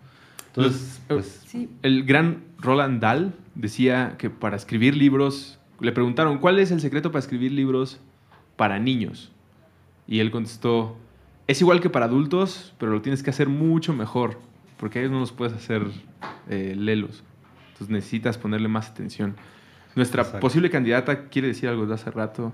Entonces, 0.48 1.02
Los- 1.10 1.18
pues 1.20 1.42
Sí, 1.46 1.70
El 1.84 2.04
gran 2.04 2.44
Roland 2.60 3.00
Dahl 3.02 3.34
decía 3.56 4.16
que 4.18 4.30
para 4.30 4.56
escribir 4.56 4.96
libros, 4.98 5.60
le 5.80 5.92
preguntaron, 5.92 6.40
¿cuál 6.40 6.58
es 6.60 6.72
el 6.72 6.82
secreto 6.82 7.12
para 7.12 7.20
escribir 7.20 7.52
libros 7.52 8.00
para 8.56 8.80
niños? 8.80 9.32
Y 10.08 10.20
él 10.20 10.32
contestó, 10.32 10.98
es 11.48 11.62
igual 11.62 11.80
que 11.82 11.90
para 11.92 12.06
adultos, 12.06 12.74
pero 12.80 12.92
lo 12.92 13.02
tienes 13.02 13.22
que 13.24 13.30
hacer 13.30 13.50
mucho 13.50 13.94
mejor, 13.94 14.40
porque 14.78 14.98
a 14.98 15.02
ellos 15.04 15.12
no 15.12 15.20
los 15.20 15.32
puedes 15.32 15.54
hacer 15.54 15.84
eh, 16.50 16.74
lelos. 16.78 17.24
Entonces 17.78 17.90
necesitas 17.94 18.38
ponerle 18.40 18.68
más 18.68 18.90
atención. 18.90 19.36
Nuestra 19.96 20.24
Exacto. 20.24 20.40
posible 20.42 20.70
candidata 20.72 21.26
quiere 21.30 21.50
decir 21.50 21.70
algo 21.70 21.86
de 21.86 21.94
hace 21.94 22.10
rato. 22.10 22.54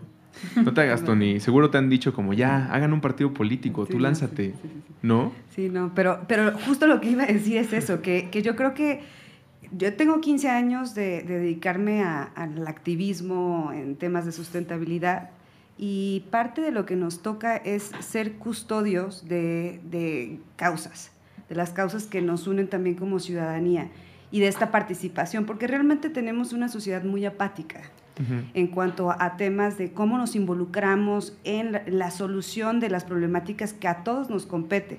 No 0.57 0.73
te 0.73 0.81
hagas, 0.81 1.01
Tony. 1.05 1.39
Seguro 1.39 1.69
te 1.69 1.77
han 1.77 1.89
dicho 1.89 2.13
como, 2.13 2.33
ya, 2.33 2.65
hagan 2.73 2.91
un 2.91 2.99
partido 2.99 3.33
político, 3.33 3.85
Sí, 3.85 3.91
tú 3.93 3.97
no, 3.99 4.03
lánzate. 4.03 4.51
sí, 4.51 4.55
sí, 4.61 4.67
sí, 4.69 4.81
sí. 4.87 4.93
¿No? 5.01 5.31
Sí, 5.55 5.69
no, 5.69 5.91
pero, 5.95 6.25
pero 6.27 6.51
justo 6.65 6.87
lo 6.87 6.99
que 6.99 7.09
iba 7.11 7.23
a 7.23 7.27
decir 7.27 7.57
es 7.57 7.71
eso, 7.71 8.01
que, 8.01 8.29
que 8.29 8.41
yo 8.41 8.55
creo 8.57 8.73
que 8.73 9.01
yo 9.77 9.93
tengo 9.93 10.19
15 10.21 10.49
años 10.49 10.93
de, 10.93 11.23
de 11.23 11.39
dedicarme 11.39 12.03
a- 12.03 12.23
al 12.35 12.67
activismo 12.67 13.71
en 13.73 13.95
temas 13.95 14.25
de 14.25 14.31
sustentabilidad 14.33 15.29
y 15.77 16.25
parte 16.31 16.61
de 16.61 16.71
lo 16.71 16.85
que 16.85 16.95
nos 16.95 17.21
toca 17.21 17.55
es 17.57 17.91
ser 18.01 18.33
custodios 18.33 19.27
de, 19.27 19.79
de 19.89 20.39
causas, 20.57 21.11
de 21.49 21.55
las 21.55 21.71
causas 21.71 22.05
que 22.05 22.21
nos 22.21 22.45
unen 22.47 22.67
también 22.67 22.95
como 22.95 23.19
ciudadanía 23.19 23.89
y 24.33 24.39
de 24.39 24.47
esta 24.47 24.71
participación, 24.71 25.45
porque 25.45 25.67
realmente 25.67 26.09
tenemos 26.09 26.53
una 26.53 26.67
sociedad 26.67 27.03
muy 27.03 27.23
apática 27.23 27.81
en 28.55 28.67
cuanto 28.67 29.11
a 29.11 29.37
temas 29.37 29.77
de 29.77 29.91
cómo 29.91 30.17
nos 30.17 30.35
involucramos 30.35 31.37
en 31.43 31.71
la, 31.71 31.83
la 31.85 32.09
solución 32.09 32.79
de 32.79 32.89
las 32.89 33.03
problemáticas 33.03 33.73
que 33.73 33.87
a 33.87 34.03
todos 34.03 34.31
nos 34.31 34.47
compete. 34.47 34.97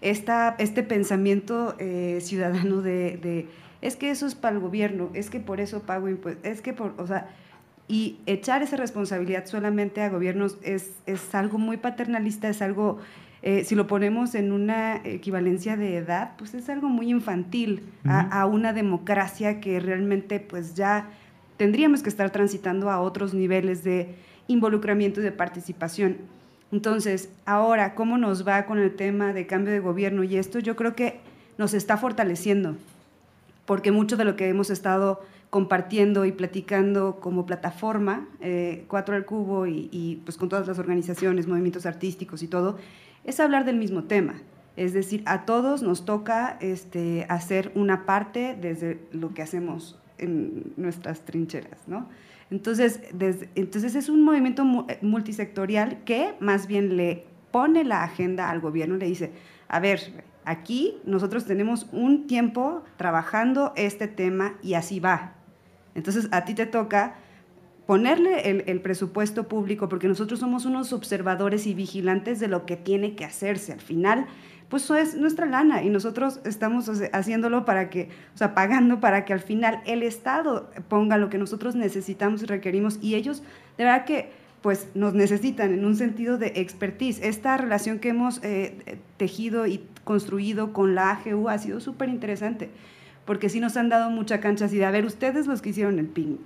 Esta, 0.00 0.56
este 0.58 0.82
pensamiento 0.82 1.74
eh, 1.78 2.20
ciudadano 2.22 2.80
de, 2.80 3.18
de, 3.18 3.48
es 3.82 3.96
que 3.96 4.10
eso 4.10 4.26
es 4.26 4.34
para 4.34 4.56
el 4.56 4.62
gobierno, 4.62 5.10
es 5.12 5.28
que 5.28 5.40
por 5.40 5.60
eso 5.60 5.82
pago 5.82 6.08
impuestos, 6.08 6.42
es 6.42 6.62
que 6.62 6.72
por, 6.72 6.94
o 6.96 7.06
sea, 7.06 7.28
y 7.86 8.16
echar 8.24 8.62
esa 8.62 8.78
responsabilidad 8.78 9.44
solamente 9.44 10.00
a 10.00 10.08
gobiernos 10.08 10.56
es, 10.62 10.92
es 11.04 11.34
algo 11.34 11.58
muy 11.58 11.76
paternalista, 11.76 12.48
es 12.48 12.62
algo, 12.62 12.98
eh, 13.42 13.64
si 13.64 13.74
lo 13.74 13.86
ponemos 13.86 14.34
en 14.34 14.52
una 14.52 14.96
equivalencia 15.04 15.76
de 15.76 15.96
edad, 15.96 16.32
pues 16.36 16.54
es 16.54 16.68
algo 16.68 16.88
muy 16.88 17.10
infantil 17.10 17.82
a, 18.04 18.40
a 18.40 18.46
una 18.46 18.72
democracia 18.72 19.60
que 19.60 19.80
realmente 19.80 20.40
pues 20.40 20.74
ya 20.74 21.08
tendríamos 21.56 22.02
que 22.02 22.10
estar 22.10 22.30
transitando 22.30 22.90
a 22.90 23.00
otros 23.00 23.32
niveles 23.34 23.82
de 23.82 24.14
involucramiento 24.46 25.20
y 25.20 25.24
de 25.24 25.32
participación. 25.32 26.18
Entonces, 26.72 27.30
ahora, 27.46 27.94
¿cómo 27.94 28.18
nos 28.18 28.46
va 28.46 28.64
con 28.66 28.78
el 28.78 28.94
tema 28.94 29.32
de 29.32 29.46
cambio 29.46 29.72
de 29.72 29.80
gobierno? 29.80 30.22
Y 30.22 30.36
esto 30.36 30.58
yo 30.58 30.76
creo 30.76 30.94
que 30.94 31.20
nos 31.58 31.74
está 31.74 31.96
fortaleciendo, 31.96 32.76
porque 33.66 33.92
mucho 33.92 34.16
de 34.16 34.24
lo 34.24 34.36
que 34.36 34.48
hemos 34.48 34.70
estado 34.70 35.20
compartiendo 35.50 36.24
y 36.24 36.32
platicando 36.32 37.18
como 37.20 37.44
plataforma, 37.44 38.28
eh, 38.40 38.84
Cuatro 38.86 39.16
al 39.16 39.24
Cubo 39.24 39.66
y, 39.66 39.88
y, 39.90 40.16
pues 40.24 40.36
con 40.36 40.48
todas 40.48 40.68
las 40.68 40.78
organizaciones, 40.78 41.48
movimientos 41.48 41.86
artísticos 41.86 42.42
y 42.42 42.46
todo, 42.46 42.78
es 43.24 43.40
hablar 43.40 43.64
del 43.64 43.76
mismo 43.76 44.04
tema. 44.04 44.42
Es 44.76 44.92
decir, 44.92 45.22
a 45.26 45.44
todos 45.44 45.82
nos 45.82 46.04
toca 46.04 46.56
este, 46.60 47.26
hacer 47.28 47.72
una 47.74 48.06
parte 48.06 48.56
desde 48.60 49.00
lo 49.12 49.34
que 49.34 49.42
hacemos 49.42 49.98
en 50.18 50.72
nuestras 50.76 51.22
trincheras, 51.22 51.86
¿no? 51.86 52.08
Entonces, 52.50 53.00
entonces 53.54 53.94
es 53.94 54.08
un 54.08 54.22
movimiento 54.24 54.64
eh, 54.88 54.98
multisectorial 55.02 56.02
que 56.04 56.34
más 56.40 56.66
bien 56.66 56.96
le 56.96 57.24
pone 57.50 57.84
la 57.84 58.02
agenda 58.02 58.50
al 58.50 58.60
gobierno 58.60 58.96
le 58.96 59.06
dice, 59.06 59.32
a 59.68 59.80
ver, 59.80 60.24
aquí 60.44 60.96
nosotros 61.04 61.44
tenemos 61.44 61.88
un 61.92 62.26
tiempo 62.26 62.82
trabajando 62.96 63.72
este 63.76 64.08
tema 64.08 64.54
y 64.62 64.74
así 64.74 64.98
va. 64.98 65.34
Entonces 65.94 66.28
a 66.32 66.44
ti 66.44 66.54
te 66.54 66.66
toca 66.66 67.14
ponerle 67.90 68.48
el, 68.48 68.62
el 68.68 68.80
presupuesto 68.80 69.48
público 69.48 69.88
porque 69.88 70.06
nosotros 70.06 70.38
somos 70.38 70.64
unos 70.64 70.92
observadores 70.92 71.66
y 71.66 71.74
vigilantes 71.74 72.38
de 72.38 72.46
lo 72.46 72.64
que 72.64 72.76
tiene 72.76 73.16
que 73.16 73.24
hacerse. 73.24 73.72
Al 73.72 73.80
final, 73.80 74.26
pues 74.68 74.84
eso 74.84 74.94
es 74.94 75.16
nuestra 75.16 75.44
lana 75.44 75.82
y 75.82 75.90
nosotros 75.90 76.38
estamos 76.44 76.88
haciéndolo 77.12 77.64
para 77.64 77.90
que, 77.90 78.10
o 78.32 78.38
sea, 78.38 78.54
pagando 78.54 79.00
para 79.00 79.24
que 79.24 79.32
al 79.32 79.40
final 79.40 79.80
el 79.86 80.04
Estado 80.04 80.70
ponga 80.86 81.16
lo 81.16 81.30
que 81.30 81.38
nosotros 81.38 81.74
necesitamos 81.74 82.44
y 82.44 82.46
requerimos 82.46 83.00
y 83.02 83.16
ellos, 83.16 83.42
de 83.76 83.82
verdad 83.82 84.04
que, 84.04 84.30
pues 84.62 84.86
nos 84.94 85.14
necesitan 85.14 85.74
en 85.74 85.84
un 85.84 85.96
sentido 85.96 86.38
de 86.38 86.52
expertise. 86.54 87.18
Esta 87.24 87.56
relación 87.56 87.98
que 87.98 88.10
hemos 88.10 88.38
eh, 88.44 89.00
tejido 89.16 89.66
y 89.66 89.84
construido 90.04 90.72
con 90.72 90.94
la 90.94 91.10
AGU 91.10 91.48
ha 91.48 91.58
sido 91.58 91.80
súper 91.80 92.08
interesante 92.08 92.70
porque 93.24 93.48
sí 93.48 93.58
nos 93.58 93.76
han 93.76 93.88
dado 93.88 94.10
mucha 94.10 94.38
cancha 94.38 94.66
así 94.66 94.76
de, 94.76 94.84
a 94.84 94.92
ver, 94.92 95.04
ustedes 95.04 95.48
los 95.48 95.60
que 95.60 95.70
hicieron 95.70 95.98
el 95.98 96.06
picnic, 96.06 96.40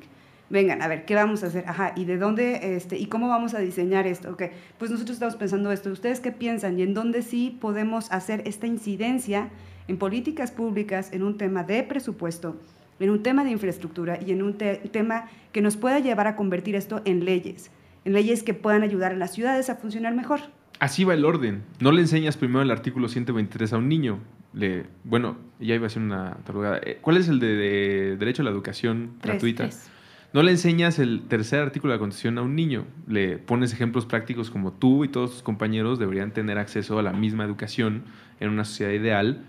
vengan, 0.50 0.82
a 0.82 0.88
ver, 0.88 1.04
¿qué 1.04 1.14
vamos 1.14 1.42
a 1.42 1.48
hacer? 1.48 1.64
Ajá, 1.66 1.92
¿y 1.96 2.04
de 2.04 2.18
dónde, 2.18 2.76
este, 2.76 2.98
y 2.98 3.06
cómo 3.06 3.28
vamos 3.28 3.54
a 3.54 3.58
diseñar 3.58 4.06
esto? 4.06 4.30
Ok, 4.30 4.44
pues 4.78 4.90
nosotros 4.90 5.16
estamos 5.16 5.36
pensando 5.36 5.72
esto, 5.72 5.90
¿ustedes 5.90 6.20
qué 6.20 6.32
piensan? 6.32 6.78
Y 6.78 6.82
en 6.82 6.94
dónde 6.94 7.22
sí 7.22 7.56
podemos 7.60 8.10
hacer 8.12 8.42
esta 8.46 8.66
incidencia 8.66 9.50
en 9.88 9.98
políticas 9.98 10.50
públicas, 10.50 11.12
en 11.12 11.22
un 11.22 11.36
tema 11.36 11.64
de 11.64 11.82
presupuesto, 11.82 12.56
en 13.00 13.10
un 13.10 13.22
tema 13.22 13.44
de 13.44 13.50
infraestructura 13.50 14.18
y 14.24 14.32
en 14.32 14.42
un 14.42 14.54
tema 14.54 15.28
que 15.52 15.60
nos 15.60 15.76
pueda 15.76 15.98
llevar 15.98 16.26
a 16.26 16.36
convertir 16.36 16.74
esto 16.74 17.02
en 17.04 17.24
leyes, 17.24 17.70
en 18.04 18.12
leyes 18.12 18.42
que 18.42 18.54
puedan 18.54 18.82
ayudar 18.82 19.12
a 19.12 19.16
las 19.16 19.32
ciudades 19.32 19.70
a 19.70 19.76
funcionar 19.76 20.14
mejor. 20.14 20.40
Así 20.80 21.04
va 21.04 21.14
el 21.14 21.24
orden. 21.24 21.62
No 21.80 21.92
le 21.92 22.00
enseñas 22.00 22.36
primero 22.36 22.62
el 22.62 22.70
artículo 22.70 23.08
123 23.08 23.72
a 23.72 23.78
un 23.78 23.88
niño. 23.88 24.18
Le, 24.52 24.86
bueno, 25.04 25.36
ya 25.60 25.74
iba 25.74 25.86
a 25.86 25.90
ser 25.90 26.02
una 26.02 26.36
tarugada. 26.44 26.78
Eh, 26.82 26.98
¿Cuál 27.00 27.16
es 27.16 27.28
el 27.28 27.40
de, 27.40 28.16
derecho 28.16 28.42
a 28.42 28.44
la 28.44 28.50
educación 28.50 29.14
gratuita? 29.22 29.68
No 30.34 30.42
le 30.42 30.50
enseñas 30.50 30.98
el 30.98 31.22
tercer 31.28 31.60
artículo 31.60 31.92
de 31.92 31.96
la 31.96 32.00
Constitución 32.00 32.38
a 32.38 32.42
un 32.42 32.56
niño. 32.56 32.86
Le 33.06 33.38
pones 33.38 33.72
ejemplos 33.72 34.04
prácticos 34.04 34.50
como 34.50 34.72
tú 34.72 35.04
y 35.04 35.08
todos 35.08 35.30
tus 35.30 35.42
compañeros 35.44 36.00
deberían 36.00 36.32
tener 36.32 36.58
acceso 36.58 36.98
a 36.98 37.02
la 37.04 37.12
misma 37.12 37.44
educación 37.44 38.02
en 38.40 38.48
una 38.48 38.64
sociedad 38.64 38.90
ideal. 38.90 39.44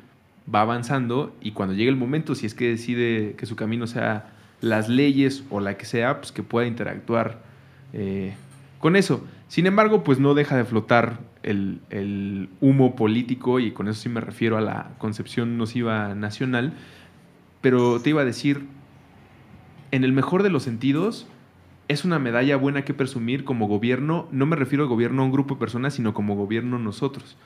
Va 0.54 0.62
avanzando 0.62 1.36
y 1.42 1.54
cuando 1.54 1.74
llegue 1.74 1.90
el 1.90 1.96
momento, 1.96 2.36
si 2.36 2.46
es 2.46 2.54
que 2.54 2.70
decide 2.70 3.34
que 3.36 3.48
su 3.48 3.56
camino 3.56 3.88
sea 3.88 4.32
las 4.62 4.88
leyes 4.88 5.44
o 5.50 5.60
la 5.60 5.76
que 5.76 5.86
sea, 5.86 6.20
pues 6.20 6.32
que 6.32 6.44
pueda 6.44 6.68
interactuar 6.68 7.42
eh, 7.94 8.36
con 8.78 8.96
eso. 8.96 9.26
Sin 9.48 9.66
embargo, 9.66 10.04
pues 10.04 10.20
no 10.20 10.36
deja 10.36 10.56
de 10.56 10.66
flotar 10.66 11.18
el, 11.42 11.80
el, 11.90 12.48
humo 12.62 12.96
político 12.96 13.60
y 13.60 13.72
con 13.72 13.88
eso 13.88 14.02
sí 14.02 14.10
me 14.10 14.22
refiero 14.22 14.56
a 14.56 14.62
la 14.62 14.92
concepción 15.00 15.58
nociva 15.58 16.14
nacional. 16.14 16.74
Pero 17.62 18.00
te 18.02 18.12
iba 18.12 18.22
a 18.22 18.26
decir, 18.26 18.68
en 19.96 20.04
el 20.04 20.12
mejor 20.12 20.44
de 20.44 20.50
los 20.50 20.64
sentidos, 20.64 21.26
es 21.88 22.04
una 22.04 22.20
medalla 22.20 22.58
buena 22.58 22.84
que 22.84 22.94
presumir 22.94 23.46
como 23.46 23.68
gobierno. 23.68 24.28
No 24.32 24.46
me 24.46 24.58
refiero 24.58 24.84
al 24.84 24.90
gobierno 24.90 25.22
a 25.22 25.26
un 25.26 25.32
grupo 25.32 25.56
de 25.56 25.60
personas, 25.60 25.94
sino 25.94 26.14
como 26.14 26.36
gobierno 26.36 26.78
nosotros. 26.80 27.38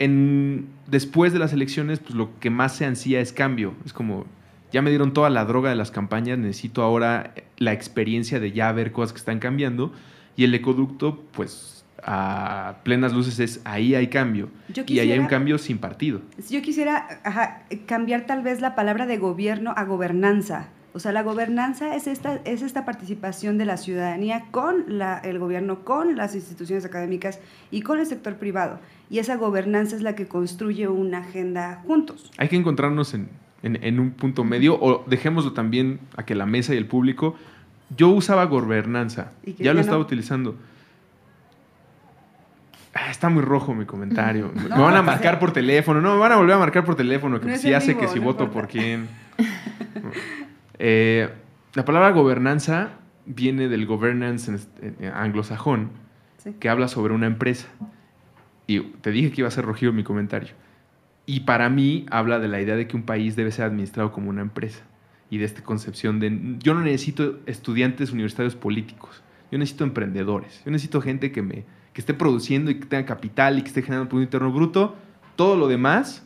En, 0.00 0.66
después 0.88 1.32
de 1.32 1.38
las 1.38 1.52
elecciones, 1.52 2.00
pues 2.00 2.14
lo 2.16 2.36
que 2.40 2.50
más 2.50 2.74
se 2.74 2.84
ansía 2.84 3.20
es 3.20 3.32
cambio. 3.32 3.74
Es 3.86 3.92
como, 3.92 4.26
ya 4.72 4.82
me 4.82 4.90
dieron 4.90 5.12
toda 5.12 5.30
la 5.30 5.44
droga 5.44 5.70
de 5.70 5.76
las 5.76 5.92
campañas, 5.92 6.36
necesito 6.36 6.82
ahora 6.82 7.32
la 7.58 7.72
experiencia 7.72 8.40
de 8.40 8.50
ya 8.50 8.72
ver 8.72 8.90
cosas 8.90 9.12
que 9.12 9.18
están 9.18 9.38
cambiando. 9.38 9.92
Y 10.36 10.42
el 10.42 10.54
ecoducto, 10.54 11.22
pues 11.30 11.84
a 12.02 12.78
plenas 12.82 13.12
luces 13.12 13.38
es 13.38 13.60
ahí 13.64 13.94
hay 13.94 14.08
cambio. 14.08 14.48
y 14.86 14.98
ahí 14.98 15.12
hay 15.12 15.18
un 15.20 15.28
cambio 15.28 15.58
sin 15.58 15.78
partido. 15.78 16.22
Yo 16.50 16.60
quisiera 16.60 17.20
cambiar 17.86 18.26
tal 18.26 18.42
vez 18.42 18.60
la 18.60 18.74
palabra 18.74 19.06
de 19.06 19.16
gobierno 19.16 19.72
a 19.76 19.84
gobernanza. 19.84 20.70
O 20.96 21.00
sea, 21.00 21.10
la 21.10 21.24
gobernanza 21.24 21.96
es 21.96 22.06
esta, 22.06 22.36
es 22.44 22.62
esta 22.62 22.84
participación 22.84 23.58
de 23.58 23.64
la 23.64 23.76
ciudadanía 23.78 24.44
con 24.52 24.84
la, 24.86 25.18
el 25.18 25.40
gobierno, 25.40 25.80
con 25.80 26.16
las 26.16 26.36
instituciones 26.36 26.84
académicas 26.84 27.40
y 27.72 27.82
con 27.82 27.98
el 27.98 28.06
sector 28.06 28.36
privado. 28.36 28.78
Y 29.10 29.18
esa 29.18 29.34
gobernanza 29.34 29.96
es 29.96 30.02
la 30.02 30.14
que 30.14 30.28
construye 30.28 30.86
una 30.86 31.18
agenda 31.18 31.82
juntos. 31.84 32.30
Hay 32.38 32.48
que 32.48 32.54
encontrarnos 32.54 33.12
en, 33.12 33.28
en, 33.64 33.98
un 33.98 34.12
punto 34.12 34.44
medio 34.44 34.78
o 34.80 35.04
dejémoslo 35.08 35.52
también 35.52 35.98
a 36.16 36.24
que 36.24 36.36
la 36.36 36.46
mesa 36.46 36.74
y 36.74 36.78
el 36.78 36.86
público... 36.86 37.34
Yo 37.94 38.08
usaba 38.08 38.46
gobernanza, 38.46 39.32
ya 39.58 39.74
lo 39.74 39.80
estaba 39.80 39.98
utilizando. 39.98 40.56
Ah, 42.94 43.10
está 43.10 43.28
muy 43.28 43.42
rojo 43.42 43.74
mi 43.74 43.84
comentario. 43.84 44.50
me 44.54 44.68
van 44.68 44.94
a 44.94 45.02
pues 45.02 45.04
marcar 45.04 45.38
por 45.38 45.52
teléfono. 45.52 46.00
No, 46.00 46.14
me 46.14 46.20
van 46.20 46.32
a 46.32 46.36
volver 46.36 46.54
a 46.54 46.58
marcar 46.58 46.84
por 46.84 46.96
teléfono. 46.96 47.40
Que 47.40 47.58
si 47.58 47.74
hace 47.74 47.96
que 47.96 48.08
si 48.08 48.18
voto 48.18 48.50
por 48.50 48.68
quién. 48.68 49.08
Eh, 50.78 51.28
la 51.74 51.84
palabra 51.84 52.10
gobernanza 52.10 52.98
viene 53.26 53.68
del 53.68 53.86
governance 53.86 54.52
anglosajón, 55.12 55.90
que 56.60 56.68
habla 56.68 56.88
sobre 56.88 57.14
una 57.14 57.26
empresa. 57.26 57.68
Y 58.66 58.80
te 58.80 59.10
dije 59.10 59.30
que 59.30 59.42
iba 59.42 59.48
a 59.48 59.50
ser 59.50 59.64
rojido 59.64 59.92
mi 59.92 60.04
comentario. 60.04 60.54
Y 61.26 61.40
para 61.40 61.68
mí 61.70 62.06
habla 62.10 62.38
de 62.38 62.48
la 62.48 62.60
idea 62.60 62.76
de 62.76 62.86
que 62.86 62.96
un 62.96 63.02
país 63.02 63.36
debe 63.36 63.50
ser 63.50 63.64
administrado 63.64 64.12
como 64.12 64.30
una 64.30 64.42
empresa. 64.42 64.84
Y 65.30 65.38
de 65.38 65.46
esta 65.46 65.62
concepción 65.62 66.20
de, 66.20 66.56
yo 66.58 66.74
no 66.74 66.80
necesito 66.80 67.40
estudiantes 67.46 68.12
universitarios 68.12 68.54
políticos, 68.54 69.22
yo 69.50 69.58
necesito 69.58 69.84
emprendedores, 69.84 70.62
yo 70.64 70.70
necesito 70.70 71.00
gente 71.00 71.32
que, 71.32 71.42
me, 71.42 71.64
que 71.92 72.00
esté 72.00 72.14
produciendo 72.14 72.70
y 72.70 72.76
que 72.76 72.86
tenga 72.86 73.06
capital 73.06 73.58
y 73.58 73.62
que 73.62 73.68
esté 73.68 73.82
generando 73.82 74.08
Producto 74.08 74.36
Interno 74.36 74.52
Bruto. 74.52 74.96
Todo 75.34 75.56
lo 75.56 75.66
demás 75.66 76.23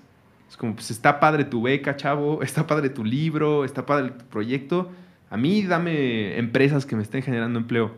es 0.48 0.56
como, 0.56 0.74
pues 0.74 0.90
está 0.90 1.20
padre 1.20 1.44
tu 1.44 1.62
beca, 1.62 1.96
chavo, 1.96 2.42
está 2.42 2.66
padre 2.66 2.88
tu 2.88 3.04
libro, 3.04 3.64
está 3.64 3.86
padre 3.86 4.10
tu 4.10 4.24
proyecto. 4.26 4.90
A 5.30 5.36
mí 5.36 5.62
dame 5.62 6.38
empresas 6.38 6.86
que 6.86 6.96
me 6.96 7.02
estén 7.02 7.22
generando 7.22 7.58
empleo. 7.58 7.94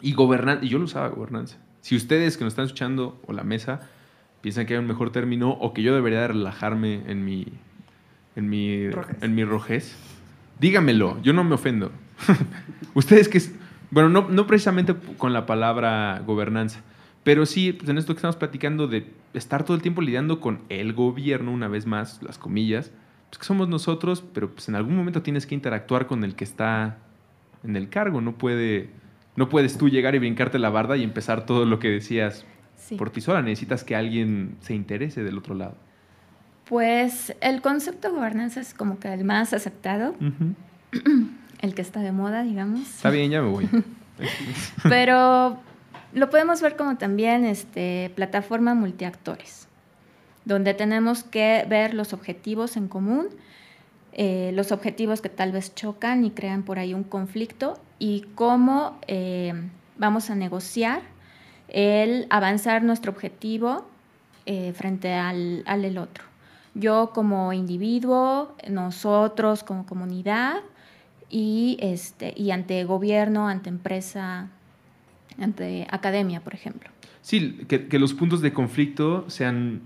Y 0.00 0.12
gobernar, 0.12 0.62
y 0.62 0.68
yo 0.68 0.78
lo 0.78 0.84
usaba 0.84 1.08
gobernanza. 1.08 1.58
Si 1.80 1.96
ustedes 1.96 2.36
que 2.36 2.44
nos 2.44 2.52
están 2.52 2.66
escuchando 2.66 3.20
o 3.26 3.32
la 3.32 3.44
mesa 3.44 3.80
piensan 4.40 4.66
que 4.66 4.74
hay 4.74 4.80
un 4.80 4.86
mejor 4.86 5.10
término 5.10 5.50
o 5.50 5.72
que 5.72 5.82
yo 5.82 5.94
debería 5.94 6.26
relajarme 6.26 7.02
en 7.06 7.24
mi, 7.24 7.46
en 8.36 8.48
mi, 8.48 8.90
en 9.20 9.34
mi 9.34 9.44
rojez, 9.44 9.96
dígamelo, 10.60 11.20
yo 11.22 11.32
no 11.32 11.44
me 11.44 11.54
ofendo. 11.54 11.92
ustedes 12.94 13.28
que, 13.28 13.40
bueno, 13.90 14.08
no, 14.08 14.28
no 14.28 14.46
precisamente 14.46 14.94
con 15.16 15.32
la 15.32 15.46
palabra 15.46 16.22
gobernanza, 16.26 16.80
pero 17.26 17.44
sí, 17.44 17.72
pues 17.72 17.88
en 17.88 17.98
esto 17.98 18.14
que 18.14 18.18
estamos 18.18 18.36
platicando 18.36 18.86
de 18.86 19.10
estar 19.34 19.64
todo 19.64 19.74
el 19.74 19.82
tiempo 19.82 20.00
lidiando 20.00 20.38
con 20.38 20.60
el 20.68 20.92
gobierno, 20.92 21.50
una 21.50 21.66
vez 21.66 21.84
más, 21.84 22.22
las 22.22 22.38
comillas, 22.38 22.92
pues 23.30 23.38
que 23.40 23.44
somos 23.44 23.66
nosotros, 23.68 24.22
pero 24.32 24.52
pues 24.52 24.68
en 24.68 24.76
algún 24.76 24.94
momento 24.94 25.22
tienes 25.22 25.44
que 25.44 25.56
interactuar 25.56 26.06
con 26.06 26.22
el 26.22 26.36
que 26.36 26.44
está 26.44 26.98
en 27.64 27.74
el 27.74 27.88
cargo. 27.88 28.20
No, 28.20 28.38
puede, 28.38 28.90
no 29.34 29.48
puedes 29.48 29.76
tú 29.76 29.88
llegar 29.88 30.14
y 30.14 30.20
brincarte 30.20 30.60
la 30.60 30.70
barda 30.70 30.96
y 30.96 31.02
empezar 31.02 31.46
todo 31.46 31.64
lo 31.64 31.80
que 31.80 31.90
decías 31.90 32.46
por 32.96 33.10
ti 33.10 33.20
sola. 33.20 33.42
Necesitas 33.42 33.82
que 33.82 33.96
alguien 33.96 34.56
se 34.60 34.76
interese 34.76 35.24
del 35.24 35.36
otro 35.36 35.56
lado. 35.56 35.74
Pues 36.68 37.34
el 37.40 37.60
concepto 37.60 38.06
de 38.06 38.14
gobernanza 38.14 38.60
es 38.60 38.72
como 38.72 39.00
que 39.00 39.12
el 39.12 39.24
más 39.24 39.52
aceptado, 39.52 40.14
el 41.60 41.74
que 41.74 41.82
está 41.82 42.02
de 42.02 42.12
moda, 42.12 42.44
digamos. 42.44 42.82
Está 42.82 43.10
bien, 43.10 43.32
ya 43.32 43.42
me 43.42 43.48
voy. 43.48 43.68
Pero 44.84 45.58
lo 46.16 46.30
podemos 46.30 46.62
ver 46.62 46.76
como 46.76 46.96
también 46.96 47.44
este, 47.44 48.10
plataforma 48.14 48.74
multiactores, 48.74 49.68
donde 50.46 50.72
tenemos 50.72 51.22
que 51.22 51.66
ver 51.68 51.92
los 51.92 52.14
objetivos 52.14 52.78
en 52.78 52.88
común, 52.88 53.28
eh, 54.14 54.50
los 54.54 54.72
objetivos 54.72 55.20
que 55.20 55.28
tal 55.28 55.52
vez 55.52 55.74
chocan 55.74 56.24
y 56.24 56.30
crean 56.30 56.62
por 56.62 56.78
ahí 56.78 56.94
un 56.94 57.04
conflicto 57.04 57.78
y 57.98 58.24
cómo 58.34 58.98
eh, 59.06 59.52
vamos 59.98 60.30
a 60.30 60.34
negociar 60.34 61.02
el 61.68 62.26
avanzar 62.30 62.82
nuestro 62.82 63.12
objetivo 63.12 63.86
eh, 64.46 64.72
frente 64.72 65.12
al, 65.12 65.64
al 65.66 65.98
otro. 65.98 66.24
Yo 66.72 67.10
como 67.12 67.52
individuo, 67.52 68.56
nosotros 68.70 69.62
como 69.62 69.84
comunidad 69.84 70.62
y, 71.28 71.76
este, 71.82 72.32
y 72.34 72.52
ante 72.52 72.84
gobierno, 72.84 73.48
ante 73.48 73.68
empresa, 73.68 74.48
ante 75.40 75.86
academia, 75.90 76.40
por 76.40 76.54
ejemplo. 76.54 76.90
Sí, 77.22 77.58
que, 77.68 77.98
los 77.98 78.14
puntos 78.14 78.40
de 78.40 78.52
conflicto 78.52 79.28
sean, 79.28 79.80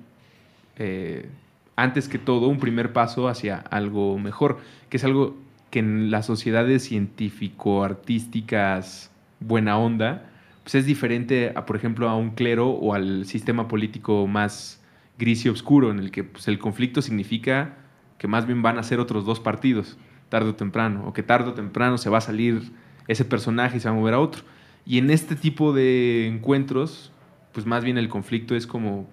eh, 0.76 1.28
antes 1.76 2.08
que 2.08 2.18
todo, 2.18 2.48
un 2.48 2.58
primer 2.58 2.92
paso 2.92 3.28
hacia 3.28 3.56
algo 3.56 4.18
mejor, 4.18 4.58
que 4.88 4.98
es 4.98 5.04
algo 5.04 5.36
que 5.70 5.78
en 5.78 6.10
las 6.10 6.26
sociedades 6.26 6.84
científico-artísticas 6.84 9.10
buena 9.40 9.78
onda, 9.78 10.30
pues 10.62 10.74
es 10.74 10.86
diferente, 10.86 11.52
a, 11.54 11.64
por 11.64 11.76
ejemplo, 11.76 12.08
a 12.08 12.16
un 12.16 12.30
clero 12.30 12.68
o 12.68 12.94
al 12.94 13.24
sistema 13.24 13.68
político 13.68 14.26
más 14.26 14.82
gris 15.18 15.44
y 15.44 15.48
oscuro, 15.48 15.90
en 15.90 15.98
el 15.98 16.10
que 16.10 16.24
pues, 16.24 16.48
el 16.48 16.58
conflicto 16.58 17.02
significa 17.02 17.76
que 18.18 18.28
más 18.28 18.46
bien 18.46 18.62
van 18.62 18.78
a 18.78 18.82
ser 18.82 19.00
otros 19.00 19.24
dos 19.24 19.40
partidos, 19.40 19.96
tarde 20.28 20.50
o 20.50 20.54
temprano, 20.54 21.04
o 21.06 21.12
que 21.12 21.22
tarde 21.22 21.50
o 21.50 21.54
temprano 21.54 21.96
se 21.96 22.10
va 22.10 22.18
a 22.18 22.20
salir 22.20 22.72
ese 23.08 23.24
personaje 23.24 23.78
y 23.78 23.80
se 23.80 23.88
va 23.88 23.94
a 23.94 23.98
mover 23.98 24.14
a 24.14 24.20
otro. 24.20 24.42
Y 24.90 24.98
en 24.98 25.08
este 25.10 25.36
tipo 25.36 25.72
de 25.72 26.26
encuentros, 26.26 27.12
pues 27.52 27.64
más 27.64 27.84
bien 27.84 27.96
el 27.96 28.08
conflicto 28.08 28.56
es 28.56 28.66
como 28.66 29.08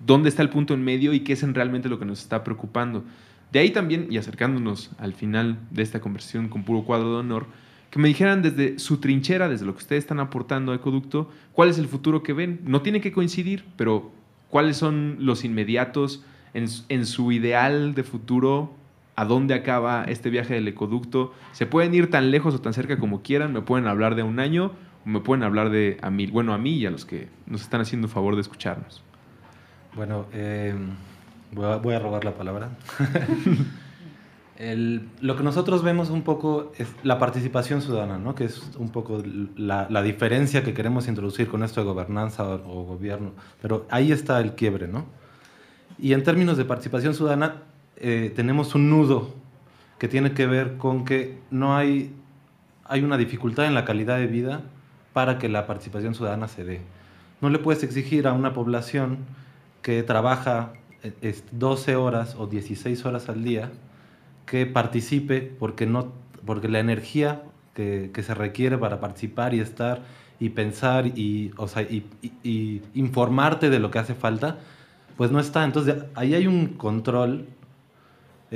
dónde 0.00 0.28
está 0.28 0.42
el 0.42 0.50
punto 0.50 0.74
en 0.74 0.82
medio 0.82 1.12
y 1.12 1.20
qué 1.20 1.34
es 1.34 1.44
en 1.44 1.54
realmente 1.54 1.88
lo 1.88 2.00
que 2.00 2.04
nos 2.04 2.20
está 2.20 2.42
preocupando. 2.42 3.04
De 3.52 3.60
ahí 3.60 3.70
también, 3.70 4.08
y 4.10 4.16
acercándonos 4.16 4.90
al 4.98 5.12
final 5.12 5.60
de 5.70 5.84
esta 5.84 6.00
conversación 6.00 6.48
con 6.48 6.64
puro 6.64 6.82
cuadro 6.82 7.12
de 7.12 7.18
honor, 7.18 7.46
que 7.90 8.00
me 8.00 8.08
dijeran 8.08 8.42
desde 8.42 8.80
su 8.80 8.96
trinchera, 8.96 9.48
desde 9.48 9.64
lo 9.64 9.74
que 9.74 9.82
ustedes 9.82 10.02
están 10.02 10.18
aportando 10.18 10.72
a 10.72 10.74
Ecoducto, 10.74 11.30
cuál 11.52 11.68
es 11.68 11.78
el 11.78 11.86
futuro 11.86 12.24
que 12.24 12.32
ven. 12.32 12.58
No 12.64 12.82
tiene 12.82 13.00
que 13.00 13.12
coincidir, 13.12 13.64
pero 13.76 14.10
cuáles 14.50 14.76
son 14.76 15.18
los 15.20 15.44
inmediatos 15.44 16.24
en, 16.52 16.66
en 16.88 17.06
su 17.06 17.30
ideal 17.30 17.94
de 17.94 18.02
futuro 18.02 18.74
a 19.16 19.24
dónde 19.24 19.54
acaba 19.54 20.04
este 20.04 20.30
viaje 20.30 20.54
del 20.54 20.68
ecoducto. 20.68 21.32
Se 21.52 21.66
pueden 21.66 21.94
ir 21.94 22.10
tan 22.10 22.30
lejos 22.30 22.54
o 22.54 22.60
tan 22.60 22.72
cerca 22.72 22.98
como 22.98 23.22
quieran, 23.22 23.52
me 23.52 23.62
pueden 23.62 23.86
hablar 23.86 24.14
de 24.14 24.22
un 24.22 24.40
año 24.40 24.72
o 25.04 25.08
me 25.08 25.20
pueden 25.20 25.42
hablar 25.44 25.70
de 25.70 25.98
a 26.02 26.10
mí, 26.10 26.26
bueno, 26.26 26.52
a 26.54 26.58
mí 26.58 26.72
y 26.76 26.86
a 26.86 26.90
los 26.90 27.04
que 27.04 27.28
nos 27.46 27.62
están 27.62 27.80
haciendo 27.80 28.08
favor 28.08 28.34
de 28.34 28.40
escucharnos. 28.40 29.02
Bueno, 29.94 30.26
em, 30.32 30.88
voy, 31.52 31.94
a, 31.94 31.98
robar 31.98 32.24
la 32.24 32.34
palabra. 32.34 32.70
El- 34.56 35.08
lo 35.20 35.36
que 35.36 35.42
nosotros 35.42 35.82
vemos 35.82 36.10
un 36.10 36.22
poco 36.22 36.72
es 36.78 36.88
la 37.02 37.18
participación 37.18 37.82
ciudadana, 37.82 38.18
¿no? 38.18 38.36
que 38.36 38.44
es 38.44 38.70
un 38.78 38.90
poco 38.90 39.20
la, 39.56 39.88
la 39.90 40.02
diferencia 40.02 40.62
que 40.62 40.74
queremos 40.74 41.08
introducir 41.08 41.48
con 41.48 41.64
esto 41.64 41.80
de 41.80 41.86
gobernanza 41.86 42.44
o, 42.44 42.80
o 42.80 42.84
gobierno. 42.84 43.32
Pero 43.60 43.86
ahí 43.90 44.12
está 44.12 44.40
el 44.40 44.54
quiebre. 44.54 44.86
¿no? 44.86 45.06
Y 45.98 46.12
en 46.12 46.22
términos 46.22 46.56
de 46.56 46.64
participación 46.64 47.14
ciudadana, 47.14 47.62
eh, 47.96 48.32
tenemos 48.34 48.74
un 48.74 48.90
nudo 48.90 49.34
que 49.98 50.08
tiene 50.08 50.32
que 50.32 50.46
ver 50.46 50.76
con 50.76 51.04
que 51.04 51.38
no 51.50 51.76
hay, 51.76 52.12
hay 52.84 53.02
una 53.02 53.16
dificultad 53.16 53.66
en 53.66 53.74
la 53.74 53.84
calidad 53.84 54.18
de 54.18 54.26
vida 54.26 54.62
para 55.12 55.38
que 55.38 55.48
la 55.48 55.66
participación 55.66 56.14
ciudadana 56.14 56.48
se 56.48 56.64
dé. 56.64 56.80
No 57.40 57.50
le 57.50 57.58
puedes 57.58 57.82
exigir 57.82 58.26
a 58.26 58.32
una 58.32 58.52
población 58.52 59.18
que 59.82 60.02
trabaja 60.02 60.72
eh, 61.02 61.12
es, 61.22 61.44
12 61.52 61.96
horas 61.96 62.34
o 62.38 62.46
16 62.46 63.04
horas 63.06 63.28
al 63.28 63.44
día 63.44 63.70
que 64.46 64.66
participe 64.66 65.40
porque, 65.40 65.86
no, 65.86 66.12
porque 66.44 66.68
la 66.68 66.80
energía 66.80 67.42
que, 67.74 68.10
que 68.12 68.22
se 68.22 68.34
requiere 68.34 68.76
para 68.78 69.00
participar 69.00 69.54
y 69.54 69.60
estar 69.60 70.02
y 70.40 70.50
pensar 70.50 71.06
y, 71.06 71.52
o 71.56 71.68
sea, 71.68 71.82
y, 71.82 72.04
y- 72.22 72.32
y 72.42 72.82
informarte 72.94 73.70
de 73.70 73.78
lo 73.78 73.90
que 73.90 73.98
hace 74.00 74.14
falta, 74.14 74.58
pues 75.16 75.30
no 75.30 75.38
está. 75.40 75.64
Entonces 75.64 75.96
ahí 76.14 76.34
hay 76.34 76.46
un 76.46 76.66
control 76.68 77.46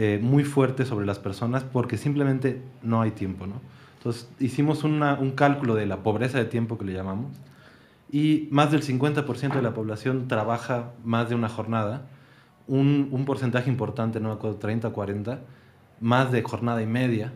eh, 0.01 0.21
muy 0.23 0.45
fuerte 0.45 0.85
sobre 0.85 1.05
las 1.07 1.19
personas 1.19 1.65
porque 1.65 1.97
simplemente 1.99 2.63
no 2.85 3.01
hay 3.03 3.11
tiempo, 3.11 3.47
¿no? 3.49 3.55
Entonces 3.97 4.29
hicimos 4.39 4.85
una- 4.85 5.15
un 5.15 5.33
cálculo 5.33 5.75
de 5.75 5.87
la 5.87 5.97
pobreza 6.05 6.39
de 6.39 6.45
tiempo 6.45 6.79
que 6.79 6.85
le 6.85 6.93
llamamos 6.93 7.33
y 8.13 8.47
más 8.53 8.71
del 8.71 8.83
50% 8.83 9.57
de 9.57 9.63
la 9.63 9.75
población 9.75 10.29
trabaja 10.29 10.93
más 11.05 11.29
de 11.29 11.35
una 11.35 11.49
jornada, 11.49 12.07
un, 12.69 13.09
un 13.11 13.25
porcentaje 13.25 13.69
importante, 13.71 14.21
no 14.21 14.29
me 14.29 14.35
acuerdo, 14.37 14.59
30 14.59 14.89
o 14.89 14.93
40, 14.93 15.41
más 16.01 16.31
de 16.31 16.43
jornada 16.43 16.81
y 16.81 16.87
media, 16.87 17.33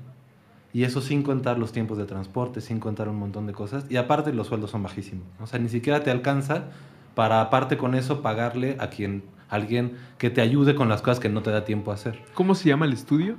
y 0.73 0.85
eso 0.85 1.01
sin 1.01 1.23
contar 1.25 1.59
los 1.59 1.73
tiempos 1.73 1.99
de 1.99 2.05
transporte, 2.05 2.61
sin 2.61 2.79
contar 2.79 3.09
un 3.09 3.17
montón 3.17 3.47
de 3.49 3.53
cosas, 3.53 3.87
y 3.91 3.97
aparte 3.97 4.33
los 4.33 4.47
sueldos 4.47 4.71
son 4.71 4.85
bajísimos, 4.85 5.27
o 5.41 5.47
sea, 5.49 5.59
ni 5.59 5.69
siquiera 5.69 6.05
te 6.05 6.11
alcanza 6.13 6.67
para 7.17 7.41
aparte 7.41 7.77
con 7.77 7.95
eso 7.97 8.23
pagarle 8.23 8.77
a 8.79 8.87
quien, 8.89 9.25
alguien 9.53 9.97
que 10.19 10.31
te 10.31 10.41
ayude 10.41 10.75
con 10.75 10.89
las 10.89 11.03
cosas 11.03 11.21
que 11.21 11.29
no 11.29 11.43
te 11.43 11.51
da 11.51 11.65
tiempo 11.65 11.91
a 11.91 11.95
hacer. 11.95 12.25
¿Cómo 12.35 12.55
se 12.55 12.69
llama 12.69 12.87
el 12.87 12.93
estudio? 12.93 13.37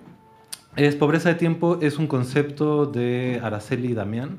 Es 0.75 0.95
pobreza 0.95 1.29
de 1.29 1.35
tiempo 1.35 1.79
es 1.81 1.97
un 1.97 2.07
concepto 2.07 2.85
de 2.85 3.39
Araceli 3.43 3.93
Damián, 3.93 4.37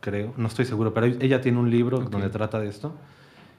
creo, 0.00 0.32
no 0.36 0.46
estoy 0.48 0.64
seguro, 0.66 0.92
pero 0.94 1.06
ella 1.06 1.40
tiene 1.40 1.58
un 1.58 1.70
libro 1.70 1.98
Ok. 1.98 2.10
donde 2.10 2.28
trata 2.30 2.58
de 2.60 2.68
esto. 2.68 2.94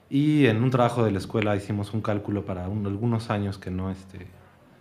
Y 0.09 0.45
en 0.45 0.61
un 0.63 0.69
trabajo 0.69 1.03
de 1.03 1.11
la 1.11 1.17
escuela 1.17 1.55
hicimos 1.55 1.93
un 1.93 2.01
cálculo 2.01 2.45
para 2.45 2.67
un- 2.67 2.85
algunos 2.85 3.29
años 3.29 3.57
que 3.57 3.71
no 3.71 3.89
este 3.91 4.27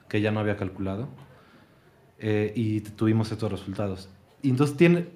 que 0.08 0.18
ella 0.18 0.30
no 0.30 0.40
había 0.40 0.56
calculado 0.58 1.08
eh, 2.18 2.52
y 2.54 2.80
tuvimos 2.80 3.32
estos 3.32 3.50
resultados. 3.50 4.08
Y 4.42 4.50
entonces 4.50 4.76
tiene 4.76 5.06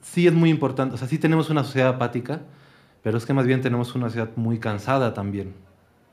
sí 0.00 0.26
es 0.26 0.32
muy 0.32 0.50
importante, 0.50 0.94
o 0.94 0.98
sea, 0.98 1.08
sí 1.08 1.18
tenemos 1.18 1.50
una 1.50 1.64
sociedad 1.64 1.88
apática, 1.90 2.40
pero 3.02 3.16
es 3.18 3.26
que 3.26 3.32
más 3.34 3.46
bien 3.46 3.60
tenemos 3.60 3.94
una 3.94 4.06
sociedad 4.06 4.30
muy 4.36 4.58
cansada 4.58 5.12
también. 5.14 5.52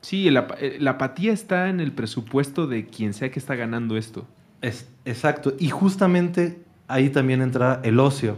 Sí, 0.02 0.28
eh, 0.28 0.76
la 0.80 0.90
apatía 0.90 1.32
está 1.32 1.68
en 1.68 1.80
el 1.80 1.92
presupuesto 1.92 2.66
de 2.66 2.86
quien 2.86 3.14
sea 3.14 3.30
que 3.30 3.38
está 3.38 3.54
ganando 3.54 3.96
esto. 3.96 4.26
Es, 4.60 4.88
exacto. 5.04 5.54
Y 5.58 5.70
justamente 5.70 6.62
ahí 6.88 7.08
también 7.08 7.40
entra 7.40 7.80
el 7.84 7.98
ocio. 7.98 8.36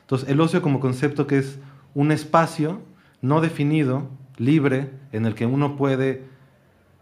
Entonces, 0.00 0.28
el 0.28 0.40
ocio 0.40 0.62
como 0.62 0.80
concepto 0.80 1.26
que 1.26 1.38
es 1.38 1.58
un 1.94 2.10
espacio 2.10 2.80
no 3.20 3.40
definido, 3.40 4.08
libre, 4.38 4.90
en 5.12 5.26
el 5.26 5.34
que 5.34 5.44
uno 5.44 5.76
puede 5.76 6.24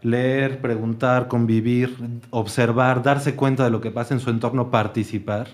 leer, 0.03 0.61
preguntar, 0.61 1.29
convivir, 1.29 1.97
observar, 2.31 3.03
darse 3.03 3.37
cuenta 3.37 3.65
de 3.65 3.71
lo 3.71 3.81
que 3.81 3.91
pasa 3.91 4.15
en 4.15 4.21
su 4.21 4.31
entorno, 4.31 4.71
participar. 4.71 5.49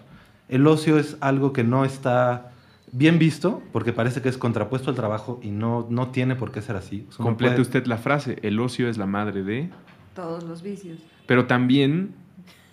El 0.49 0.67
ocio 0.67 0.99
es 0.99 1.17
algo 1.21 1.53
que 1.53 1.65
no 1.65 1.85
está 1.85 2.52
bien 2.93 3.19
visto, 3.19 3.63
porque 3.73 3.93
parece 3.93 4.23
que 4.23 4.29
es 4.29 4.39
contrapuesto 4.39 4.91
al 4.91 4.97
trabajo 4.97 5.41
y 5.43 5.51
no, 5.51 5.87
no 5.91 6.09
tiene 6.09 6.37
por 6.37 6.53
qué 6.53 6.63
ser 6.63 6.77
así. 6.77 7.07
O 7.09 7.13
sea, 7.13 7.19
uno 7.21 7.31
Complete 7.31 7.55
puede- 7.55 7.63
usted 7.63 7.87
la 7.87 7.97
frase, 7.99 8.39
el 8.43 8.61
ocio 8.61 8.89
es 8.89 8.99
la 8.99 9.07
madre 9.07 9.43
de... 9.43 9.71
Todos 10.15 10.45
los 10.45 10.63
vicios. 10.63 10.99
Pero 11.27 11.47
también 11.47 12.15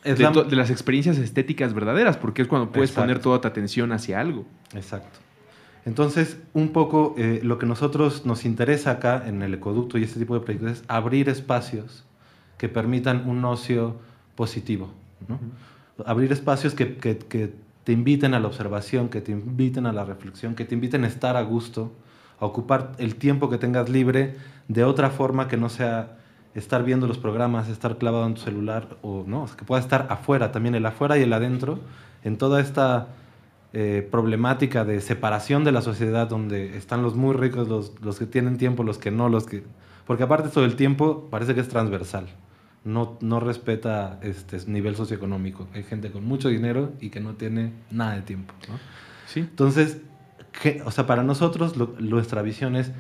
es 0.04 0.18
de, 0.18 0.24
la- 0.26 0.32
to- 0.34 0.44
de 0.44 0.56
las 0.56 0.70
experiencias 0.70 1.18
estéticas 1.18 1.74
verdaderas, 1.74 2.18
porque 2.18 2.42
es 2.42 2.48
cuando 2.48 2.72
puedes 2.72 2.90
Exacto. 2.90 3.04
poner 3.08 3.20
toda 3.22 3.42
tu 3.42 3.48
atención 3.48 3.92
hacia 3.94 4.20
algo. 4.20 4.46
Exacto. 4.74 5.20
Entonces, 5.86 6.38
un 6.54 6.70
poco 6.74 7.16
eh, 7.18 7.40
lo 7.44 7.58
que 7.58 7.66
nosotros 7.66 8.26
nos 8.26 8.44
interesa 8.46 8.92
acá 8.92 9.24
en 9.26 9.42
el 9.42 9.54
ecoducto 9.54 9.98
y 9.98 10.04
este 10.04 10.20
tipo 10.20 10.34
de 10.34 10.42
proyectos 10.42 10.72
es 10.74 10.84
abrir 10.88 11.30
espacios 11.30 12.04
que 12.58 12.68
permitan 12.68 13.28
un 13.30 13.44
ocio 13.46 13.98
positivo. 14.36 14.92
¿no? 15.30 15.40
Abrir 16.06 16.32
espacios 16.34 16.74
que, 16.74 16.98
que- 16.98 17.18
que 17.18 17.54
te 17.90 17.94
inviten 17.94 18.36
a 18.36 18.40
la 18.40 18.46
observación, 18.46 19.10
que 19.10 19.20
te 19.20 19.32
inviten 19.32 19.88
a 19.88 19.92
la 19.92 20.06
reflexión, 20.06 20.54
que 20.54 20.64
te 20.64 20.76
inviten 20.76 21.06
a 21.06 21.08
estar 21.08 21.36
a 21.36 21.42
gusto, 21.42 21.92
a 22.40 22.46
ocupar 22.46 22.92
el 23.00 23.16
tiempo 23.16 23.50
que 23.50 23.58
tengas 23.58 23.90
libre 23.90 24.36
de 24.68 24.84
otra 24.84 25.10
forma 25.10 25.48
que 25.48 25.58
no 25.58 25.70
sea 25.70 26.20
estar 26.54 26.84
viendo 26.84 27.08
los 27.08 27.18
programas, 27.18 27.68
estar 27.68 27.98
clavado 27.98 28.28
en 28.28 28.36
tu 28.36 28.42
celular, 28.42 28.98
o 29.02 29.24
no, 29.26 29.48
que 29.58 29.66
pueda 29.66 29.82
estar 29.82 30.06
afuera, 30.12 30.52
también 30.52 30.76
el 30.76 30.86
afuera 30.86 31.18
y 31.18 31.24
el 31.24 31.34
adentro, 31.34 31.80
en 32.24 32.38
toda 32.38 32.62
esta 32.62 33.08
eh, 33.74 34.08
problemática 34.12 34.86
de 34.86 35.02
separación 35.02 35.64
de 35.64 35.72
la 35.72 35.82
sociedad 35.82 36.28
donde 36.28 36.78
están 36.78 37.02
los 37.02 37.16
muy 37.16 37.36
ricos, 37.36 37.68
los, 37.68 38.00
los 38.04 38.20
que 38.20 38.28
tienen 38.28 38.60
tiempo, 38.60 38.84
los 38.84 39.00
que 39.00 39.10
no, 39.10 39.30
los 39.30 39.48
que... 39.48 39.64
Porque 40.06 40.22
aparte 40.22 40.50
todo 40.50 40.64
el 40.64 40.76
tiempo 40.76 41.28
parece 41.32 41.56
que 41.56 41.62
es 41.62 41.70
transversal, 41.70 42.28
no, 42.84 43.18
no 43.22 43.40
respeta 43.40 44.20
este 44.22 44.58
nivel 44.68 44.96
socioeconómico. 44.96 45.68
Hay 45.74 45.84
gente 45.84 46.12
con 46.12 46.26
mucho 46.26 46.50
dinero 46.50 46.92
y 47.02 47.10
que 47.10 47.20
no 47.20 47.34
tiene 47.34 47.74
nada 47.92 48.16
de 48.16 48.22
tiempo. 48.22 48.54
¿no? 48.70 48.80
¿Sí? 49.28 49.42
Entonces, 49.42 49.98
¿qué- 50.62 50.82
o 50.86 50.92
sea, 50.92 51.06
para 51.06 51.24
nosotros 51.24 51.76
lo- 51.78 51.96
nuestra 52.00 52.42
visión 52.42 52.76
es 52.76 52.92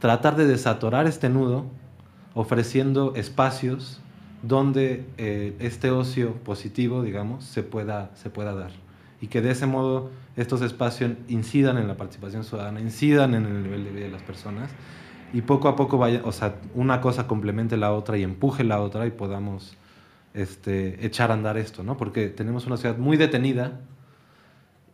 tratar 0.00 0.36
de 0.36 0.46
desatorar 0.46 1.06
este 1.06 1.28
nudo 1.28 1.66
ofreciendo 2.34 3.14
espacios 3.14 4.00
donde 4.42 5.06
eh, 5.16 5.56
este 5.60 5.90
ocio 5.90 6.34
positivo, 6.44 7.02
digamos, 7.02 7.44
se 7.44 7.62
pueda, 7.62 8.10
se 8.14 8.28
pueda 8.30 8.54
dar. 8.54 8.70
Y 9.20 9.28
que 9.28 9.40
de 9.40 9.50
ese 9.52 9.66
modo 9.66 10.10
estos 10.36 10.60
espacios 10.60 11.12
incidan 11.28 11.78
en 11.78 11.88
la 11.88 11.96
participación 11.96 12.44
ciudadana, 12.44 12.80
incidan 12.80 13.34
en 13.34 13.46
el 13.46 13.62
nivel 13.62 13.84
de 13.84 13.90
vida 13.92 14.04
de 14.04 14.10
las 14.12 14.22
personas 14.22 14.70
y 15.32 15.42
poco 15.42 15.68
a 15.68 15.76
poco 15.76 15.98
vaya, 15.98 16.20
o 16.24 16.32
sea, 16.32 16.56
una 16.74 17.00
cosa 17.00 17.26
complemente 17.26 17.76
la 17.76 17.92
otra 17.92 18.16
y 18.18 18.22
empuje 18.22 18.64
la 18.64 18.80
otra 18.80 19.06
y 19.06 19.10
podamos 19.10 19.76
este, 20.34 21.04
echar 21.04 21.30
a 21.30 21.34
andar 21.34 21.56
esto, 21.58 21.82
¿no? 21.82 21.96
Porque 21.96 22.28
tenemos 22.28 22.66
una 22.66 22.76
sociedad 22.76 22.98
muy 22.98 23.16
detenida 23.16 23.80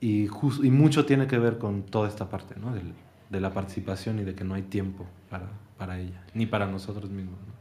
y, 0.01 0.29
y 0.63 0.71
mucho 0.71 1.05
tiene 1.07 1.27
que 1.27 1.39
ver 1.39 1.59
con 1.59 1.83
toda 1.85 2.09
esta 2.09 2.29
parte, 2.29 2.55
¿no? 2.61 2.75
Del- 2.75 2.95
de 3.31 3.41
la 3.41 3.55
participación 3.55 4.19
y 4.19 4.25
de 4.25 4.35
que 4.35 4.45
no 4.45 4.53
hay 4.53 4.61
tiempo 4.61 5.07
para, 5.31 5.47
para 5.79 5.99
ella, 5.99 6.23
ni 6.35 6.45
para 6.45 6.67
nosotros 6.67 7.09
mismos. 7.11 7.39
¿no? 7.47 7.55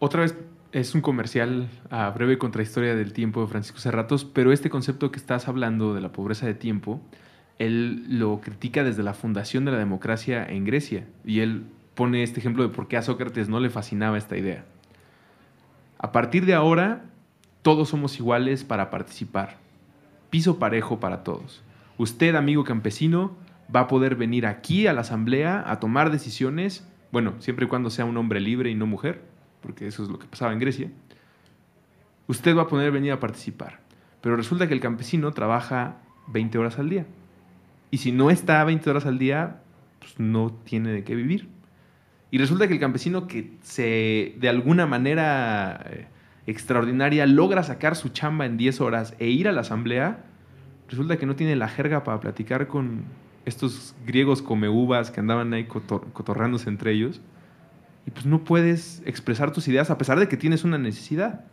Otra 0.00 0.20
vez 0.20 0.36
es 0.72 0.94
un 0.94 1.00
comercial 1.00 1.70
a 1.88 2.10
breve 2.10 2.36
contrahistoria 2.36 2.94
del 2.94 3.14
tiempo 3.14 3.40
de 3.40 3.46
Francisco 3.46 3.78
Serratos, 3.78 4.26
pero 4.26 4.52
este 4.52 4.68
concepto 4.68 5.10
que 5.10 5.18
estás 5.18 5.48
hablando 5.48 5.94
de 5.94 6.02
la 6.02 6.12
pobreza 6.12 6.44
de 6.44 6.52
tiempo, 6.52 7.00
él 7.58 8.04
lo 8.18 8.42
critica 8.42 8.84
desde 8.84 9.02
la 9.02 9.14
fundación 9.14 9.64
de 9.64 9.72
la 9.72 9.78
democracia 9.78 10.44
en 10.46 10.66
Grecia 10.66 11.06
y 11.24 11.40
él 11.40 11.64
pone 11.98 12.22
este 12.22 12.38
ejemplo 12.38 12.62
de 12.62 12.68
por 12.68 12.86
qué 12.86 12.96
a 12.96 13.02
Sócrates 13.02 13.48
no 13.48 13.58
le 13.58 13.70
fascinaba 13.70 14.16
esta 14.16 14.36
idea. 14.36 14.64
A 15.98 16.12
partir 16.12 16.46
de 16.46 16.54
ahora, 16.54 17.06
todos 17.62 17.88
somos 17.88 18.16
iguales 18.20 18.62
para 18.62 18.88
participar. 18.88 19.56
Piso 20.30 20.60
parejo 20.60 21.00
para 21.00 21.24
todos. 21.24 21.60
Usted, 21.96 22.36
amigo 22.36 22.62
campesino, 22.62 23.36
va 23.74 23.80
a 23.80 23.88
poder 23.88 24.14
venir 24.14 24.46
aquí 24.46 24.86
a 24.86 24.92
la 24.92 25.00
asamblea 25.00 25.64
a 25.66 25.80
tomar 25.80 26.12
decisiones, 26.12 26.86
bueno, 27.10 27.34
siempre 27.40 27.66
y 27.66 27.68
cuando 27.68 27.90
sea 27.90 28.04
un 28.04 28.16
hombre 28.16 28.38
libre 28.38 28.70
y 28.70 28.76
no 28.76 28.86
mujer, 28.86 29.24
porque 29.60 29.88
eso 29.88 30.04
es 30.04 30.08
lo 30.08 30.20
que 30.20 30.28
pasaba 30.28 30.52
en 30.52 30.60
Grecia. 30.60 30.92
Usted 32.28 32.56
va 32.56 32.62
a 32.62 32.68
poder 32.68 32.92
venir 32.92 33.10
a 33.10 33.18
participar. 33.18 33.80
Pero 34.20 34.36
resulta 34.36 34.68
que 34.68 34.74
el 34.74 34.80
campesino 34.80 35.32
trabaja 35.32 35.96
20 36.28 36.58
horas 36.58 36.78
al 36.78 36.90
día. 36.90 37.06
Y 37.90 37.98
si 37.98 38.12
no 38.12 38.30
está 38.30 38.62
20 38.62 38.88
horas 38.88 39.04
al 39.04 39.18
día, 39.18 39.62
pues 39.98 40.20
no 40.20 40.52
tiene 40.64 40.92
de 40.92 41.02
qué 41.02 41.16
vivir. 41.16 41.57
Y 42.30 42.38
resulta 42.38 42.68
que 42.68 42.74
el 42.74 42.80
campesino 42.80 43.26
que 43.26 43.52
se, 43.62 44.34
de 44.38 44.48
alguna 44.48 44.86
manera 44.86 45.84
eh, 45.90 46.06
extraordinaria, 46.46 47.26
logra 47.26 47.62
sacar 47.62 47.96
su 47.96 48.10
chamba 48.10 48.46
en 48.46 48.56
10 48.56 48.80
horas 48.80 49.14
e 49.18 49.28
ir 49.28 49.48
a 49.48 49.52
la 49.52 49.62
asamblea, 49.62 50.24
resulta 50.88 51.16
que 51.16 51.26
no 51.26 51.36
tiene 51.36 51.56
la 51.56 51.68
jerga 51.68 52.04
para 52.04 52.20
platicar 52.20 52.66
con 52.66 53.04
estos 53.46 53.94
griegos 54.06 54.42
come 54.42 54.68
uvas 54.68 55.10
que 55.10 55.20
andaban 55.20 55.54
ahí 55.54 55.64
cotor- 55.64 56.12
cotorrándose 56.12 56.68
entre 56.68 56.92
ellos. 56.92 57.20
Y 58.06 58.10
pues 58.10 58.26
no 58.26 58.44
puedes 58.44 59.02
expresar 59.06 59.52
tus 59.52 59.68
ideas 59.68 59.90
a 59.90 59.98
pesar 59.98 60.18
de 60.18 60.28
que 60.28 60.36
tienes 60.36 60.64
una 60.64 60.78
necesidad. 60.78 61.44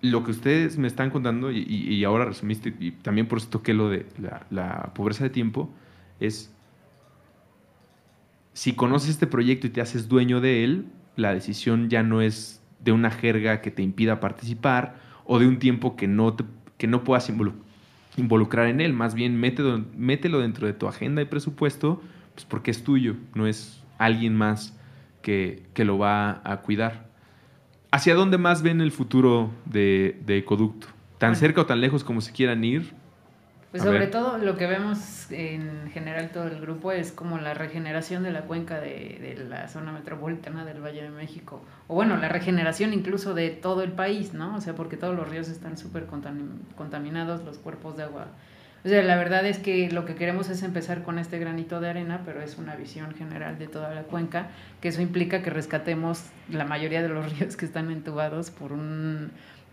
Lo 0.00 0.24
que 0.24 0.32
ustedes 0.32 0.78
me 0.78 0.88
están 0.88 1.10
contando, 1.10 1.50
y, 1.52 2.02
ahora 2.04 2.24
resumiste, 2.24 2.74
y 2.80 2.90
también 2.90 3.28
por 3.28 3.38
eso 3.38 3.48
toqué 3.48 3.72
lo 3.72 3.88
de 3.88 4.04
la, 4.20 4.46
la 4.50 4.90
pobreza 4.94 5.22
de 5.22 5.30
tiempo, 5.30 5.70
es 6.18 6.51
si 8.54 8.74
conoces 8.74 9.10
este 9.10 9.26
proyecto 9.26 9.66
y 9.66 9.70
te 9.70 9.80
haces 9.80 10.08
dueño 10.08 10.40
de 10.40 10.64
él, 10.64 10.86
la 11.16 11.34
decisión 11.34 11.88
ya 11.88 12.02
no 12.02 12.20
es 12.20 12.62
de 12.80 12.92
una 12.92 13.10
jerga 13.10 13.60
que 13.60 13.70
te 13.70 13.82
impida 13.82 14.20
participar 14.20 14.96
o 15.24 15.38
de 15.38 15.46
un 15.46 15.58
tiempo 15.58 15.96
que 15.96 16.08
no, 16.08 16.34
te, 16.34 16.44
que 16.78 16.86
no 16.86 17.04
puedas 17.04 17.30
involucrar 18.16 18.66
en 18.66 18.80
él. 18.80 18.92
Más 18.92 19.14
bien, 19.14 19.38
mételo, 19.38 19.84
mételo 19.96 20.40
dentro 20.40 20.66
de 20.66 20.72
tu 20.72 20.88
agenda 20.88 21.22
y 21.22 21.26
presupuesto, 21.26 22.02
pues 22.34 22.44
porque 22.44 22.70
es 22.70 22.82
tuyo, 22.82 23.16
no 23.34 23.46
es 23.46 23.82
alguien 23.98 24.36
más 24.36 24.76
que, 25.22 25.62
que 25.74 25.84
lo 25.84 25.98
va 25.98 26.40
a 26.44 26.62
cuidar. 26.62 27.08
¿Hacia 27.90 28.14
dónde 28.14 28.38
más 28.38 28.62
ven 28.62 28.80
el 28.80 28.90
futuro 28.90 29.50
de, 29.66 30.18
de 30.24 30.38
Ecoducto? 30.38 30.88
¿Tan 31.18 31.36
cerca 31.36 31.60
o 31.60 31.66
tan 31.66 31.80
lejos 31.80 32.02
como 32.04 32.20
se 32.20 32.32
quieran 32.32 32.64
ir? 32.64 32.94
Pues 33.72 33.84
sobre 33.84 34.06
todo 34.06 34.36
lo 34.36 34.58
que 34.58 34.66
vemos 34.66 35.30
en 35.30 35.90
general 35.92 36.30
todo 36.30 36.46
el 36.46 36.60
grupo 36.60 36.92
es 36.92 37.10
como 37.10 37.38
la 37.38 37.54
regeneración 37.54 38.22
de 38.22 38.30
la 38.30 38.42
cuenca 38.42 38.78
de, 38.78 39.34
de, 39.38 39.44
la 39.48 39.66
zona 39.66 39.92
metropolitana 39.92 40.66
del 40.66 40.84
Valle 40.84 41.02
de 41.02 41.08
México. 41.08 41.64
O 41.88 41.94
bueno, 41.94 42.18
la 42.18 42.28
regeneración 42.28 42.92
incluso 42.92 43.32
de 43.32 43.48
todo 43.48 43.82
el 43.82 43.92
país, 43.92 44.34
¿no? 44.34 44.56
O 44.56 44.60
sea, 44.60 44.74
porque 44.74 44.98
todos 44.98 45.16
los 45.16 45.26
ríos 45.26 45.48
están 45.48 45.78
súper 45.78 46.04
contaminados, 46.76 47.44
los 47.44 47.56
cuerpos 47.56 47.96
de 47.96 48.02
agua. 48.02 48.26
O 48.84 48.88
sea, 48.88 49.02
la 49.02 49.16
verdad 49.16 49.46
es 49.46 49.58
que 49.58 49.90
lo 49.90 50.04
que 50.04 50.16
queremos 50.16 50.50
es 50.50 50.62
empezar 50.62 51.02
con 51.02 51.18
este 51.18 51.38
granito 51.38 51.80
de 51.80 51.88
arena, 51.88 52.20
pero 52.26 52.42
es 52.42 52.58
una 52.58 52.76
visión 52.76 53.14
general 53.14 53.58
de 53.58 53.68
toda 53.68 53.94
la 53.94 54.02
cuenca, 54.02 54.48
que 54.82 54.88
eso 54.88 55.00
implica 55.00 55.40
que 55.40 55.48
rescatemos 55.48 56.24
la 56.50 56.66
mayoría 56.66 57.00
de 57.00 57.08
los 57.08 57.32
ríos 57.38 57.56
que 57.56 57.64
están 57.64 57.90
entubados 57.90 58.50
por 58.50 58.72
un 58.72 59.30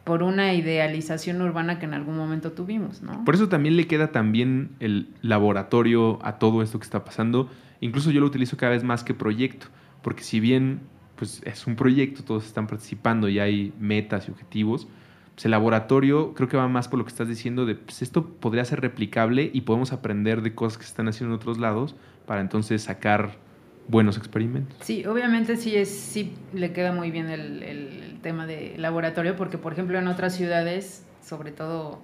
por 0.10 0.24
una 0.24 0.56
idealización 0.56 1.40
urbana 1.40 1.78
que 1.78 1.86
en 1.86 1.94
algún 1.94 2.18
momento 2.18 2.52
tuvimos, 2.54 3.04
¿no? 3.04 3.24
Por 3.26 3.36
eso 3.36 3.48
también 3.48 3.78
le 3.78 3.86
queda 3.86 4.12
también 4.12 4.72
el 4.80 5.08
laboratorio 5.22 6.18
a 6.24 6.40
todo 6.40 6.64
esto 6.64 6.80
que 6.80 6.84
está 6.86 7.06
pasando. 7.06 7.48
Incluso 7.80 8.10
yo 8.10 8.20
lo 8.20 8.26
utilizo 8.26 8.58
cada 8.58 8.72
vez 8.72 8.84
más 8.84 9.04
que 9.04 9.14
proyecto, 9.14 9.68
porque 10.02 10.24
si 10.24 10.40
bien 10.40 10.80
pues 11.16 11.44
es 11.46 11.68
un 11.68 11.76
proyecto, 11.76 12.24
todos 12.24 12.48
están 12.48 12.66
participando 12.66 13.30
y 13.30 13.38
hay 13.38 13.72
metas 13.80 14.28
y 14.28 14.32
objetivos, 14.32 14.88
pues 15.36 15.46
el 15.46 15.52
laboratorio 15.52 16.34
creo 16.34 16.50
que 16.50 16.58
va 16.58 16.68
más 16.68 16.88
por 16.88 16.98
lo 16.98 17.06
que 17.06 17.10
estás 17.10 17.28
diciendo 17.28 17.68
de 17.68 17.76
pues 17.76 18.02
esto 18.02 18.26
podría 18.26 18.66
ser 18.66 18.82
replicable 18.82 19.52
y 19.54 19.62
podemos 19.62 19.94
aprender 19.94 20.42
de 20.42 20.56
cosas 20.56 20.80
que 20.80 20.86
se 20.86 20.90
están 20.90 21.08
haciendo 21.08 21.36
en 21.36 21.40
otros 21.40 21.60
lados 21.60 21.96
para 22.26 22.42
entonces 22.42 22.82
sacar 22.82 23.38
buenos 23.90 24.18
experimentos. 24.18 24.78
Sí, 24.82 25.06
obviamente 25.06 25.58
sí, 25.58 25.76
es, 25.76 25.90
sí 25.90 26.34
le 26.54 26.72
queda 26.72 26.94
muy 26.94 27.12
bien 27.12 27.30
el, 27.30 27.64
el 27.64 28.20
tema 28.22 28.46
de 28.46 28.76
laboratorio, 28.78 29.36
porque 29.36 29.58
por 29.58 29.74
ejemplo 29.74 30.00
en 30.00 30.08
otras 30.08 30.36
ciudades, 30.36 31.06
sobre 31.22 31.52
todo 31.52 32.02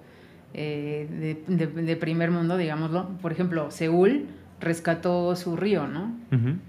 eh, 0.58 1.06
de, 1.46 1.82
de, 1.82 1.96
primer 1.96 2.30
mundo, 2.30 2.56
digámoslo, 2.56 3.10
por 3.20 3.30
ejemplo, 3.30 3.70
Seúl 3.70 4.26
rescató 4.58 5.36
su 5.36 5.54
río, 5.54 5.86
¿no? 5.86 6.16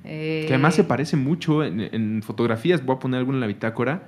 eh, 0.04 0.44
que 0.46 0.54
además 0.54 0.76
se 0.76 0.84
parece 0.84 1.16
mucho 1.16 1.64
en, 1.64 1.80
en, 1.80 2.22
fotografías, 2.22 2.84
voy 2.86 2.98
a 2.98 3.00
poner 3.00 3.20
alguna 3.20 3.38
en 3.38 3.42
la 3.42 3.48
bitácora, 3.48 4.04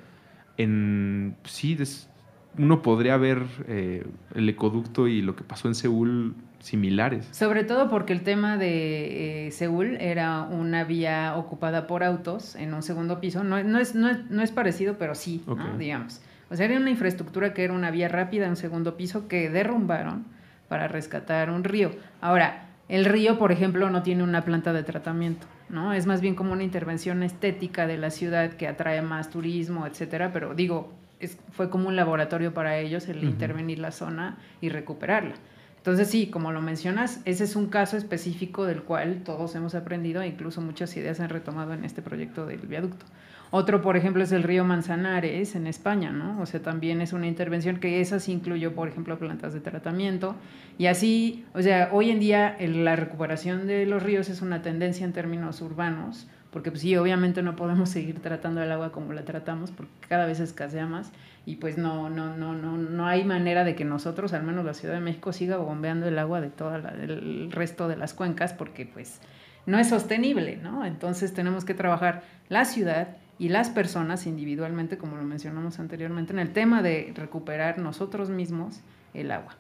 en, 0.58 1.38
sí, 1.46 1.76
des, 1.76 2.10
uno 2.58 2.82
podría 2.82 3.18
ver 3.18 3.44
eh, 3.68 4.06
el 4.36 4.50
ecoducto 4.50 5.08
y 5.08 5.22
lo 5.22 5.36
que 5.36 5.44
pasó 5.44 5.68
en 5.68 5.76
Seúl 5.76 6.36
similares. 6.60 7.28
Sobre 7.32 7.64
todo 7.64 7.90
porque 7.90 8.14
el 8.14 8.22
tema 8.22 8.58
de 8.58 9.48
eh, 9.48 9.52
Seúl 9.52 9.96
era 10.00 10.42
una 10.42 10.84
vía 10.84 11.36
ocupada 11.38 11.88
por 11.88 12.04
autos 12.04 12.56
en 12.56 12.74
un 12.74 12.84
segundo 12.84 13.20
piso. 13.20 13.44
No, 13.44 13.64
no, 13.64 13.80
es, 13.80 13.96
no, 13.96 14.10
es, 14.10 14.30
no 14.30 14.42
es, 14.42 14.52
parecido, 14.52 14.98
pero 14.98 15.16
sí, 15.16 15.44
digamos. 15.78 16.22
O 16.50 16.56
sea, 16.56 16.66
era 16.66 16.78
una 16.78 16.90
infraestructura 16.90 17.54
que 17.54 17.64
era 17.64 17.74
una 17.74 17.92
vía 17.92 18.08
rápida 18.08 18.46
en 18.46 18.52
un 18.52 18.56
segundo 18.58 18.98
piso 18.98 19.28
que 19.28 19.50
derrumbaron 19.50 20.26
para 20.68 20.88
rescatar 20.88 21.50
un 21.50 21.64
río. 21.64 21.92
Ahora, 22.22 22.66
el 22.90 23.06
río, 23.06 23.38
por 23.38 23.52
ejemplo, 23.52 23.90
no 23.90 24.04
tiene 24.04 24.24
una 24.24 24.44
planta 24.44 24.74
de 24.74 24.84
tratamiento, 24.84 25.46
¿no? 25.70 25.94
Es 25.94 26.08
más 26.08 26.22
bien 26.22 26.36
como 26.36 26.54
una 26.54 26.64
intervención 26.64 27.22
estética 27.22 27.86
de 27.86 27.98
la 27.98 28.10
ciudad 28.10 28.54
que 28.54 28.68
atrae 28.68 29.02
más 29.02 29.30
turismo, 29.30 29.86
etcétera, 29.86 30.32
pero 30.34 30.56
digo, 30.56 30.92
es, 31.20 31.38
fue 31.52 31.70
como 31.70 31.88
un 31.88 31.96
laboratorio 31.96 32.54
para 32.54 32.78
ellos 32.78 33.08
el 33.08 33.18
uh 33.18 33.22
-huh. 33.22 33.30
intervenir 33.30 33.80
la 33.80 33.92
zona 33.92 34.38
y 34.62 34.70
recuperarla. 34.70 35.36
Entonces 35.78 36.10
sí, 36.10 36.28
como 36.28 36.52
lo 36.52 36.62
mencionas, 36.62 37.22
ese 37.24 37.46
es 37.46 37.56
un 37.56 37.68
caso 37.68 37.96
específico 37.96 38.66
del 38.66 38.84
cual 38.84 39.22
todos 39.24 39.56
hemos 39.56 39.76
aprendido 39.76 40.22
e 40.22 40.28
incluso 40.28 40.60
muchas 40.62 40.96
ideas 40.98 41.18
se 41.18 41.24
han 41.24 41.30
retomado 41.30 41.74
en 41.74 41.86
este 41.86 42.02
proyecto 42.02 42.46
del 42.46 42.60
viaducto. 42.60 43.06
Otro, 43.52 43.82
por 43.82 43.98
ejemplo, 43.98 44.22
es 44.22 44.32
el 44.32 44.44
río 44.44 44.64
Manzanares 44.64 45.56
en 45.56 45.66
España, 45.66 46.12
¿no? 46.12 46.40
O 46.40 46.46
sea, 46.46 46.62
también 46.62 47.02
es 47.02 47.14
una 47.14 47.28
intervención 47.28 47.78
que 47.78 48.00
esa 48.00 48.20
sí 48.20 48.32
incluyó, 48.32 48.76
por 48.76 48.90
ejemplo, 48.90 49.18
plantas 49.18 49.54
de 49.54 49.60
tratamiento. 49.62 50.36
Y 50.78 50.86
así, 50.86 51.46
o 51.54 51.62
sea, 51.62 51.90
hoy 51.92 52.12
en 52.12 52.20
día 52.20 52.56
el, 52.60 52.86
la 52.86 52.96
recuperación 52.96 53.66
de 53.66 53.88
los 53.88 54.04
ríos 54.04 54.30
es 54.30 54.44
una 54.44 54.62
tendencia 54.62 55.04
en 55.06 55.14
términos 55.14 55.62
urbanos, 55.62 56.28
porque 56.52 56.72
pues 56.72 56.82
sí, 56.82 56.96
obviamente 56.96 57.42
no 57.44 57.56
podemos 57.56 57.90
seguir 57.90 58.22
tratando 58.22 58.62
el 58.62 58.72
agua 58.72 58.92
como 58.92 59.14
la 59.14 59.24
tratamos, 59.24 59.72
porque 59.72 59.92
cada 60.08 60.26
vez 60.26 60.40
escasea 60.40 60.86
más 60.86 61.12
y 61.46 61.56
pues 61.56 61.78
no, 61.78 62.10
no, 62.10 62.36
no, 62.36 62.54
no, 62.54 62.78
no 62.78 63.08
hay 63.08 63.24
manera 63.24 63.64
de 63.64 63.76
que 63.76 63.86
nosotros, 63.86 64.34
al 64.34 64.44
menos 64.44 64.66
la 64.66 64.74
Ciudad 64.74 64.94
de 64.94 65.02
México, 65.02 65.34
siga 65.34 65.58
bombeando 65.58 66.08
el 66.08 66.20
agua 66.20 66.42
de 66.42 66.50
todo 66.50 66.76
el 66.76 67.52
resto 67.52 67.88
de 67.88 67.98
las 67.98 68.14
cuencas, 68.14 68.54
porque 68.54 68.86
pues 68.86 69.20
no 69.66 69.80
es 69.80 69.90
sostenible, 69.90 70.58
¿no? 70.58 70.86
Entonces 70.86 71.34
tenemos 71.34 71.66
que 71.66 71.74
trabajar 71.74 72.24
la 72.50 72.66
ciudad 72.66 73.18
y 73.38 73.50
las 73.50 73.70
personas 73.70 74.28
individualmente, 74.28 74.98
como 74.98 75.16
lo 75.16 75.24
mencionamos 75.24 75.80
anteriormente, 75.80 76.34
en 76.34 76.40
el 76.40 76.52
tema 76.52 76.82
de 76.82 77.14
recuperar 77.16 77.80
nosotros 77.80 78.30
mismos 78.30 78.82
el 79.14 79.32
agua, 79.32 79.56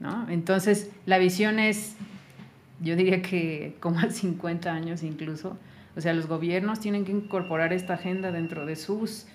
¿no? 0.00 0.28
Entonces 0.30 0.90
la 1.04 1.18
visión 1.18 1.58
es, 1.58 1.94
yo 2.80 2.96
diría 2.96 3.20
que 3.20 3.76
como 3.80 3.98
a 3.98 4.10
50 4.10 4.72
años 4.72 5.02
incluso, 5.02 5.58
o 5.96 6.00
sea, 6.00 6.12
los 6.12 6.26
gobiernos 6.26 6.80
tienen 6.80 7.04
que 7.04 7.12
incorporar 7.12 7.72
esta 7.72 7.94
agenda 7.94 8.30
dentro 8.30 8.66
de 8.66 8.76
sus 8.76 9.26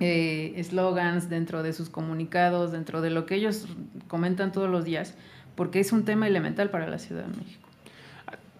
eslogans, 0.00 1.24
eh, 1.24 1.28
dentro 1.28 1.62
de 1.62 1.72
sus 1.72 1.88
comunicados, 1.88 2.72
dentro 2.72 3.00
de 3.00 3.10
lo 3.10 3.24
que 3.24 3.36
ellos 3.36 3.66
comentan 4.08 4.52
todos 4.52 4.68
los 4.68 4.84
días, 4.84 5.14
porque 5.54 5.80
es 5.80 5.92
un 5.92 6.04
tema 6.04 6.26
elemental 6.26 6.70
para 6.70 6.88
la 6.88 6.98
Ciudad 6.98 7.24
de 7.24 7.36
México. 7.36 7.68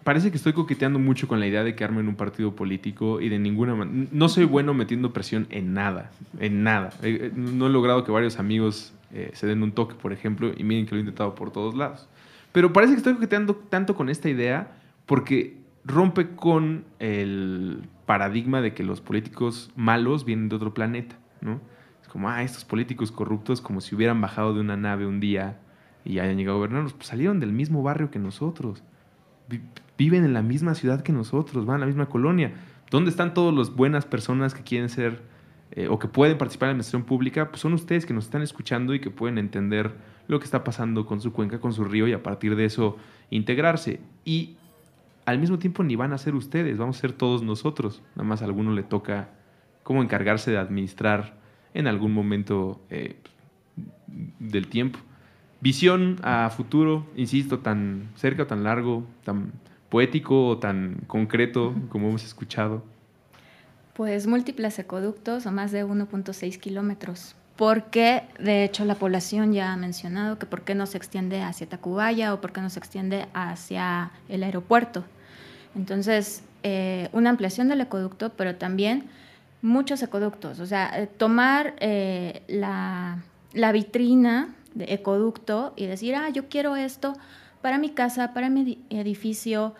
Parece 0.04 0.30
que 0.30 0.36
estoy 0.36 0.52
coqueteando 0.52 1.00
mucho 1.00 1.26
con 1.26 1.40
la 1.40 1.48
idea 1.48 1.64
de 1.64 1.74
que 1.74 1.82
armen 1.82 2.06
un 2.06 2.14
partido 2.14 2.54
político 2.54 3.20
y 3.20 3.28
de 3.28 3.40
ninguna 3.40 3.74
manera... 3.74 4.08
No 4.12 4.28
soy 4.28 4.44
bueno 4.44 4.72
metiendo 4.72 5.12
presión 5.12 5.48
en 5.50 5.74
nada, 5.74 6.12
en 6.38 6.62
nada. 6.62 6.90
Eh, 7.02 7.32
no 7.34 7.66
he 7.66 7.70
logrado 7.70 8.04
que 8.04 8.12
varios 8.12 8.38
amigos 8.38 8.92
eh, 9.12 9.32
se 9.34 9.48
den 9.48 9.64
un 9.64 9.72
toque, 9.72 9.96
por 9.96 10.12
ejemplo, 10.12 10.52
y 10.56 10.62
miren 10.62 10.86
que 10.86 10.92
lo 10.92 10.98
he 10.98 11.00
intentado 11.00 11.34
por 11.34 11.50
todos 11.50 11.74
lados. 11.74 12.08
Pero 12.52 12.72
parece 12.72 12.92
que 12.92 12.98
estoy 12.98 13.14
coqueteando 13.14 13.56
tanto 13.56 13.96
con 13.96 14.08
esta 14.08 14.28
idea 14.28 14.76
porque 15.06 15.65
rompe 15.86 16.30
con 16.30 16.84
el 16.98 17.88
paradigma 18.06 18.60
de 18.60 18.74
que 18.74 18.82
los 18.82 19.00
políticos 19.00 19.70
malos 19.76 20.24
vienen 20.24 20.48
de 20.48 20.56
otro 20.56 20.74
planeta, 20.74 21.16
¿no? 21.40 21.60
Es 22.02 22.08
como, 22.08 22.28
ah, 22.28 22.42
estos 22.42 22.64
políticos 22.64 23.12
corruptos 23.12 23.60
como 23.60 23.80
si 23.80 23.94
hubieran 23.94 24.20
bajado 24.20 24.54
de 24.54 24.60
una 24.60 24.76
nave 24.76 25.06
un 25.06 25.20
día 25.20 25.58
y 26.04 26.18
hayan 26.18 26.36
llegado 26.36 26.56
a 26.56 26.58
gobernarnos, 26.58 26.92
pues 26.92 27.08
salieron 27.08 27.40
del 27.40 27.52
mismo 27.52 27.82
barrio 27.82 28.10
que 28.10 28.18
nosotros, 28.18 28.82
viven 29.96 30.24
en 30.24 30.32
la 30.32 30.42
misma 30.42 30.74
ciudad 30.74 31.02
que 31.02 31.12
nosotros, 31.12 31.66
van 31.66 31.76
a 31.76 31.80
la 31.80 31.86
misma 31.86 32.06
colonia. 32.06 32.52
¿Dónde 32.90 33.10
están 33.10 33.34
todas 33.34 33.54
las 33.54 33.74
buenas 33.74 34.04
personas 34.04 34.54
que 34.54 34.62
quieren 34.62 34.88
ser 34.88 35.22
eh, 35.72 35.88
o 35.88 35.98
que 35.98 36.06
pueden 36.06 36.38
participar 36.38 36.66
en 36.66 36.70
la 36.70 36.72
administración 36.72 37.04
pública? 37.04 37.48
Pues 37.48 37.60
son 37.60 37.72
ustedes 37.72 38.06
que 38.06 38.14
nos 38.14 38.26
están 38.26 38.42
escuchando 38.42 38.94
y 38.94 39.00
que 39.00 39.10
pueden 39.10 39.38
entender 39.38 39.94
lo 40.28 40.38
que 40.38 40.44
está 40.44 40.62
pasando 40.62 41.06
con 41.06 41.20
su 41.20 41.32
cuenca, 41.32 41.60
con 41.60 41.72
su 41.72 41.84
río 41.84 42.06
y 42.06 42.12
a 42.12 42.22
partir 42.22 42.54
de 42.56 42.64
eso 42.66 42.96
integrarse. 43.30 44.00
Y 44.24 44.56
al 45.26 45.38
mismo 45.40 45.58
tiempo 45.58 45.82
ni 45.82 45.96
van 45.96 46.12
a 46.12 46.18
ser 46.18 46.34
ustedes, 46.34 46.78
vamos 46.78 46.96
a 46.96 47.00
ser 47.00 47.12
todos 47.12 47.42
nosotros. 47.42 48.02
Nada 48.14 48.28
más 48.28 48.42
a 48.42 48.44
alguno 48.46 48.72
le 48.72 48.84
toca 48.84 49.28
como 49.82 50.02
encargarse 50.02 50.50
de 50.50 50.58
administrar 50.58 51.34
en 51.74 51.86
algún 51.86 52.12
momento 52.12 52.80
eh, 52.90 53.16
del 54.38 54.68
tiempo. 54.68 55.00
Visión 55.60 56.16
a 56.22 56.48
futuro, 56.50 57.06
insisto, 57.16 57.58
tan 57.58 58.10
cerca 58.14 58.44
o 58.44 58.46
tan 58.46 58.62
largo, 58.62 59.04
tan 59.24 59.52
poético 59.88 60.46
o 60.46 60.58
tan 60.58 61.02
concreto 61.06 61.74
como 61.88 62.08
hemos 62.08 62.24
escuchado. 62.24 62.84
Pues 63.94 64.26
múltiples 64.26 64.78
ecoductos 64.78 65.46
o 65.46 65.52
más 65.52 65.72
de 65.72 65.84
1.6 65.84 66.58
kilómetros. 66.58 67.34
Porque, 67.56 68.22
de 68.38 68.64
hecho, 68.64 68.84
la 68.84 68.96
población 68.96 69.54
ya 69.54 69.72
ha 69.72 69.76
mencionado 69.76 70.38
que 70.38 70.44
por 70.44 70.62
qué 70.62 70.74
no 70.74 70.84
se 70.84 70.98
extiende 70.98 71.40
hacia 71.40 71.66
Tacubaya 71.66 72.34
o 72.34 72.40
por 72.40 72.52
qué 72.52 72.60
no 72.60 72.68
se 72.68 72.78
extiende 72.78 73.26
hacia 73.32 74.10
el 74.28 74.42
aeropuerto. 74.42 75.04
Entonces, 75.76 76.42
eh, 76.62 77.08
una 77.12 77.30
ampliación 77.30 77.68
del 77.68 77.82
ecoducto, 77.82 78.30
pero 78.30 78.56
también 78.56 79.04
muchos 79.62 80.02
ecoductos. 80.02 80.58
O 80.58 80.66
sea, 80.66 80.90
eh, 80.98 81.06
tomar 81.06 81.76
eh, 81.80 82.42
la, 82.48 83.22
vitrina 83.72 84.54
de 84.74 84.92
ecoducto 84.94 85.74
y 85.76 85.86
decir, 85.86 86.14
ah, 86.14 86.30
yo 86.30 86.48
quiero 86.48 86.76
esto 86.76 87.14
para 87.60 87.78
mi 87.78 87.90
casa, 87.90 88.32
para 88.32 88.48
mi 88.48 88.84
edificio, 88.90 89.74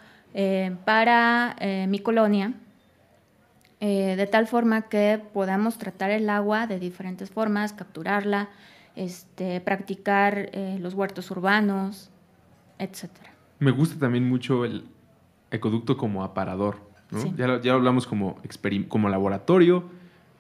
para 0.85 1.57
mi 1.89 1.99
colonia, 2.01 2.53
de 3.81 4.29
tal 4.31 4.47
forma 4.47 4.83
que 4.83 5.23
podamos 5.33 5.79
tratar 5.79 6.11
el 6.11 6.29
agua 6.29 6.67
de 6.67 6.79
diferentes 6.79 7.31
formas, 7.31 7.73
capturarla, 7.73 8.49
este, 8.97 9.61
practicar 9.61 10.51
los 10.81 10.95
huertos 10.95 11.31
urbanos, 11.31 12.11
etc. 12.79 13.11
Me 13.61 13.71
gusta 13.71 13.99
también 13.99 14.29
mucho 14.29 14.65
el, 14.65 14.85
ecoducto 15.51 15.97
como 15.97 16.25
aparador. 16.25 16.79
¿no? 17.11 17.21
Sí. 17.21 17.33
Ya, 17.37 17.61
ya, 17.61 17.75
hablamos 17.75 18.07
como, 18.07 18.41
como 18.89 19.09
laboratorio, 19.09 19.85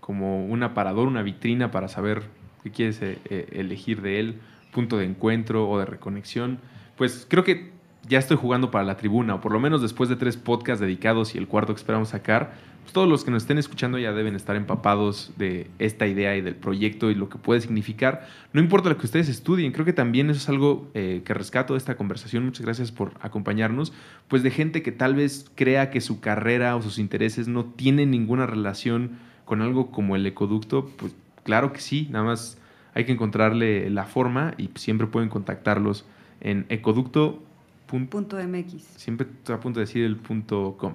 como 0.01 0.47
un 0.47 0.63
aparador, 0.63 1.09
una 1.09 1.23
vitrina 1.23 1.71
para 1.71 1.89
saber 1.89 2.25
que 2.63 2.71
quieres 2.71 3.01
eh, 3.03 3.19
eh, 3.27 3.49
elegir 3.53 4.03
de 4.03 4.21
él, 4.21 4.41
punto 4.73 4.99
de 4.99 5.05
encuentro 5.05 5.69
o 5.69 5.79
de 5.79 5.85
reconexión, 5.85 6.59
pues 6.97 7.27
creo 7.29 7.45
que 7.45 7.73
ya 8.09 8.19
estoy 8.19 8.37
jugando 8.37 8.71
para 8.71 8.85
la 8.85 8.97
tribuna, 8.97 9.37
o 9.37 9.41
por 9.41 9.53
lo 9.53 9.61
menos 9.61 9.83
después 9.83 10.09
de 10.09 10.17
tres 10.17 10.37
podcasts 10.37 10.81
dedicados 10.81 11.35
y 11.35 11.39
el 11.39 11.49
cuarto 11.49 11.75
que 11.75 11.79
esperamos 11.79 12.11
sacar, 12.11 12.55
pues 12.87 12.93
todos 12.93 13.09
los 13.09 13.25
que 13.25 13.33
nos 13.33 13.43
estén 13.43 13.59
escuchando 13.59 13.99
ya 13.99 14.13
deben 14.13 14.37
estar 14.37 14.55
empapados 14.55 15.33
de 15.37 15.69
esta 15.81 16.07
idea 16.07 16.37
y 16.37 16.41
del 16.41 16.55
proyecto 16.55 17.11
y 17.11 17.17
lo 17.17 17.29
que 17.29 17.37
puede 17.37 17.61
significar. 17.61 18.29
No 18.53 18.61
importa 18.61 18.89
lo 18.89 18.97
que 18.97 19.07
ustedes 19.07 19.29
estudien, 19.29 19.73
creo 19.73 19.85
que 19.85 19.93
también 19.93 20.31
eso 20.31 20.39
es 20.39 20.49
algo 20.49 20.89
eh, 20.95 21.23
que 21.25 21.35
rescato 21.35 21.75
de 21.75 21.79
esta 21.79 21.97
conversación. 21.97 22.45
Muchas 22.45 22.65
gracias 22.65 22.93
por 22.93 23.15
acompañarnos. 23.21 23.93
Pues 24.29 24.45
de 24.45 24.53
gente 24.53 24.83
que 24.83 24.93
tal 24.93 25.17
vez 25.17 25.51
crea 25.57 25.91
que 25.91 26.01
su 26.01 26.21
carrera 26.21 26.77
o 26.77 26.83
sus 26.83 27.01
intereses 27.01 27.49
no 27.49 27.65
tienen 27.65 28.13
ninguna 28.13 28.47
relación 28.47 29.19
con 29.45 29.63
algo 29.63 29.91
como 29.91 30.15
el 30.15 30.25
ecoducto, 30.25 30.89
pues 30.97 31.13
claro 31.43 31.73
que 31.73 31.81
sí, 31.81 32.07
nada 32.13 32.25
más 32.25 32.57
hay 32.95 33.05
que 33.05 33.11
encontrarle 33.11 33.91
la 33.91 34.05
forma 34.05 34.55
y 34.59 34.71
siempre 34.77 35.09
pueden 35.09 35.29
contactarlos 35.29 36.05
en 36.41 36.67
ecoducto 36.69 37.43
Punto 37.87 38.37
MX. 38.37 38.83
Siempre 38.97 39.29
estoy 39.31 39.55
a 39.55 39.61
punto 39.61 39.79
de 39.79 39.87
decir 39.87 40.05
el 40.05 40.17
punto 40.17 40.77
com. 40.77 40.95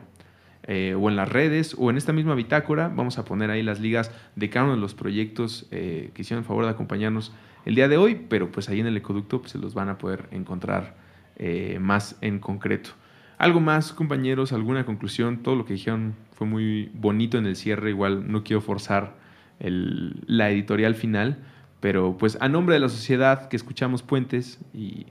Eh, 0.68 0.96
o 0.96 1.10
en 1.10 1.16
las 1.16 1.28
redes 1.28 1.76
o 1.78 1.90
en 1.90 1.98
esta 1.98 2.14
misma 2.14 2.36
bitácora. 2.36 2.88
Vamos 2.88 3.18
a 3.18 3.26
poner 3.26 3.50
ahí 3.50 3.64
las 3.64 3.80
ligas 3.80 4.12
de 4.36 4.50
cada 4.50 4.66
uno 4.66 4.76
de 4.76 4.82
los 4.82 4.94
proyectos 4.94 5.68
eh, 5.72 6.12
que 6.14 6.22
hicieron 6.22 6.44
el 6.44 6.48
favor 6.48 6.66
de 6.66 6.72
acompañarnos 6.72 7.34
el 7.66 7.76
día 7.76 7.88
de 7.88 7.98
hoy, 7.98 8.26
pero 8.30 8.52
pues 8.52 8.70
ahí 8.70 8.80
en 8.80 8.88
el 8.88 8.98
ecoducto 8.98 9.42
pues, 9.42 9.52
se 9.52 9.58
los 9.58 9.74
van 9.74 9.90
a 9.90 9.98
poder 9.98 10.28
encontrar 10.32 10.96
eh, 11.38 11.80
más 11.82 12.18
en 12.22 12.40
concreto. 12.40 12.92
Algo 13.40 13.60
más, 13.60 13.92
compañeros, 13.92 14.54
alguna 14.54 14.86
conclusión. 14.86 15.38
Todo 15.38 15.56
lo 15.56 15.66
que 15.66 15.74
dijeron 15.74 16.14
fue 16.34 16.46
muy 16.46 16.92
bonito 16.94 17.40
en 17.40 17.48
el 17.48 17.56
cierre. 17.56 17.90
Igual 17.90 18.32
no 18.32 18.44
quiero 18.44 18.62
forzar 18.62 19.16
el, 19.60 20.22
la 20.28 20.52
editorial 20.52 20.94
final, 20.94 21.40
pero 21.80 22.18
pues 22.18 22.38
a 22.40 22.50
nombre 22.50 22.76
de 22.76 22.82
la 22.82 22.90
sociedad 22.90 23.48
que 23.48 23.56
escuchamos 23.56 24.04
Puentes 24.04 24.60
y 24.76 25.08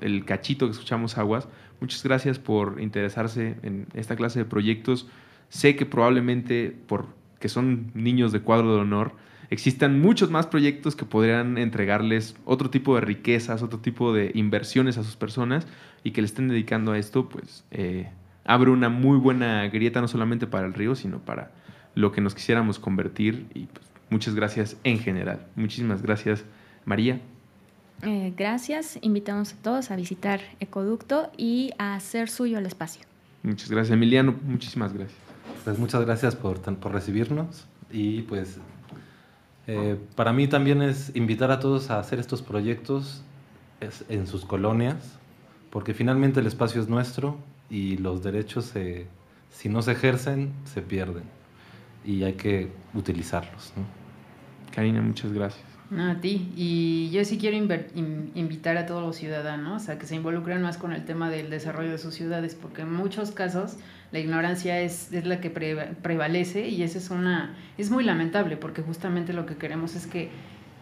el 0.00 0.24
cachito 0.24 0.66
que 0.66 0.72
escuchamos 0.72 1.16
Aguas. 1.16 1.48
Muchas 1.80 2.02
gracias 2.02 2.38
por 2.38 2.80
interesarse 2.80 3.56
en 3.62 3.86
esta 3.94 4.16
clase 4.16 4.40
de 4.40 4.44
proyectos. 4.44 5.08
Sé 5.48 5.76
que 5.76 5.86
probablemente, 5.86 6.76
porque 6.86 7.48
son 7.48 7.90
niños 7.94 8.32
de 8.32 8.40
cuadro 8.40 8.74
de 8.74 8.80
honor, 8.80 9.12
existan 9.50 10.00
muchos 10.00 10.30
más 10.30 10.46
proyectos 10.46 10.96
que 10.96 11.04
podrían 11.04 11.56
entregarles 11.56 12.36
otro 12.44 12.70
tipo 12.70 12.94
de 12.96 13.00
riquezas, 13.00 13.62
otro 13.62 13.78
tipo 13.78 14.12
de 14.12 14.32
inversiones 14.34 14.98
a 14.98 15.04
sus 15.04 15.16
personas 15.16 15.66
y 16.04 16.10
que 16.10 16.20
le 16.20 16.26
estén 16.26 16.48
dedicando 16.48 16.92
a 16.92 16.98
esto, 16.98 17.28
pues 17.28 17.64
eh, 17.70 18.10
abre 18.44 18.70
una 18.70 18.88
muy 18.88 19.18
buena 19.18 19.68
grieta 19.68 20.00
no 20.00 20.08
solamente 20.08 20.46
para 20.46 20.66
el 20.66 20.74
río, 20.74 20.94
sino 20.94 21.20
para 21.20 21.52
lo 21.94 22.12
que 22.12 22.20
nos 22.20 22.34
quisiéramos 22.34 22.78
convertir. 22.78 23.46
Y 23.54 23.66
pues, 23.66 23.86
muchas 24.10 24.34
gracias 24.34 24.76
en 24.84 24.98
general. 24.98 25.46
Muchísimas 25.54 26.02
gracias, 26.02 26.44
María. 26.84 27.20
Eh, 28.02 28.32
gracias. 28.36 28.98
Invitamos 29.02 29.54
a 29.54 29.56
todos 29.56 29.90
a 29.90 29.96
visitar 29.96 30.40
Ecoducto 30.60 31.30
y 31.36 31.72
a 31.78 31.94
hacer 31.94 32.28
suyo 32.28 32.58
el 32.58 32.66
espacio. 32.66 33.02
Muchas 33.42 33.70
gracias, 33.70 33.94
Emiliano. 33.94 34.34
Muchísimas 34.42 34.92
gracias. 34.92 35.18
Pues 35.64 35.78
muchas 35.78 36.04
gracias 36.04 36.36
por, 36.36 36.60
por 36.60 36.92
recibirnos 36.92 37.66
y 37.90 38.22
pues 38.22 38.58
eh, 39.66 39.98
para 40.14 40.32
mí 40.32 40.48
también 40.48 40.82
es 40.82 41.14
invitar 41.14 41.50
a 41.50 41.60
todos 41.60 41.90
a 41.90 41.98
hacer 41.98 42.18
estos 42.18 42.42
proyectos 42.42 43.22
en 44.08 44.26
sus 44.26 44.44
colonias, 44.44 45.18
porque 45.70 45.94
finalmente 45.94 46.40
el 46.40 46.46
espacio 46.46 46.80
es 46.80 46.88
nuestro 46.88 47.36
y 47.70 47.96
los 47.98 48.22
derechos, 48.22 48.72
si 49.50 49.68
no 49.68 49.82
se 49.82 49.92
ejercen, 49.92 50.52
se 50.64 50.82
pierden 50.82 51.24
y 52.04 52.24
hay 52.24 52.32
que 52.32 52.72
utilizarlos. 52.94 53.72
Karina, 54.74 55.02
muchas 55.02 55.32
gracias. 55.32 55.67
No, 55.90 56.10
a 56.10 56.20
ti. 56.20 56.52
Y 56.54 57.10
yo 57.10 57.24
sí 57.24 57.38
quiero 57.38 57.56
invitar 57.56 58.76
a 58.76 58.84
todos 58.84 59.02
los 59.02 59.16
ciudadanos 59.16 59.88
a 59.88 59.98
que 59.98 60.06
se 60.06 60.16
involucren 60.16 60.60
más 60.60 60.76
con 60.76 60.92
el 60.92 61.04
tema 61.04 61.30
del 61.30 61.48
desarrollo 61.48 61.92
de 61.92 61.98
sus 61.98 62.14
ciudades, 62.14 62.54
porque 62.54 62.82
en 62.82 62.92
muchos 62.92 63.30
casos 63.30 63.76
la 64.12 64.18
ignorancia 64.18 64.80
es, 64.80 65.12
es 65.12 65.26
la 65.26 65.40
que 65.40 65.48
prevalece 65.48 66.68
y 66.68 66.82
eso 66.82 66.98
es, 66.98 67.10
una, 67.10 67.54
es 67.78 67.90
muy 67.90 68.04
lamentable, 68.04 68.58
porque 68.58 68.82
justamente 68.82 69.32
lo 69.32 69.46
que 69.46 69.56
queremos 69.56 69.94
es 69.94 70.06
que 70.06 70.30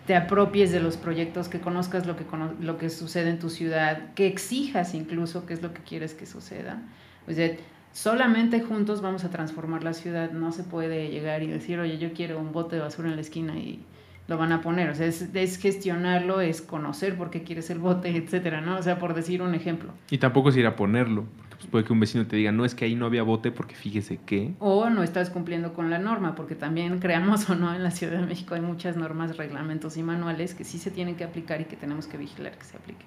te 0.06 0.16
apropies 0.16 0.72
de 0.72 0.80
los 0.80 0.96
proyectos, 0.96 1.48
que 1.48 1.60
conozcas 1.60 2.06
lo 2.06 2.16
que, 2.16 2.24
lo 2.60 2.78
que 2.78 2.90
sucede 2.90 3.30
en 3.30 3.38
tu 3.38 3.48
ciudad, 3.48 4.12
que 4.14 4.26
exijas 4.26 4.94
incluso 4.94 5.46
qué 5.46 5.54
es 5.54 5.62
lo 5.62 5.72
que 5.72 5.82
quieres 5.82 6.14
que 6.14 6.26
suceda. 6.26 6.82
O 7.28 7.32
sea, 7.32 7.56
solamente 7.92 8.60
juntos 8.60 9.02
vamos 9.02 9.24
a 9.24 9.30
transformar 9.30 9.82
la 9.82 9.94
ciudad. 9.94 10.30
No 10.30 10.52
se 10.52 10.62
puede 10.62 11.10
llegar 11.10 11.42
y 11.42 11.48
decir, 11.48 11.80
oye, 11.80 11.98
yo 11.98 12.12
quiero 12.12 12.38
un 12.38 12.52
bote 12.52 12.76
de 12.76 12.82
basura 12.82 13.08
en 13.08 13.16
la 13.16 13.20
esquina 13.20 13.56
y 13.56 13.84
lo 14.28 14.38
van 14.38 14.52
a 14.52 14.60
poner. 14.60 14.90
O 14.90 14.94
sea, 14.94 15.06
es, 15.06 15.58
gestionarlo, 15.58 16.40
es 16.40 16.62
conocer 16.62 17.16
por 17.16 17.30
qué 17.30 17.42
quieres 17.42 17.70
el 17.70 17.78
bote, 17.78 18.16
etcétera, 18.16 18.60
¿no? 18.60 18.76
O 18.76 18.82
sea, 18.82 18.98
por 18.98 19.14
decir 19.14 19.42
un 19.42 19.54
ejemplo. 19.54 19.92
Y 20.10 20.18
tampoco 20.18 20.50
es 20.50 20.56
ir 20.56 20.66
a 20.66 20.76
ponerlo, 20.76 21.24
porque 21.38 21.56
pues, 21.56 21.66
puede 21.70 21.84
que 21.84 21.92
un 21.92 22.00
vecino 22.00 22.26
te 22.26 22.36
diga, 22.36 22.52
no 22.52 22.64
es 22.64 22.74
que 22.74 22.84
ahí 22.84 22.94
no 22.94 23.06
había 23.06 23.22
bote 23.22 23.50
porque 23.50 23.74
fíjese 23.74 24.18
que. 24.24 24.54
O 24.58 24.88
no 24.90 25.02
estás 25.02 25.30
cumpliendo 25.30 25.72
con 25.74 25.90
la 25.90 25.98
norma, 25.98 26.34
porque 26.34 26.54
también, 26.54 26.98
creamos 26.98 27.48
o 27.50 27.54
no, 27.54 27.74
en 27.74 27.82
la 27.82 27.90
Ciudad 27.90 28.20
de 28.20 28.26
México 28.26 28.54
hay 28.54 28.60
muchas 28.60 28.96
normas, 28.96 29.36
reglamentos 29.36 29.96
y 29.96 30.02
manuales 30.02 30.54
que 30.54 30.64
sí 30.64 30.78
se 30.78 30.90
tienen 30.90 31.16
que 31.16 31.24
aplicar 31.24 31.60
y 31.60 31.64
que 31.64 31.76
tenemos 31.76 32.06
que 32.06 32.16
vigilar 32.16 32.56
que 32.56 32.64
se 32.64 32.76
apliquen. 32.76 33.06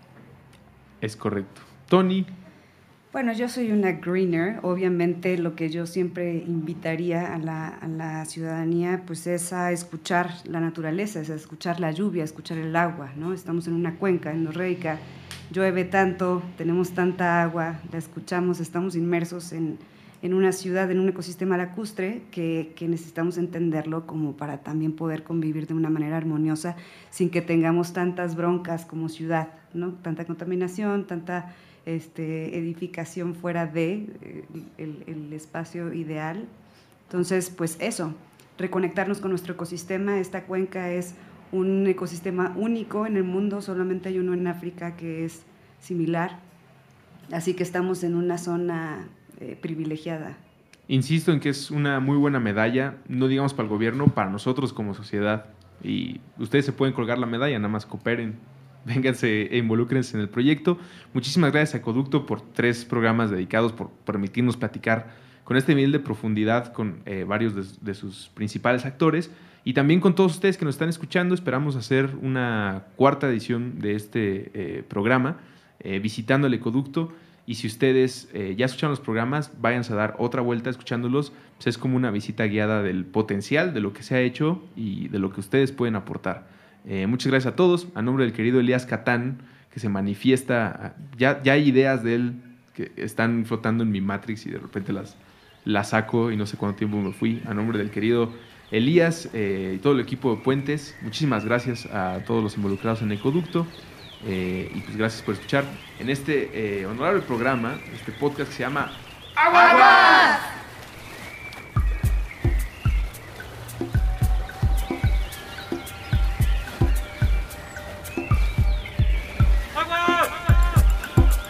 Es 1.02 1.16
correcto. 1.16 1.62
Tony, 1.88 2.26
bueno, 3.12 3.34
yo 3.34 3.50
soy 3.50 3.72
una 3.72 3.94
greener. 3.94 4.60
Obviamente 4.62 5.38
lo 5.38 5.56
que 5.56 5.70
yo 5.70 5.88
siempre 5.88 6.44
invitaría 6.46 7.34
a 7.34 7.40
la, 7.40 8.26
ciudadanía 8.26 9.04
pues 9.08 9.26
es 9.26 9.52
a 9.52 9.72
escuchar 9.72 10.32
la 10.46 10.60
naturaleza, 10.60 11.20
a 11.20 11.36
escuchar 11.36 11.80
la 11.80 11.92
lluvia, 11.92 12.22
a 12.22 12.26
escuchar 12.26 12.60
el 12.60 12.76
agua. 12.76 13.12
¿no? 13.16 13.34
Estamos 13.34 13.68
en 13.68 13.74
una 13.74 13.96
cuenca 13.96 14.32
en 14.32 14.44
Norreica, 14.44 15.00
llueve 15.52 15.86
tanto, 15.86 16.44
tenemos 16.58 16.92
tanta 16.92 17.42
agua, 17.42 17.80
la 17.92 17.98
escuchamos, 17.98 18.60
estamos 18.60 18.96
inmersos 18.96 19.54
en, 19.54 19.80
en 20.22 20.36
una 20.36 20.52
ciudad, 20.52 20.92
en 20.92 21.00
un 21.00 21.10
ecosistema 21.10 21.58
lacustre 21.58 22.22
que, 22.30 22.74
que, 22.76 22.88
necesitamos 22.88 23.40
entenderlo 23.40 24.06
como 24.06 24.38
para 24.38 24.60
también 24.60 24.92
poder 24.92 25.24
convivir 25.24 25.66
de 25.66 25.74
una 25.74 25.90
manera 25.90 26.18
armoniosa 26.18 26.76
sin 27.10 27.32
que 27.32 27.42
tengamos 27.42 27.92
tantas 27.92 28.36
broncas 28.36 28.86
como 28.86 29.10
ciudad, 29.10 29.48
¿no? 29.74 29.94
tanta 29.94 30.26
contaminación, 30.26 31.08
tanta 31.08 31.56
este, 31.96 32.58
edificación 32.58 33.34
fuera 33.34 33.66
de 33.66 34.08
eh, 34.22 34.44
el, 34.78 35.34
espacio 35.34 35.94
ideal. 35.94 36.46
Entonces, 37.08 37.50
pues 37.50 37.78
eso, 37.80 38.14
reconectarnos 38.58 39.20
con 39.20 39.32
nuestro 39.32 39.54
ecosistema. 39.54 40.20
Esta 40.20 40.46
cuenca 40.46 40.92
es 40.92 41.16
un 41.52 41.88
ecosistema 41.88 42.54
único 42.56 43.08
en 43.08 43.18
el 43.18 43.24
mundo, 43.24 43.62
solamente 43.62 44.10
hay 44.10 44.20
uno 44.20 44.34
en 44.34 44.46
África 44.46 44.96
que 44.96 45.26
es 45.26 45.44
similar. 45.80 46.40
Así 47.32 47.56
que 47.56 47.64
estamos 47.64 48.04
en 48.04 48.16
una 48.16 48.38
zona 48.38 49.08
eh, 49.40 49.58
privilegiada. 49.60 50.38
Insisto 50.88 51.32
en 51.32 51.40
que 51.40 51.50
es 51.50 51.72
una 51.72 52.00
muy 52.00 52.18
buena 52.18 52.40
medalla, 52.40 52.98
no 53.08 53.28
digamos 53.28 53.54
para 53.54 53.64
el 53.64 53.70
gobierno, 53.70 54.08
para 54.08 54.30
nosotros 54.30 54.74
como 54.74 54.94
sociedad. 54.94 55.46
Y 55.84 56.20
ustedes 56.38 56.66
se 56.66 56.72
pueden 56.72 56.94
colgar 56.94 57.18
la 57.18 57.26
medalla, 57.26 57.58
nada 57.58 57.70
más 57.70 57.86
cooperen 57.86 58.38
vénganse 58.86 59.48
e 59.52 59.58
involúcrense 59.58 60.16
en 60.18 60.22
el 60.22 60.30
proyecto. 60.30 60.78
Muchísimas 61.14 61.52
gracias 61.52 61.76
a 61.76 61.78
Ecoducto 61.78 62.26
por 62.26 62.42
tres 62.42 62.86
programas 62.86 63.32
dedicados, 63.32 63.74
por 63.74 63.90
permitirnos 64.06 64.58
platicar 64.58 65.30
con 65.44 65.58
este 65.58 65.74
nivel 65.74 65.92
de 65.92 66.00
profundidad 66.00 66.72
con 66.72 67.02
eh, 67.08 67.26
varios 67.28 67.82
de, 67.84 67.94
sus 67.96 68.30
principales 68.36 68.86
actores 68.86 69.32
y 69.64 69.74
también 69.74 70.00
con 70.00 70.14
todos 70.14 70.34
ustedes 70.34 70.58
que 70.58 70.64
nos 70.66 70.76
están 70.76 70.90
escuchando. 70.90 71.34
Esperamos 71.34 71.76
hacer 71.76 72.16
una 72.22 72.84
cuarta 72.96 73.28
edición 73.28 73.80
de 73.80 73.96
este 73.96 74.52
eh, 74.54 74.84
programa 74.88 75.38
eh, 75.80 75.98
visitando 75.98 76.46
el 76.46 76.54
Ecoducto. 76.54 77.12
Y 77.48 77.56
si 77.56 77.66
ustedes 77.66 78.30
ya 78.32 78.68
escucharon 78.68 78.92
los 78.92 79.00
programas, 79.00 79.52
váyanse 79.60 79.92
a 79.94 79.96
dar 79.96 80.16
otra 80.20 80.40
vuelta 80.44 80.70
escuchándolos. 80.70 81.34
Pues 81.56 81.66
es 81.66 81.80
como 81.80 81.96
una 81.96 82.12
visita 82.12 82.46
guiada 82.46 82.84
del 82.84 83.06
potencial, 83.06 83.74
de 83.74 83.80
lo 83.80 83.92
que 83.92 84.04
se 84.04 84.14
ha 84.14 84.22
hecho 84.22 84.62
y 84.76 85.08
de 85.08 85.18
lo 85.18 85.32
que 85.34 85.40
ustedes 85.40 85.72
pueden 85.72 85.96
aportar. 85.96 86.46
Eh, 86.86 87.08
muchas 87.08 87.32
gracias 87.32 87.54
a 87.54 87.56
todos. 87.56 87.88
A 87.96 88.02
nombre 88.02 88.26
del 88.26 88.34
querido 88.34 88.60
Elías 88.60 88.86
Catán, 88.86 89.40
que 89.72 89.80
se 89.80 89.90
manifiesta. 89.90 90.96
Ya, 91.18 91.42
ya 91.44 91.54
hay 91.54 91.70
ideas 91.70 92.04
de 92.04 92.16
él 92.16 92.34
que 92.74 92.92
están 92.96 93.46
flotando 93.46 93.84
en 93.84 93.92
mi 93.92 94.02
Matrix 94.02 94.46
y 94.46 94.52
de 94.52 94.60
repente 94.60 94.94
las, 94.94 95.16
las 95.66 95.90
saco 95.90 96.32
y 96.32 96.38
no 96.38 96.46
sé 96.46 96.58
cuánto 96.58 96.78
tiempo 96.78 96.98
me 96.98 97.12
fui. 97.14 97.42
A 97.48 97.54
nombre 97.54 97.78
del 97.78 97.92
querido 97.92 98.32
Elías 98.72 99.30
eh, 99.34 99.74
y 99.76 99.80
todo 99.80 99.94
el 99.94 100.00
equipo 100.00 100.36
de 100.36 100.42
Puentes, 100.42 100.96
muchísimas 101.02 101.46
gracias 101.46 101.86
a 101.88 102.24
todos 102.26 102.44
los 102.44 102.56
involucrados 102.56 103.02
en 103.02 103.12
Ecoducto. 103.12 103.66
Eh, 104.26 104.70
y 104.76 104.82
pues 104.82 104.98
gracias 104.98 105.22
por 105.22 105.36
escuchar 105.36 105.64
en 106.00 106.10
este 106.10 106.86
honorable 106.86 107.22
programa, 107.22 107.80
este 107.94 108.12
podcast 108.12 108.50
que 108.50 108.58
se 108.58 108.64
llama 108.64 108.92
¡Agua! 109.36 110.60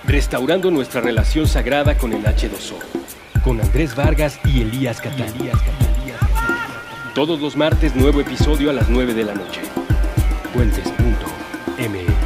Restaurando 0.09 0.71
nuestra 0.71 1.01
relación 1.01 1.45
sagrada 1.45 1.95
con 1.95 2.13
el 2.13 2.23
H2O, 2.23 2.79
con 3.43 3.61
Andrés 3.61 3.95
Vargas 3.95 4.39
y 4.43 4.63
Elías 4.63 4.99
Catalías. 4.99 5.55
Todos 7.13 7.39
los 7.39 7.55
martes 7.55 7.95
nuevo 7.95 8.19
episodio 8.19 8.71
a 8.71 8.73
las 8.73 8.89
9 8.89 9.13
de 9.13 9.23
la 9.23 9.35
noche. 9.35 9.61
puentes.mx. 10.51 12.18